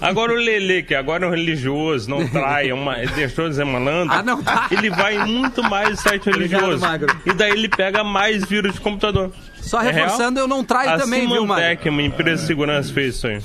Agora 0.00 0.32
o 0.32 0.36
Lele, 0.36 0.82
que 0.82 0.94
agora 0.94 1.24
é 1.24 1.28
um 1.28 1.30
religioso, 1.30 2.10
não 2.10 2.26
trai, 2.28 2.68
é 2.70 2.74
uma, 2.74 2.98
ele 2.98 3.12
deixou 3.12 3.48
de 3.48 3.54
ser 3.54 3.64
malandro, 3.64 4.14
Ah, 4.14 4.22
não 4.22 4.42
tá. 4.42 4.66
ele 4.70 4.90
vai 4.90 5.24
muito 5.24 5.62
mais 5.62 5.90
no 5.90 5.96
site 5.96 6.28
Obrigado, 6.28 6.60
religioso. 6.62 6.84
Magro. 6.84 7.16
E 7.24 7.32
daí 7.32 7.52
ele 7.52 7.68
pega 7.68 8.04
mais 8.04 8.44
vírus 8.44 8.74
de 8.74 8.80
computador. 8.80 9.32
Só 9.60 9.80
É 9.80 9.84
real? 9.90 9.94
reforçando, 9.94 10.38
eu 10.40 10.46
não 10.48 10.62
traio 10.64 10.90
A 10.90 10.98
também, 10.98 11.20
viu, 11.20 11.46
Mário? 11.46 11.64
Symantec, 11.64 11.88
uma 11.88 12.02
empresa 12.02 12.42
de 12.42 12.46
segurança, 12.48 12.92
fez 12.92 13.14
isso 13.14 13.26
aí. 13.28 13.38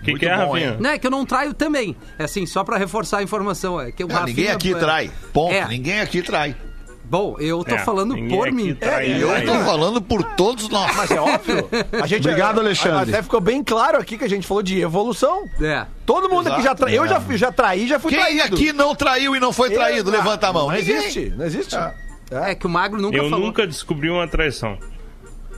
O 0.00 0.02
que, 0.02 0.10
Muito 0.12 0.20
que 0.20 0.26
é, 0.26 0.36
bom, 0.36 0.52
Rafinha? 0.52 0.76
Não, 0.80 0.90
é 0.90 0.98
que 0.98 1.06
eu 1.06 1.10
não 1.10 1.26
traio 1.26 1.52
também. 1.52 1.94
É 2.18 2.24
assim, 2.24 2.46
só 2.46 2.64
pra 2.64 2.78
reforçar 2.78 3.18
a 3.18 3.22
informação. 3.22 3.78
É 3.80 3.92
que 3.92 4.02
o 4.02 4.08
Ah, 4.10 4.24
ninguém 4.24 4.46
Rafinha- 4.46 4.54
aqui 4.54 4.74
trai. 4.74 5.10
Ponto. 5.32 5.52
É. 5.54 5.68
Ninguém 5.68 6.00
aqui 6.00 6.22
trai. 6.22 6.56
Bom, 7.04 7.36
eu 7.40 7.64
tô 7.64 7.74
É, 7.74 7.78
falando 7.78 8.14
ninguém 8.14 8.38
por 8.38 8.52
mim. 8.52 8.72
trai, 8.72 9.20
Eu 9.20 9.28
trai. 9.28 9.42
tô 9.44 9.52
falando 9.64 10.00
por 10.00 10.22
todos 10.36 10.68
nós. 10.68 10.94
Mas 10.96 11.10
é 11.10 11.20
óbvio. 11.20 11.68
A 12.00 12.06
gente, 12.06 12.20
Obrigado, 12.26 12.60
Alexandre. 12.60 13.12
Até 13.12 13.20
ficou 13.22 13.40
bem 13.40 13.64
claro 13.64 13.98
aqui 13.98 14.16
que 14.16 14.22
a 14.24 14.28
gente 14.28 14.46
falou 14.46 14.62
de 14.62 14.80
evolução. 14.80 15.42
É. 15.60 15.86
Todo 16.06 16.30
mundo 16.30 16.46
aqui 16.52 16.62
já 16.62 16.72
traiu. 16.74 17.02
Eu 17.04 17.08
já, 17.08 17.20
já 17.36 17.50
traí, 17.52 17.88
já 17.88 17.98
fui 17.98 18.12
Quem 18.12 18.20
traído. 18.20 18.54
aqui 18.54 18.72
não 18.72 18.94
traiu 18.94 19.34
e 19.34 19.40
não 19.40 19.52
foi 19.52 19.70
traído? 19.70 20.08
Eu- 20.08 20.12
Levanta 20.16 20.46
a 20.48 20.52
mão. 20.52 20.68
Não 20.68 20.76
Ninguém. 20.76 20.96
existe, 20.96 21.34
não 21.36 21.44
existe. 21.44 21.76
É 22.30 22.54
que 22.54 22.64
o 22.66 22.70
Magro 22.70 23.00
nunca 23.02 23.16
Eu 23.16 23.28
falou. 23.28 23.44
nunca 23.46 23.66
descobri 23.66 24.08
uma 24.08 24.28
traição. 24.28 24.78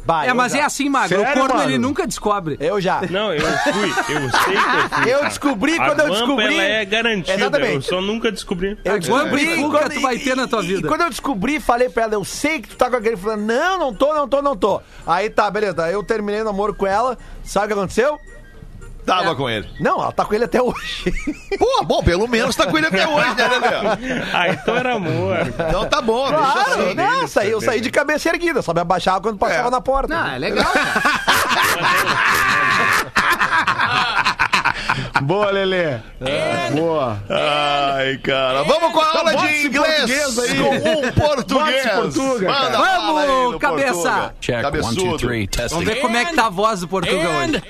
Bah, 0.04 0.26
É, 0.26 0.32
mas 0.32 0.52
já. 0.52 0.58
é 0.58 0.62
assim, 0.62 0.88
Magro. 0.88 1.16
Sério, 1.18 1.32
o 1.32 1.38
corno 1.38 1.54
Magro? 1.54 1.70
ele 1.70 1.78
nunca 1.78 2.06
descobre. 2.06 2.56
Eu 2.58 2.80
já. 2.80 3.02
Não, 3.08 3.32
eu 3.32 3.40
fui, 3.40 3.88
eu 3.88 3.94
sei 3.94 4.02
que 4.04 4.12
eu 4.12 4.30
fui. 4.30 4.52
Eu 5.12 5.18
cara. 5.18 5.28
descobri 5.28 5.74
a 5.78 5.84
quando 5.86 6.00
eu 6.00 6.10
descobri- 6.10 6.54
ela 6.54 6.62
é 6.62 6.84
garantida, 6.84 7.34
Exatamente. 7.34 7.74
eu 7.74 7.82
só 7.82 8.00
nunca 8.00 8.32
descobri. 8.32 8.78
Eu 8.84 8.98
descobri 8.98 9.46
Quanto 9.56 9.62
cuca 9.62 9.90
tu 9.90 10.00
vai 10.00 10.18
ter 10.18 10.34
na 10.36 10.46
tua 10.48 10.62
e- 10.62 10.66
vida? 10.66 10.80
E 10.80 10.88
quando 10.88 11.00
eu 11.02 11.10
descobri, 11.10 11.60
falei 11.60 11.88
pra 11.88 12.04
ela, 12.04 12.14
eu 12.14 12.24
sei 12.24 12.60
que 12.60 12.68
tu 12.68 12.76
tá 12.76 12.90
com 12.90 12.96
aquele. 12.96 13.16
Falando, 13.16 13.42
não, 13.46 13.78
não 13.78 13.94
tô, 13.94 14.12
não 14.14 14.28
tô, 14.28 14.42
não 14.42 14.56
tô. 14.56 14.80
Aí 15.06 15.30
tá, 15.30 15.50
beleza. 15.50 15.84
Aí 15.84 15.92
eu 15.92 16.02
terminei 16.02 16.40
o 16.40 16.44
namoro 16.44 16.74
com 16.74 16.86
ela. 16.86 17.16
Sabe 17.44 17.66
o 17.66 17.68
que 17.68 17.74
aconteceu? 17.74 18.20
Tava 19.04 19.34
com 19.34 19.50
ele. 19.50 19.68
Não, 19.80 20.00
ela 20.00 20.12
tá 20.12 20.24
com 20.24 20.32
ele 20.34 20.44
até 20.44 20.62
hoje. 20.62 21.12
Pô, 21.58 21.84
bom, 21.84 22.02
pelo 22.02 22.28
menos 22.28 22.54
tá 22.54 22.66
com 22.66 22.78
ele 22.78 22.86
até 22.86 23.06
hoje, 23.06 23.34
né, 23.34 23.48
Lelê? 23.48 24.22
Ah, 24.32 24.48
então 24.48 24.76
era 24.76 24.94
amor. 24.94 25.36
Então 25.48 25.84
tá 25.86 26.00
bom, 26.00 26.28
deixa 26.30 26.42
Claro, 26.52 26.82
assim. 26.84 26.94
não, 26.94 27.26
saí, 27.28 27.50
eu 27.50 27.60
saí 27.60 27.80
de 27.80 27.90
cabeça 27.90 28.28
erguida, 28.28 28.62
sabe? 28.62 28.80
Abaixava 28.80 29.20
quando 29.20 29.38
passava 29.38 29.68
É. 29.68 29.70
na 29.70 29.80
porta. 29.80 30.14
Não, 30.14 30.26
é 30.32 30.38
legal. 30.38 30.64
Boa, 35.22 35.50
Lelê. 35.50 35.98
Boa. 36.74 37.18
Ai, 37.30 38.18
cara. 38.18 38.62
Vamos 38.64 38.92
com 38.92 39.00
a 39.00 39.06
aula 39.18 39.32
bota 39.32 39.46
de 39.46 39.66
inglês 39.66 40.38
aí. 40.38 40.56
com 40.58 41.06
um 41.08 41.12
português. 41.12 41.90
Portuga, 41.90 42.48
Manda 42.52 42.78
Vamos, 42.78 43.58
cabeça. 43.60 43.92
Portuga. 43.92 44.34
Check, 44.40 44.54
one, 44.56 44.62
two, 44.62 44.72
Cabeçudo. 44.82 45.16
three. 45.18 45.48
Vamos 45.70 45.84
ver 45.84 45.96
como 46.00 46.16
é 46.16 46.24
que 46.24 46.34
tá 46.34 46.46
a 46.46 46.50
voz 46.50 46.80
do 46.80 46.88
Portugal 46.88 47.32
And 47.40 47.50
hoje. 47.52 47.62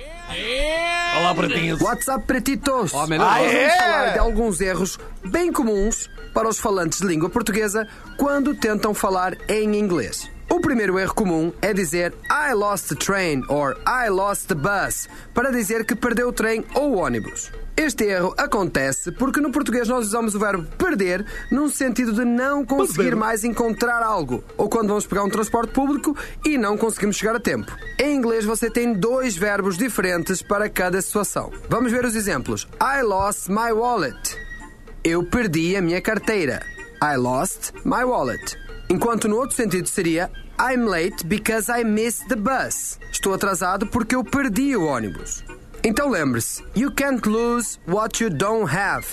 Olá, 1.19 1.35
pretinhos. 1.35 1.81
WhatsApp 1.81 2.25
pretitos. 2.27 2.93
Ó, 2.95 3.07
melhor. 3.07 3.29
Ah, 3.29 3.39
Nós 3.39 3.53
vamos 3.53 3.55
é? 3.61 3.79
falar 3.79 4.13
de 4.13 4.19
alguns 4.19 4.61
erros 4.61 4.99
bem 5.25 5.53
comuns 5.53 6.09
para 6.33 6.49
os 6.49 6.59
falantes 6.59 7.01
de 7.01 7.07
língua 7.07 7.29
portuguesa 7.29 7.87
quando 8.17 8.55
tentam 8.55 8.95
falar 8.95 9.37
em 9.49 9.77
inglês. 9.77 10.31
O 10.51 10.61
primeiro 10.61 10.99
erro 10.99 11.15
comum 11.15 11.53
é 11.63 11.73
dizer 11.73 12.13
I 12.31 12.53
lost 12.55 12.89
the 12.89 12.95
train 12.95 13.43
or 13.49 13.77
I 13.87 14.09
lost 14.11 14.49
the 14.49 14.55
bus 14.55 15.09
para 15.35 15.51
dizer 15.51 15.85
que 15.85 15.95
perdeu 15.95 16.29
o 16.29 16.33
trem 16.33 16.65
ou 16.75 16.93
o 16.93 16.99
ônibus. 16.99 17.51
Este 17.77 18.05
erro 18.05 18.35
acontece 18.37 19.11
porque 19.11 19.41
no 19.41 19.51
português 19.51 19.89
nós 19.89 20.07
usamos 20.07 20.35
o 20.35 20.39
verbo 20.39 20.65
perder 20.77 21.25
num 21.51 21.69
sentido 21.69 22.13
de 22.13 22.25
não 22.25 22.67
conseguir 22.67 23.17
mais 23.17 23.45
encontrar 23.45 24.03
algo, 24.03 24.45
ou 24.59 24.69
quando 24.69 24.89
vamos 24.89 25.07
pegar 25.07 25.25
um 25.25 25.31
transporte 25.31 25.73
público 25.73 26.17
e 26.45 26.59
não 26.59 26.77
conseguimos 26.77 27.17
chegar 27.17 27.35
a 27.35 27.41
tempo. 27.41 27.73
Em 27.99 28.15
inglês 28.15 28.45
você 28.45 28.71
tem 28.71 28.93
dois 28.93 29.37
verbos 29.37 29.79
diferentes 29.79 30.43
para 30.43 30.69
cada 30.69 31.01
situação. 31.01 31.51
Vamos 31.69 31.91
ver 31.91 32.05
os 32.05 32.15
exemplos. 32.15 32.69
I 32.81 33.03
lost 33.03 33.49
my 33.49 33.73
wallet. 33.73 34.37
Eu 35.03 35.25
perdi 35.25 35.75
a 35.75 35.83
minha 35.83 36.01
carteira. 36.01 36.63
I 37.03 37.17
lost 37.17 37.73
my 37.85 38.05
wallet. 38.05 38.57
Enquanto 38.91 39.27
no 39.27 39.37
outro 39.37 39.57
sentido 39.57 39.89
seria 39.89 40.31
I'm 40.61 40.85
late 40.85 41.27
because 41.27 41.73
I 41.73 41.83
missed 41.83 42.29
the 42.29 42.37
bus. 42.37 42.99
Estou 43.11 43.33
atrasado 43.33 43.87
porque 43.87 44.15
eu 44.15 44.23
perdi 44.23 44.77
o 44.77 44.85
ônibus. 44.85 45.43
Então 45.85 46.09
lembre-se, 46.09 46.63
you 46.77 46.93
can't 46.93 47.29
lose 47.29 47.79
what 47.89 48.23
you 48.23 48.31
don't 48.31 48.73
have. 48.73 49.05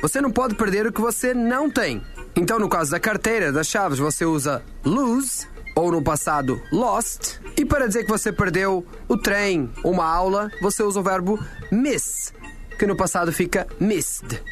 Você 0.00 0.20
não 0.20 0.30
pode 0.30 0.54
perder 0.54 0.86
o 0.86 0.92
que 0.92 1.00
você 1.00 1.34
não 1.34 1.70
tem. 1.70 2.02
Então, 2.34 2.58
no 2.58 2.70
caso 2.70 2.90
da 2.90 2.98
carteira, 2.98 3.52
das 3.52 3.66
chaves, 3.66 3.98
você 3.98 4.24
usa 4.24 4.62
lose, 4.82 5.46
ou 5.76 5.92
no 5.92 6.02
passado, 6.02 6.60
lost. 6.72 7.38
E 7.56 7.66
para 7.66 7.86
dizer 7.86 8.04
que 8.04 8.10
você 8.10 8.32
perdeu 8.32 8.86
o 9.08 9.16
trem, 9.16 9.70
uma 9.84 10.06
aula, 10.06 10.50
você 10.62 10.82
usa 10.82 11.00
o 11.00 11.02
verbo 11.02 11.38
miss, 11.70 12.32
que 12.78 12.86
no 12.86 12.96
passado 12.96 13.30
fica 13.30 13.66
missed. 13.78 14.42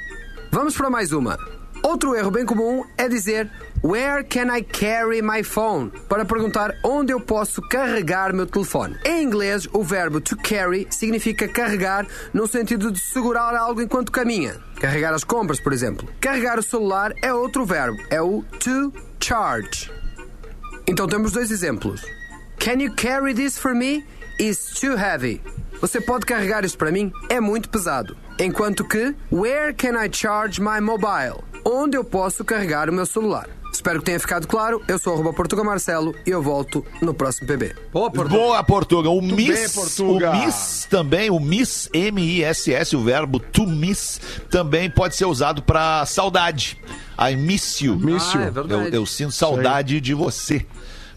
Vamos 0.53 0.77
para 0.77 0.91
mais 0.91 1.13
uma. 1.13 1.39
Outro 1.83 2.15
erro 2.15 2.31
bem 2.31 2.45
comum 2.45 2.85
é 2.97 3.09
dizer 3.09 3.51
Where 3.83 4.25
can 4.25 4.51
I 4.51 4.63
carry 4.63 5.23
my 5.23 5.45
phone? 5.45 5.93
Para 6.09 6.25
perguntar 6.25 6.75
onde 6.83 7.13
eu 7.13 7.21
posso 7.21 7.63
carregar 7.63 8.33
meu 8.33 8.45
telefone. 8.45 8.97
Em 9.05 9.23
inglês, 9.23 9.69
o 9.73 9.85
verbo 9.85 10.21
to 10.21 10.37
carry 10.37 10.89
significa 10.91 11.47
carregar 11.47 12.05
no 12.35 12.49
sentido 12.49 12.91
de 12.91 12.99
segurar 12.99 13.55
algo 13.55 13.81
enquanto 13.81 14.11
caminha. 14.11 14.57
Carregar 14.81 15.15
as 15.15 15.23
compras, 15.23 15.61
por 15.61 15.73
exemplo. 15.73 16.09
Carregar 16.21 16.59
o 16.59 16.63
celular 16.63 17.13
é 17.23 17.33
outro 17.33 17.65
verbo, 17.65 17.97
é 18.11 18.21
o 18.21 18.43
to 18.59 18.93
charge. 19.21 19.91
Então 20.87 21.07
temos 21.07 21.31
dois 21.31 21.53
exemplos. 21.53 22.03
Can 22.59 22.81
you 22.81 22.93
carry 22.97 23.33
this 23.33 23.57
for 23.57 23.75
me? 23.75 24.05
Is 24.41 24.75
too 24.81 24.97
heavy. 24.97 25.41
Você 25.81 26.01
pode 26.01 26.27
carregar 26.27 26.65
isto 26.65 26.77
para 26.77 26.91
mim? 26.91 27.13
É 27.29 27.41
muito 27.41 27.69
pesado. 27.69 28.17
Enquanto 28.41 28.85
que 28.85 29.15
Where 29.31 29.73
can 29.73 29.97
I 29.97 30.09
charge 30.13 30.61
my 30.61 30.81
mobile? 30.81 31.45
Onde 31.65 31.97
eu 31.97 32.03
posso 32.03 32.45
carregar 32.45 32.91
o 32.91 32.93
meu 32.93 33.07
celular? 33.07 33.49
Espero 33.79 34.01
que 34.01 34.07
tenha 34.07 34.19
ficado 34.19 34.49
claro. 34.49 34.83
Eu 34.89 34.99
sou 34.99 35.15
arroba 35.15 35.33
Portuga 35.33 35.63
Marcelo 35.63 36.13
e 36.27 36.31
eu 36.31 36.43
volto 36.43 36.85
no 37.01 37.15
próximo 37.15 37.47
PB. 37.47 37.77
Pô, 37.93 38.11
por... 38.11 38.29
Boa, 38.29 38.65
Portuga. 38.65 39.09
O 39.09 39.23
miss, 39.23 39.47
bem, 39.47 39.69
Portuga. 39.69 40.31
o 40.33 40.45
miss 40.45 40.89
também, 40.91 41.31
o 41.31 41.39
miss, 41.39 41.89
M-I-S-S, 41.93 42.97
o 42.97 43.01
verbo 43.01 43.39
to 43.39 43.69
miss, 43.69 44.21
também 44.51 44.91
pode 44.91 45.15
ser 45.15 45.27
usado 45.27 45.63
pra 45.63 46.05
saudade. 46.07 46.77
I 47.17 47.37
miss 47.37 47.81
you. 47.81 47.95
Miss 47.95 48.35
you. 48.35 48.41
Ah, 48.41 48.47
é 48.47 48.51
verdade. 48.51 48.89
Eu, 48.89 49.03
eu 49.03 49.07
sinto 49.07 49.31
saudade 49.31 50.01
de 50.01 50.13
você. 50.13 50.67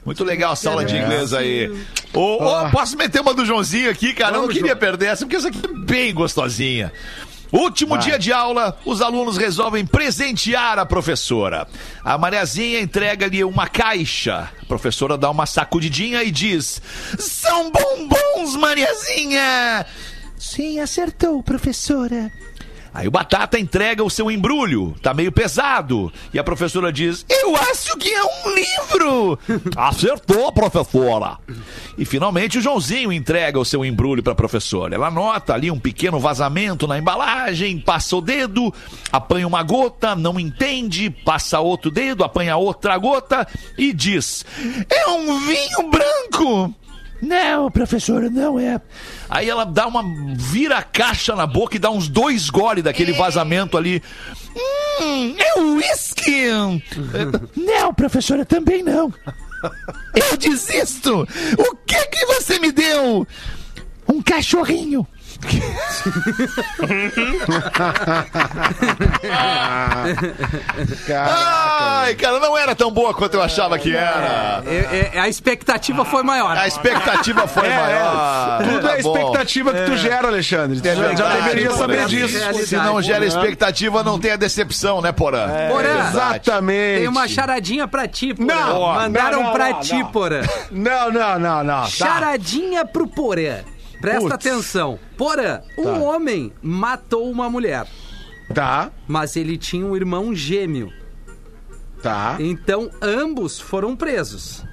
Muito 0.05 0.24
legal 0.24 0.53
essa 0.53 0.70
aula 0.70 0.86
de 0.86 0.95
inglês 0.95 1.34
aí. 1.34 1.68
Ô, 2.14 2.43
ô, 2.43 2.70
posso 2.70 2.95
meter 2.95 3.22
uma 3.22 3.34
do 3.34 3.43
Joãozinho 3.43 3.89
aqui, 3.89 4.14
cara? 4.14 4.38
Eu 4.38 4.43
não 4.43 4.49
queria 4.49 4.76
perder 4.76 5.07
essa, 5.07 5.26
porque 5.26 5.36
essa 5.36 5.47
aqui 5.47 5.59
é 5.66 5.80
bem 5.80 6.14
gostosinha. 6.14 6.93
Último 7.52 7.97
dia 7.97 8.18
de 8.18 8.32
aula, 8.32 8.78
os 8.86 9.02
alunos 9.02 9.38
resolvem 9.38 9.86
presentear 9.86 10.80
a 10.80 10.86
professora. 10.86 11.68
A 12.04 12.18
Mariazinha 12.18 12.80
entrega-lhe 12.80 13.43
uma 13.43 13.68
caixa. 13.68 14.49
A 14.62 14.66
professora 14.66 15.18
dá 15.18 15.30
uma 15.30 15.45
sacudidinha 15.45 16.24
e 16.24 16.32
diz: 16.32 16.82
São 17.20 17.70
bombons, 17.72 18.56
Mariazinha! 18.56 19.86
Sim, 20.38 20.80
acertou, 20.80 21.43
professora. 21.43 22.32
Aí 22.93 23.07
o 23.07 23.11
Batata 23.11 23.57
entrega 23.57 24.03
o 24.03 24.09
seu 24.09 24.29
embrulho, 24.29 24.93
tá 25.01 25.13
meio 25.13 25.31
pesado. 25.31 26.11
E 26.33 26.39
a 26.39 26.43
professora 26.43 26.91
diz: 26.91 27.25
Eu 27.29 27.55
acho 27.55 27.97
que 27.97 28.09
é 28.09 28.23
um 28.23 28.53
livro! 28.53 29.39
Acertou, 29.77 30.51
professora! 30.51 31.37
E 31.97 32.03
finalmente 32.03 32.57
o 32.57 32.61
Joãozinho 32.61 33.13
entrega 33.13 33.57
o 33.57 33.65
seu 33.65 33.85
embrulho 33.85 34.21
pra 34.21 34.35
professora. 34.35 34.93
Ela 34.93 35.09
nota 35.09 35.53
ali 35.53 35.71
um 35.71 35.79
pequeno 35.79 36.19
vazamento 36.19 36.85
na 36.85 36.97
embalagem, 36.97 37.79
passa 37.79 38.17
o 38.17 38.21
dedo, 38.21 38.73
apanha 39.11 39.47
uma 39.47 39.63
gota, 39.63 40.13
não 40.13 40.37
entende, 40.37 41.09
passa 41.09 41.61
outro 41.61 41.89
dedo, 41.89 42.25
apanha 42.25 42.57
outra 42.57 42.97
gota 42.97 43.47
e 43.77 43.93
diz: 43.93 44.45
É 44.89 45.07
um 45.07 45.39
vinho 45.39 45.89
branco! 45.89 46.75
Não, 47.21 47.69
professora, 47.69 48.29
não 48.29 48.59
é. 48.59 48.81
Aí 49.32 49.49
ela 49.49 49.65
dá 49.65 49.88
uma 49.88 50.03
vira 50.36 50.79
a 50.79 50.84
caixa 50.84 51.34
na 51.38 51.47
boca 51.47 51.77
e 51.77 51.79
dá 51.79 51.89
uns 51.89 52.09
dois 52.09 52.49
gole 52.49 52.82
daquele 52.82 53.13
vazamento 53.13 53.77
ali. 53.77 54.03
Hum, 55.01 55.36
é 55.39 55.57
uísque! 55.57 56.49
Não, 57.55 57.93
professora, 57.93 58.45
também 58.45 58.84
não. 58.84 59.11
Eu 60.13 60.36
desisto! 60.36 61.25
O 61.57 61.75
que 61.88 62.07
que 62.07 62.25
você 62.25 62.59
me 62.59 62.73
deu? 62.73 63.25
Um 64.05 64.21
cachorrinho. 64.21 65.07
Ai, 71.09 72.15
cara, 72.15 72.39
não 72.39 72.57
era 72.57 72.75
tão 72.75 72.91
boa 72.91 73.13
quanto 73.13 73.35
eu 73.35 73.41
achava 73.41 73.77
que 73.77 73.95
era. 73.95 74.63
É, 74.65 75.11
é, 75.13 75.19
a 75.19 75.27
expectativa 75.27 76.03
foi 76.05 76.23
maior. 76.23 76.57
A 76.57 76.67
expectativa 76.67 77.47
foi 77.47 77.69
maior. 77.69 78.63
Tudo 78.63 78.87
é 78.87 78.93
a 78.93 78.97
Tá 78.97 79.03
bom. 79.03 79.17
expectativa 79.17 79.73
que 79.73 79.85
tu 79.85 79.97
gera, 79.97 80.27
Alexandre. 80.27 80.79
Tu 80.81 81.17
já, 81.17 81.29
deveria 81.35 81.71
saber 81.71 82.05
disso. 82.05 82.37
Realidade. 82.37 82.67
Se 82.67 82.75
não 82.75 83.01
gera 83.01 83.25
expectativa, 83.25 84.03
não 84.03 84.19
tem 84.19 84.31
a 84.31 84.35
decepção, 84.35 85.01
né, 85.01 85.11
Porã? 85.11 85.47
Porã, 85.69 86.07
Exatamente. 86.09 86.99
Tem 86.99 87.07
uma 87.07 87.27
charadinha 87.27 87.87
pra 87.87 88.07
ti, 88.07 88.33
Porã. 88.33 88.47
Não, 88.47 88.81
Mandaram 88.93 89.37
não, 89.39 89.43
não, 89.47 89.53
pra 89.53 89.69
não, 89.69 89.79
ti, 89.81 89.97
não. 89.97 90.05
Porã. 90.11 90.41
Não, 90.71 91.11
não, 91.11 91.39
não, 91.39 91.63
não. 91.63 91.81
Tá. 91.83 91.87
Charadinha 91.87 92.85
pro 92.85 93.07
Porã. 93.07 93.59
Presta 93.99 94.21
Putz. 94.21 94.33
atenção. 94.33 94.97
Porã, 95.22 95.61
um 95.78 96.01
homem 96.01 96.51
matou 96.63 97.30
uma 97.30 97.47
mulher, 97.47 97.86
Tá, 98.55 98.89
mas 99.07 99.36
ele 99.36 99.55
tinha 99.55 99.86
um 99.86 99.95
irmão 99.95 100.34
gêmeo. 100.34 100.91
tá. 102.01 102.38
Então, 102.39 102.89
ambos 102.99 103.59
foram 103.59 103.95
presos. 103.95 104.65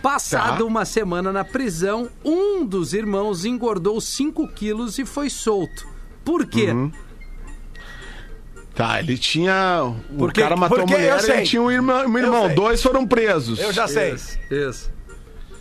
Passada 0.00 0.56
Tá. 0.58 0.64
uma 0.64 0.86
semana 0.86 1.30
na 1.30 1.44
prisão, 1.44 2.08
um 2.24 2.64
dos 2.64 2.94
irmãos 2.94 3.44
engordou 3.44 4.00
5 4.00 4.48
quilos 4.48 4.98
e 4.98 5.04
foi 5.04 5.28
solto. 5.28 5.86
Por 6.24 6.46
quê? 6.46 6.70
Uhum. 6.70 6.90
Tá, 8.74 8.98
ele 8.98 9.18
tinha. 9.18 9.82
O 10.10 10.16
Por 10.16 10.32
quê? 10.32 10.40
cara 10.40 10.56
matou 10.56 10.78
a 10.78 10.80
Por 10.80 10.88
quê? 10.88 10.94
Eu 10.94 10.98
mulher 11.00 11.20
sei. 11.20 11.34
ele 11.36 11.46
tinha 11.46 11.60
um 11.60 11.70
irmão. 11.70 12.06
Um 12.08 12.18
irmão. 12.18 12.46
sei. 12.46 12.54
Dois 12.54 12.82
foram 12.82 13.06
presos. 13.06 13.58
Eu 13.60 13.72
já 13.74 13.86
sei. 13.86 14.14
Isso, 14.14 14.38
isso. 14.50 14.93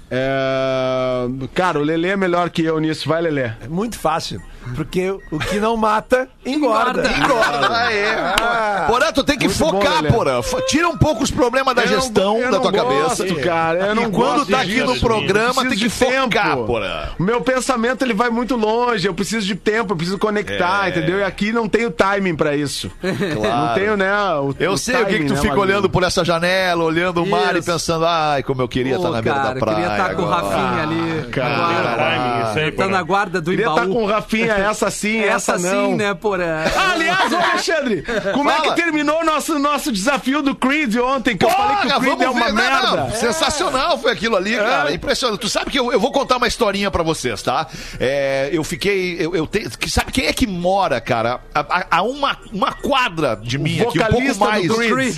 É... 0.09 1.27
Cara, 1.53 1.79
o 1.79 1.83
Lelê 1.83 2.09
é 2.09 2.17
melhor 2.17 2.49
que 2.49 2.63
eu 2.63 2.79
nisso. 2.79 3.07
Vai, 3.07 3.21
Lelê. 3.21 3.51
É 3.61 3.67
muito 3.67 3.97
fácil. 3.97 4.41
Porque 4.75 5.11
o 5.31 5.39
que 5.39 5.59
não 5.59 5.75
mata, 5.77 6.27
engorda. 6.45 7.07
Engorda. 7.09 7.67
Ah, 7.69 7.91
é. 7.93 8.87
Porã, 8.87 9.11
tu 9.11 9.23
tem 9.23 9.37
que 9.37 9.45
Muito 9.47 9.57
focar. 9.57 10.03
Porã. 10.11 10.41
Tira 10.67 10.87
um 10.87 10.97
pouco 10.97 11.23
os 11.23 11.29
problemas 11.31 11.75
da 11.75 11.83
Eu 11.83 11.91
não- 11.91 12.01
gestão 12.01 12.37
eu 12.37 12.45
da 12.45 12.51
não 12.51 12.61
tua 12.61 12.71
gosto, 12.71 13.23
cabeça. 13.25 13.35
cara. 13.43 13.79
Eu 13.87 13.91
e 13.91 13.95
não 13.95 14.11
quando 14.11 14.37
gosto 14.37 14.51
tá 14.51 14.61
aqui 14.61 14.81
no 14.83 14.99
programa, 14.99 15.61
tem 15.63 15.71
que 15.71 15.75
de 15.75 15.89
focar. 15.89 16.57
Porã. 16.57 17.09
O 17.19 17.23
meu 17.23 17.41
pensamento 17.41 18.01
ele 18.03 18.13
vai 18.13 18.29
muito 18.29 18.55
longe. 18.55 19.07
Eu 19.07 19.13
preciso 19.13 19.45
de 19.45 19.55
tempo, 19.55 19.93
eu 19.93 19.97
preciso 19.97 20.17
conectar, 20.17 20.85
É. 20.87 20.89
entendeu? 20.89 21.19
E 21.19 21.23
aqui 21.23 21.51
não 21.51 21.67
tenho 21.67 21.91
timing 21.91 22.35
pra 22.35 22.55
isso. 22.55 22.89
Não 23.01 23.73
tenho, 23.73 23.97
né? 23.97 24.11
O, 24.35 24.55
Eu 24.59 24.71
o 24.73 24.77
sei 24.77 24.95
o 25.01 25.05
que, 25.05 25.19
que 25.19 25.25
tu 25.25 25.33
né, 25.33 25.41
fica 25.41 25.49
Magrinho? 25.55 25.61
olhando 25.61 25.89
por 25.89 26.03
essa 26.03 26.23
janela, 26.23 26.83
olhando 26.83 27.21
o 27.23 27.29
mar 27.29 27.55
e 27.55 27.61
pensando, 27.61 28.05
ai, 28.05 28.43
como 28.43 28.61
eu 28.61 28.67
queria 28.67 28.95
estar 28.95 29.07
Pô, 29.07 29.13
na 29.13 29.21
beira 29.21 29.39
cara, 29.39 29.53
da 29.53 29.59
praia. 29.59 29.75
queria 29.77 29.91
estar 29.91 30.15
com 30.15 30.21
o 30.23 30.33
agora." 30.33 30.43
Rafinha 30.57 30.83
ali. 30.83 31.27
cara. 31.31 31.49
na 31.49 31.57
guarda. 31.57 32.03
Timing, 32.03 32.49
isso 32.49 32.59
aí, 32.59 32.71
Tá 32.73 32.87
na 32.87 33.01
guarda 33.03 33.41
do 33.41 33.49
Queria 33.51 33.65
Imbaú. 33.65 33.77
estar 33.77 33.87
com 33.93 34.03
o 34.03 34.07
Rafinha, 34.07 34.52
essa 34.61 34.91
sim, 34.91 35.19
essa, 35.19 35.53
Essa 35.55 35.57
não. 35.75 35.89
sim, 35.91 35.95
né, 35.95 36.13
Porã? 36.13 36.63
Aliás, 36.91 37.31
ô 37.31 37.37
Alexandre, 37.37 38.03
como 38.33 38.49
é 38.49 38.55
Fala. 38.57 38.69
que 38.69 38.81
terminou 38.81 39.21
o 39.21 39.25
nosso, 39.25 39.57
nosso 39.59 39.91
desafio 39.91 40.41
do 40.41 40.55
Creed 40.55 40.95
ontem? 40.97 41.35
Que 41.37 41.45
eu 41.45 41.49
falei 41.49 41.77
que 41.77 41.87
o 41.87 41.89
Porra, 41.89 41.99
Creed 42.01 42.21
é 42.21 42.29
uma 42.29 42.45
ver. 42.45 42.51
Não, 42.53 42.55
merda. 42.55 42.91
não, 42.97 43.11
Sensacional 43.11 43.97
foi 43.97 44.11
aquilo 44.11 44.35
ali, 44.35 44.55
cara. 44.55 44.93
Impressionante. 44.93 45.39
Tu 45.39 45.49
sabe 45.49 45.71
que 45.71 45.79
eu, 45.79 45.91
eu 45.91 45.99
vou 45.99 46.11
contar 46.11 46.37
uma 46.37 46.47
historinha 46.47 46.89
pra 46.91 47.03
vocês, 47.03 47.41
tá? 47.41 47.67
É, 47.99 48.49
eu 48.51 48.63
fiquei. 48.63 49.15
Eu, 49.19 49.35
eu 49.35 49.47
tenho, 49.47 49.69
que 49.71 49.89
sabe 49.89 50.11
quem 50.11 50.25
é 50.27 50.33
que 50.33 50.45
mora, 50.47 50.99
cara? 51.01 51.39
A, 51.53 51.59
a- 51.61 51.85
a 51.97 52.01
uma, 52.03 52.37
uma 52.51 52.71
quadra 52.73 53.35
de 53.41 53.57
mim 53.57 53.79
aqui, 53.81 53.99
um 53.99 54.05
pouco 54.05 54.33
vocalista 54.33 54.67
do 54.67 54.77
mais. 54.77 54.91
Creed. 54.91 55.17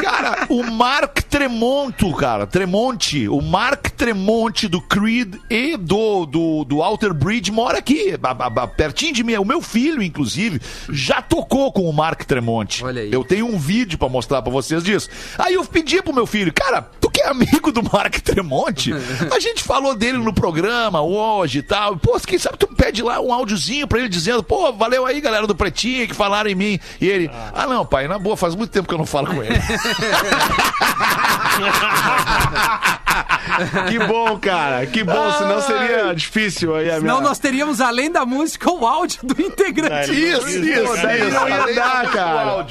Cara, 0.00 0.20
Cara, 0.20 0.46
o 0.50 0.62
Mark 0.62 1.22
Tremonto, 1.22 2.12
cara, 2.14 2.46
Tremonte, 2.46 3.26
o 3.28 3.40
Mark 3.40 3.88
Tremonte 3.88 4.68
do 4.68 4.80
Creed 4.80 5.34
e 5.48 5.76
do, 5.76 6.26
do, 6.26 6.64
do 6.64 6.82
Alter 6.82 7.14
Bridge 7.14 7.50
mora 7.50 7.78
aqui, 7.78 8.14
pertinho 8.76 9.14
de 9.14 9.24
mim. 9.24 9.34
O 9.36 9.44
meu 9.44 9.62
filho, 9.62 10.02
inclusive, 10.02 10.60
já 10.90 11.22
tocou 11.22 11.72
com 11.72 11.88
o 11.88 11.92
Mark 11.92 12.24
Tremonte. 12.24 12.84
Olha 12.84 13.02
aí. 13.02 13.12
Eu 13.12 13.24
tenho 13.24 13.46
um 13.46 13.58
vídeo 13.58 13.98
pra 13.98 14.08
mostrar 14.08 14.42
pra 14.42 14.52
vocês 14.52 14.84
disso. 14.84 15.08
Aí 15.38 15.54
eu 15.54 15.64
pedi 15.64 16.02
pro 16.02 16.14
meu 16.14 16.26
filho, 16.26 16.52
cara, 16.52 16.82
tu 17.00 17.10
que 17.10 17.22
é 17.22 17.28
amigo 17.28 17.72
do 17.72 17.82
Mark 17.82 18.14
Tremonte? 18.20 18.92
A 19.34 19.40
gente 19.40 19.62
falou 19.62 19.94
dele 19.94 20.18
no 20.18 20.34
programa 20.34 21.00
hoje 21.00 21.60
e 21.60 21.62
tal. 21.62 21.96
Pô, 21.96 22.18
quem 22.20 22.38
sabe 22.38 22.58
tu 22.58 22.66
pede 22.66 23.02
lá 23.02 23.20
um 23.20 23.32
áudiozinho 23.32 23.86
pra 23.86 23.98
ele 23.98 24.08
dizendo, 24.08 24.42
pô, 24.42 24.72
valeu 24.72 25.06
aí, 25.06 25.20
galera 25.20 25.46
do 25.46 25.54
Pretinho, 25.54 26.06
que 26.06 26.14
falaram 26.14 26.50
em 26.50 26.54
mim. 26.54 26.80
E 27.00 27.08
ele, 27.08 27.30
ah, 27.54 27.66
não, 27.66 27.86
pai, 27.86 28.06
na 28.06 28.18
boa, 28.18 28.36
faz 28.40 28.54
muito 28.54 28.70
tempo 28.70 28.88
que 28.88 28.94
eu 28.94 28.98
não 28.98 29.06
falo 29.06 29.28
com 29.28 29.42
ele. 29.42 29.54
Que 33.88 33.98
bom, 33.98 34.38
cara. 34.38 34.86
Que 34.86 35.04
bom, 35.04 35.32
senão 35.32 35.60
seria 35.60 36.14
difícil 36.14 36.74
aí 36.74 36.86
a 36.88 37.00
minha... 37.00 37.00
Senão 37.00 37.20
nós 37.20 37.38
teríamos, 37.38 37.80
além 37.80 38.10
da 38.10 38.24
música, 38.24 38.70
o 38.70 38.86
áudio 38.86 39.20
do 39.22 39.40
integrante. 39.40 40.12
Isso, 40.12 40.48
isso, 40.48 40.96
daí 41.02 41.20
isso. 41.20 41.30
não 41.30 41.48
ia 41.48 41.74
dar, 41.74 42.10
cara. 42.10 42.66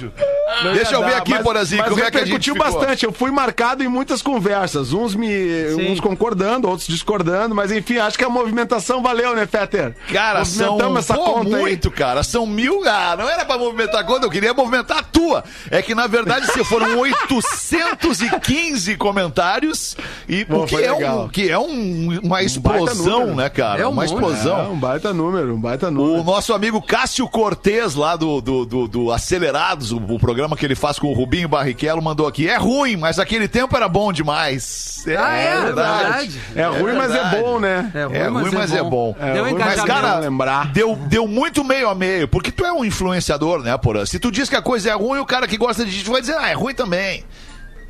Deixa 0.74 0.96
eu 0.96 1.04
ver 1.04 1.12
dar, 1.12 1.18
aqui, 1.18 1.32
mas- 1.32 1.44
Porazinho, 1.44 1.82
mas 1.82 1.90
como 1.90 2.04
é 2.04 2.12
que 2.12 2.18
a 2.18 2.26
gente 2.26 2.54
bastante. 2.54 3.06
Eu 3.06 3.12
fui 3.12 3.32
marcado 3.32 3.84
em 3.84 3.88
muitas 3.88 4.22
conversas. 4.22 4.94
Uns 4.94 5.16
me 5.16 5.30
uns 5.76 6.00
concordando, 6.00 6.68
outros 6.68 6.88
discordando, 6.88 7.54
mas 7.54 7.72
enfim, 7.72 7.98
acho 7.98 8.18
que 8.18 8.24
a 8.24 8.30
movimentação 8.30 9.02
valeu, 9.02 9.36
né, 9.36 9.46
Fetter? 9.46 9.96
Cara, 10.12 10.44
são 10.46 10.98
essa 10.98 11.14
pô, 11.14 11.24
conta 11.24 11.56
aí. 11.56 11.62
muito, 11.62 11.92
cara. 11.92 12.24
São 12.24 12.46
mil. 12.46 12.82
Ah, 12.88 13.16
não 13.18 13.30
era 13.30 13.46
pra 13.46 13.58
movimentar 13.58 14.02
a 14.02 14.04
conta, 14.04 14.26
eu 14.26 14.30
queria 14.30 14.54
movimentar 14.54 15.00
a 15.00 15.04
tua. 15.04 15.44
É 15.72 15.82
que, 15.82 15.94
na 15.96 16.08
verdade, 16.08 16.46
se 16.52 16.64
foram 16.64 16.98
815 17.00 18.96
comentários, 18.98 19.96
e 20.28 20.46
Pô, 20.46 20.64
o 20.64 20.66
que 20.66 20.76
é, 20.76 20.92
um, 20.94 21.28
que 21.30 21.50
é 21.50 21.58
um- 21.60 22.20
uma 22.24 22.42
explosão, 22.44 23.20
número. 23.22 23.36
né, 23.36 23.50
cara? 23.50 23.82
É 23.82 23.88
um 23.88 23.92
uma 23.92 24.04
monte. 24.04 24.14
explosão. 24.14 24.60
É, 24.60 24.64
um 24.68 24.78
baita 24.80 25.14
número, 25.14 25.54
um 25.56 25.60
baita 25.60 25.88
O 25.88 25.92
número. 25.92 26.24
nosso 26.24 26.54
amigo 26.54 26.82
Cássio 26.82 27.28
Cortez, 27.28 27.96
lá 27.96 28.16
do, 28.16 28.42
do, 28.42 28.66
do- 28.66 28.88
do 28.88 29.12
Acelerados, 29.12 29.92
o, 29.92 29.98
o 29.98 30.20
programa 30.20 30.56
que 30.56 30.66
ele 30.66 30.76
faz 30.76 30.98
com 31.00 31.08
o 31.08 31.14
Rubinho 31.14 31.48
Barrichello, 31.50 32.02
mandou 32.02 32.28
aqui. 32.28 32.48
É 32.50 32.58
ruim, 32.58 32.96
mas 32.96 33.20
aquele 33.20 33.48
tempo 33.48 33.76
era 33.76 33.88
bom 33.88 34.12
demais. 34.12 35.04
Ah, 35.18 35.36
é, 35.36 35.62
verdade. 35.62 36.42
É 36.56 36.66
ruim, 36.66 36.94
mas 36.94 37.12
é 37.12 37.14
verdade. 37.14 37.38
bom, 37.42 37.60
né? 37.60 37.92
É 37.94 38.04
ruim, 38.06 38.16
É 38.16 38.28
ruim, 38.28 38.52
mas 38.54 38.74
é 38.74 38.84
bom. 38.84 39.16
É 39.20 39.34
Deu 39.34 39.44
ruim, 39.44 39.54
Mas, 39.58 39.82
cara, 39.84 40.20
lembrar. 40.20 40.72
Deu, 40.72 40.96
deu 40.96 41.28
muito 41.28 41.64
meio 41.64 41.90
a 41.90 41.96
meio, 41.96 42.28
porque 42.28 42.52
tu 42.52 42.66
é 42.66 42.72
um 42.72 42.84
influenciador, 42.84 43.62
né, 43.62 43.78
Porã? 43.78 44.06
Se 44.06 44.20
tu 44.20 44.32
diz 44.32 44.50
que 44.50 44.56
a 44.56 44.62
coisa 44.62 44.90
é 44.90 44.94
ruim, 44.94 45.20
o 45.20 45.26
cara 45.26 45.39
que 45.48 45.58
gosta 45.58 45.86
de 45.86 46.04
ti 46.04 46.10
vai 46.10 46.22
dizer, 46.22 46.36
ah, 46.38 46.50
é 46.50 46.54
ruim 46.54 46.74
também. 46.74 47.24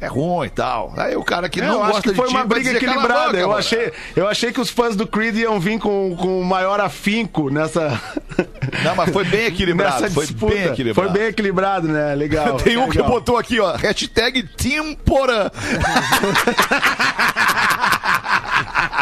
É 0.02 0.08
ruim 0.08 0.48
e 0.48 0.50
tal. 0.50 0.94
Aí 0.96 1.14
o 1.18 1.24
cara 1.26 1.50
que 1.50 1.62
não 1.62 1.84
acho 1.84 1.92
gosta 1.96 2.10
que 2.10 2.16
foi 2.16 2.28
de 2.28 2.32
ti 2.32 2.38
uma 2.38 2.46
briga 2.46 2.70
dizer, 2.74 2.80
"Cala 2.80 2.92
a 2.92 2.96
equilibrada. 2.96 3.26
boca, 3.28 3.38
eu, 3.38 3.48
mano." 3.50 3.60
achei, 3.60 3.92
eu 4.16 4.28
achei 4.30 4.54
que 4.54 4.62
os 4.62 4.70
fãs 4.70 4.96
do 4.96 5.06
Creed 5.06 5.36
iam 5.36 5.60
vir 5.60 5.78
com, 5.78 6.16
com 6.16 6.42
maior 6.42 6.80
afinco 6.80 7.50
nessa, 7.50 8.00
Não, 8.82 8.96
mas 8.96 9.12
foi 9.12 9.26
bem 9.26 9.48
equilibrado. 9.48 10.02
nessa 10.02 10.14
Foi 10.14 10.26
disputa. 10.26 10.54
bem 10.56 10.64
equilibrado. 10.68 11.10
Foi 11.10 11.20
bem 11.20 11.28
equilibrado, 11.28 11.90
né? 11.90 12.16
Legal. 12.16 12.56
Tem 12.64 12.78
um 12.78 12.88
que 12.88 12.98
legal. 12.98 13.12
botou 13.12 13.38
aqui, 13.38 13.60
ó, 13.60 13.76
hashtag 13.76 14.44
Team 14.56 14.96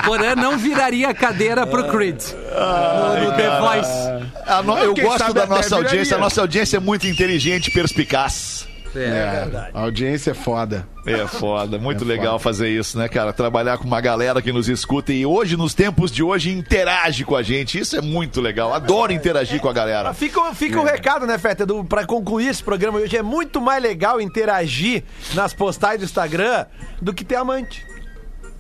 Porã. 0.08 0.30
Porém, 0.34 0.36
não 0.36 0.58
viraria 0.58 1.10
a 1.10 1.14
cadeira 1.14 1.68
pro 1.68 1.88
Creed. 1.90 2.22
no, 2.24 3.26
no 3.26 3.36
The 3.36 3.60
Voice. 3.60 4.42
A 4.46 4.64
no- 4.64 4.78
eu 4.80 4.94
Quem 4.94 5.04
gosto 5.04 5.34
da 5.34 5.46
nossa 5.46 5.76
audiência, 5.76 5.98
viraria. 6.04 6.16
a 6.16 6.20
nossa 6.20 6.42
audiência 6.42 6.78
é 6.78 6.80
muito 6.80 7.06
inteligente 7.08 7.68
e 7.68 7.72
perspicaz. 7.72 8.68
É, 8.96 9.70
a 9.76 9.82
audiência 9.82 10.32
é 10.32 10.34
foda. 10.34 10.88
É 11.06 11.28
foda, 11.28 11.78
muito 11.78 12.04
É 12.04 12.08
legal 12.08 12.40
foda. 12.40 12.44
fazer 12.44 12.70
isso, 12.70 12.98
né, 12.98 13.08
cara? 13.08 13.32
Trabalhar 13.32 13.78
com 13.78 13.84
uma 13.84 14.02
galera 14.02 14.42
que 14.42 14.52
nos 14.52 14.68
escuta 14.68 15.14
e 15.14 15.24
hoje, 15.24 15.56
nos 15.56 15.76
tempos 15.76 16.10
de 16.12 16.24
hoje, 16.24 16.50
interage 16.52 17.24
com 17.24 17.36
a 17.36 17.44
gente. 17.44 17.78
Isso 17.78 17.96
é 17.96 18.02
muito 18.02 18.42
legal. 18.42 18.74
Adoro 18.74 19.12
interagir 19.14 19.60
com 19.60 19.70
a 19.70 19.74
galera. 19.74 20.14
Fica, 20.16 20.42
fica 20.56 20.80
o 20.80 20.84
recado, 20.84 21.28
né, 21.28 21.38
Feta, 21.38 21.64
do, 21.66 21.84
pra 21.84 22.06
concluir 22.08 22.48
esse 22.48 22.64
programa 22.64 22.98
hoje. 22.98 23.16
É 23.16 23.22
muito 23.22 23.62
mais 23.62 23.84
legal 23.84 24.20
interagir 24.20 25.04
nas 25.36 25.54
postagens 25.54 26.00
do 26.00 26.06
Instagram 26.06 26.66
do 27.00 27.14
que 27.14 27.24
ter 27.24 27.36
amante. 27.36 27.86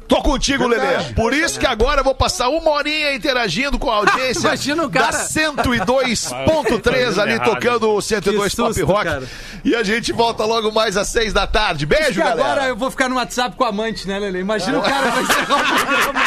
Tô 0.07 0.21
contigo, 0.21 0.67
Lelê. 0.67 1.13
Por 1.15 1.33
isso 1.33 1.59
que 1.59 1.65
agora 1.65 1.99
eu 1.99 2.03
vou 2.03 2.15
passar 2.15 2.47
uma 2.49 2.71
horinha 2.71 3.13
interagindo 3.13 3.77
com 3.77 3.91
a 3.91 3.95
audiência. 3.97 4.47
Imagina 4.47 4.85
o 4.85 4.89
cara. 4.89 5.11
Da 5.11 5.25
102.3 5.25 7.17
ali 7.21 7.33
Errado. 7.33 7.49
tocando 7.53 7.91
o 7.91 8.01
102 8.01 8.51
Que 8.51 8.57
Pop 8.57 8.73
susto, 8.73 8.85
Rock. 8.85 9.03
cara. 9.03 9.23
E 9.65 9.75
a 9.75 9.83
gente 9.83 10.13
volta 10.13 10.45
logo 10.45 10.71
mais 10.71 10.95
às 10.95 11.09
6 11.09 11.33
da 11.33 11.45
tarde. 11.45 11.85
Beijo, 11.85 12.19
galera. 12.21 12.41
agora 12.41 12.67
eu 12.67 12.75
vou 12.77 12.89
ficar 12.89 13.09
no 13.09 13.15
WhatsApp 13.17 13.55
com 13.55 13.63
a 13.65 13.67
amante, 13.69 14.07
né, 14.07 14.17
Lele? 14.17 14.39
Imagina 14.39 14.79
o 14.79 14.81
cara 14.81 15.11
vai 15.11 15.23
encerrar 15.23 15.55
o 15.55 15.65
programa. 15.65 16.19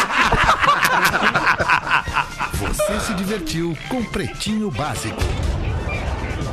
Você 2.61 3.01
se 3.01 3.15
divertiu 3.15 3.77
com 3.89 4.05
Pretinho 4.05 4.71
Básico. 4.71 5.17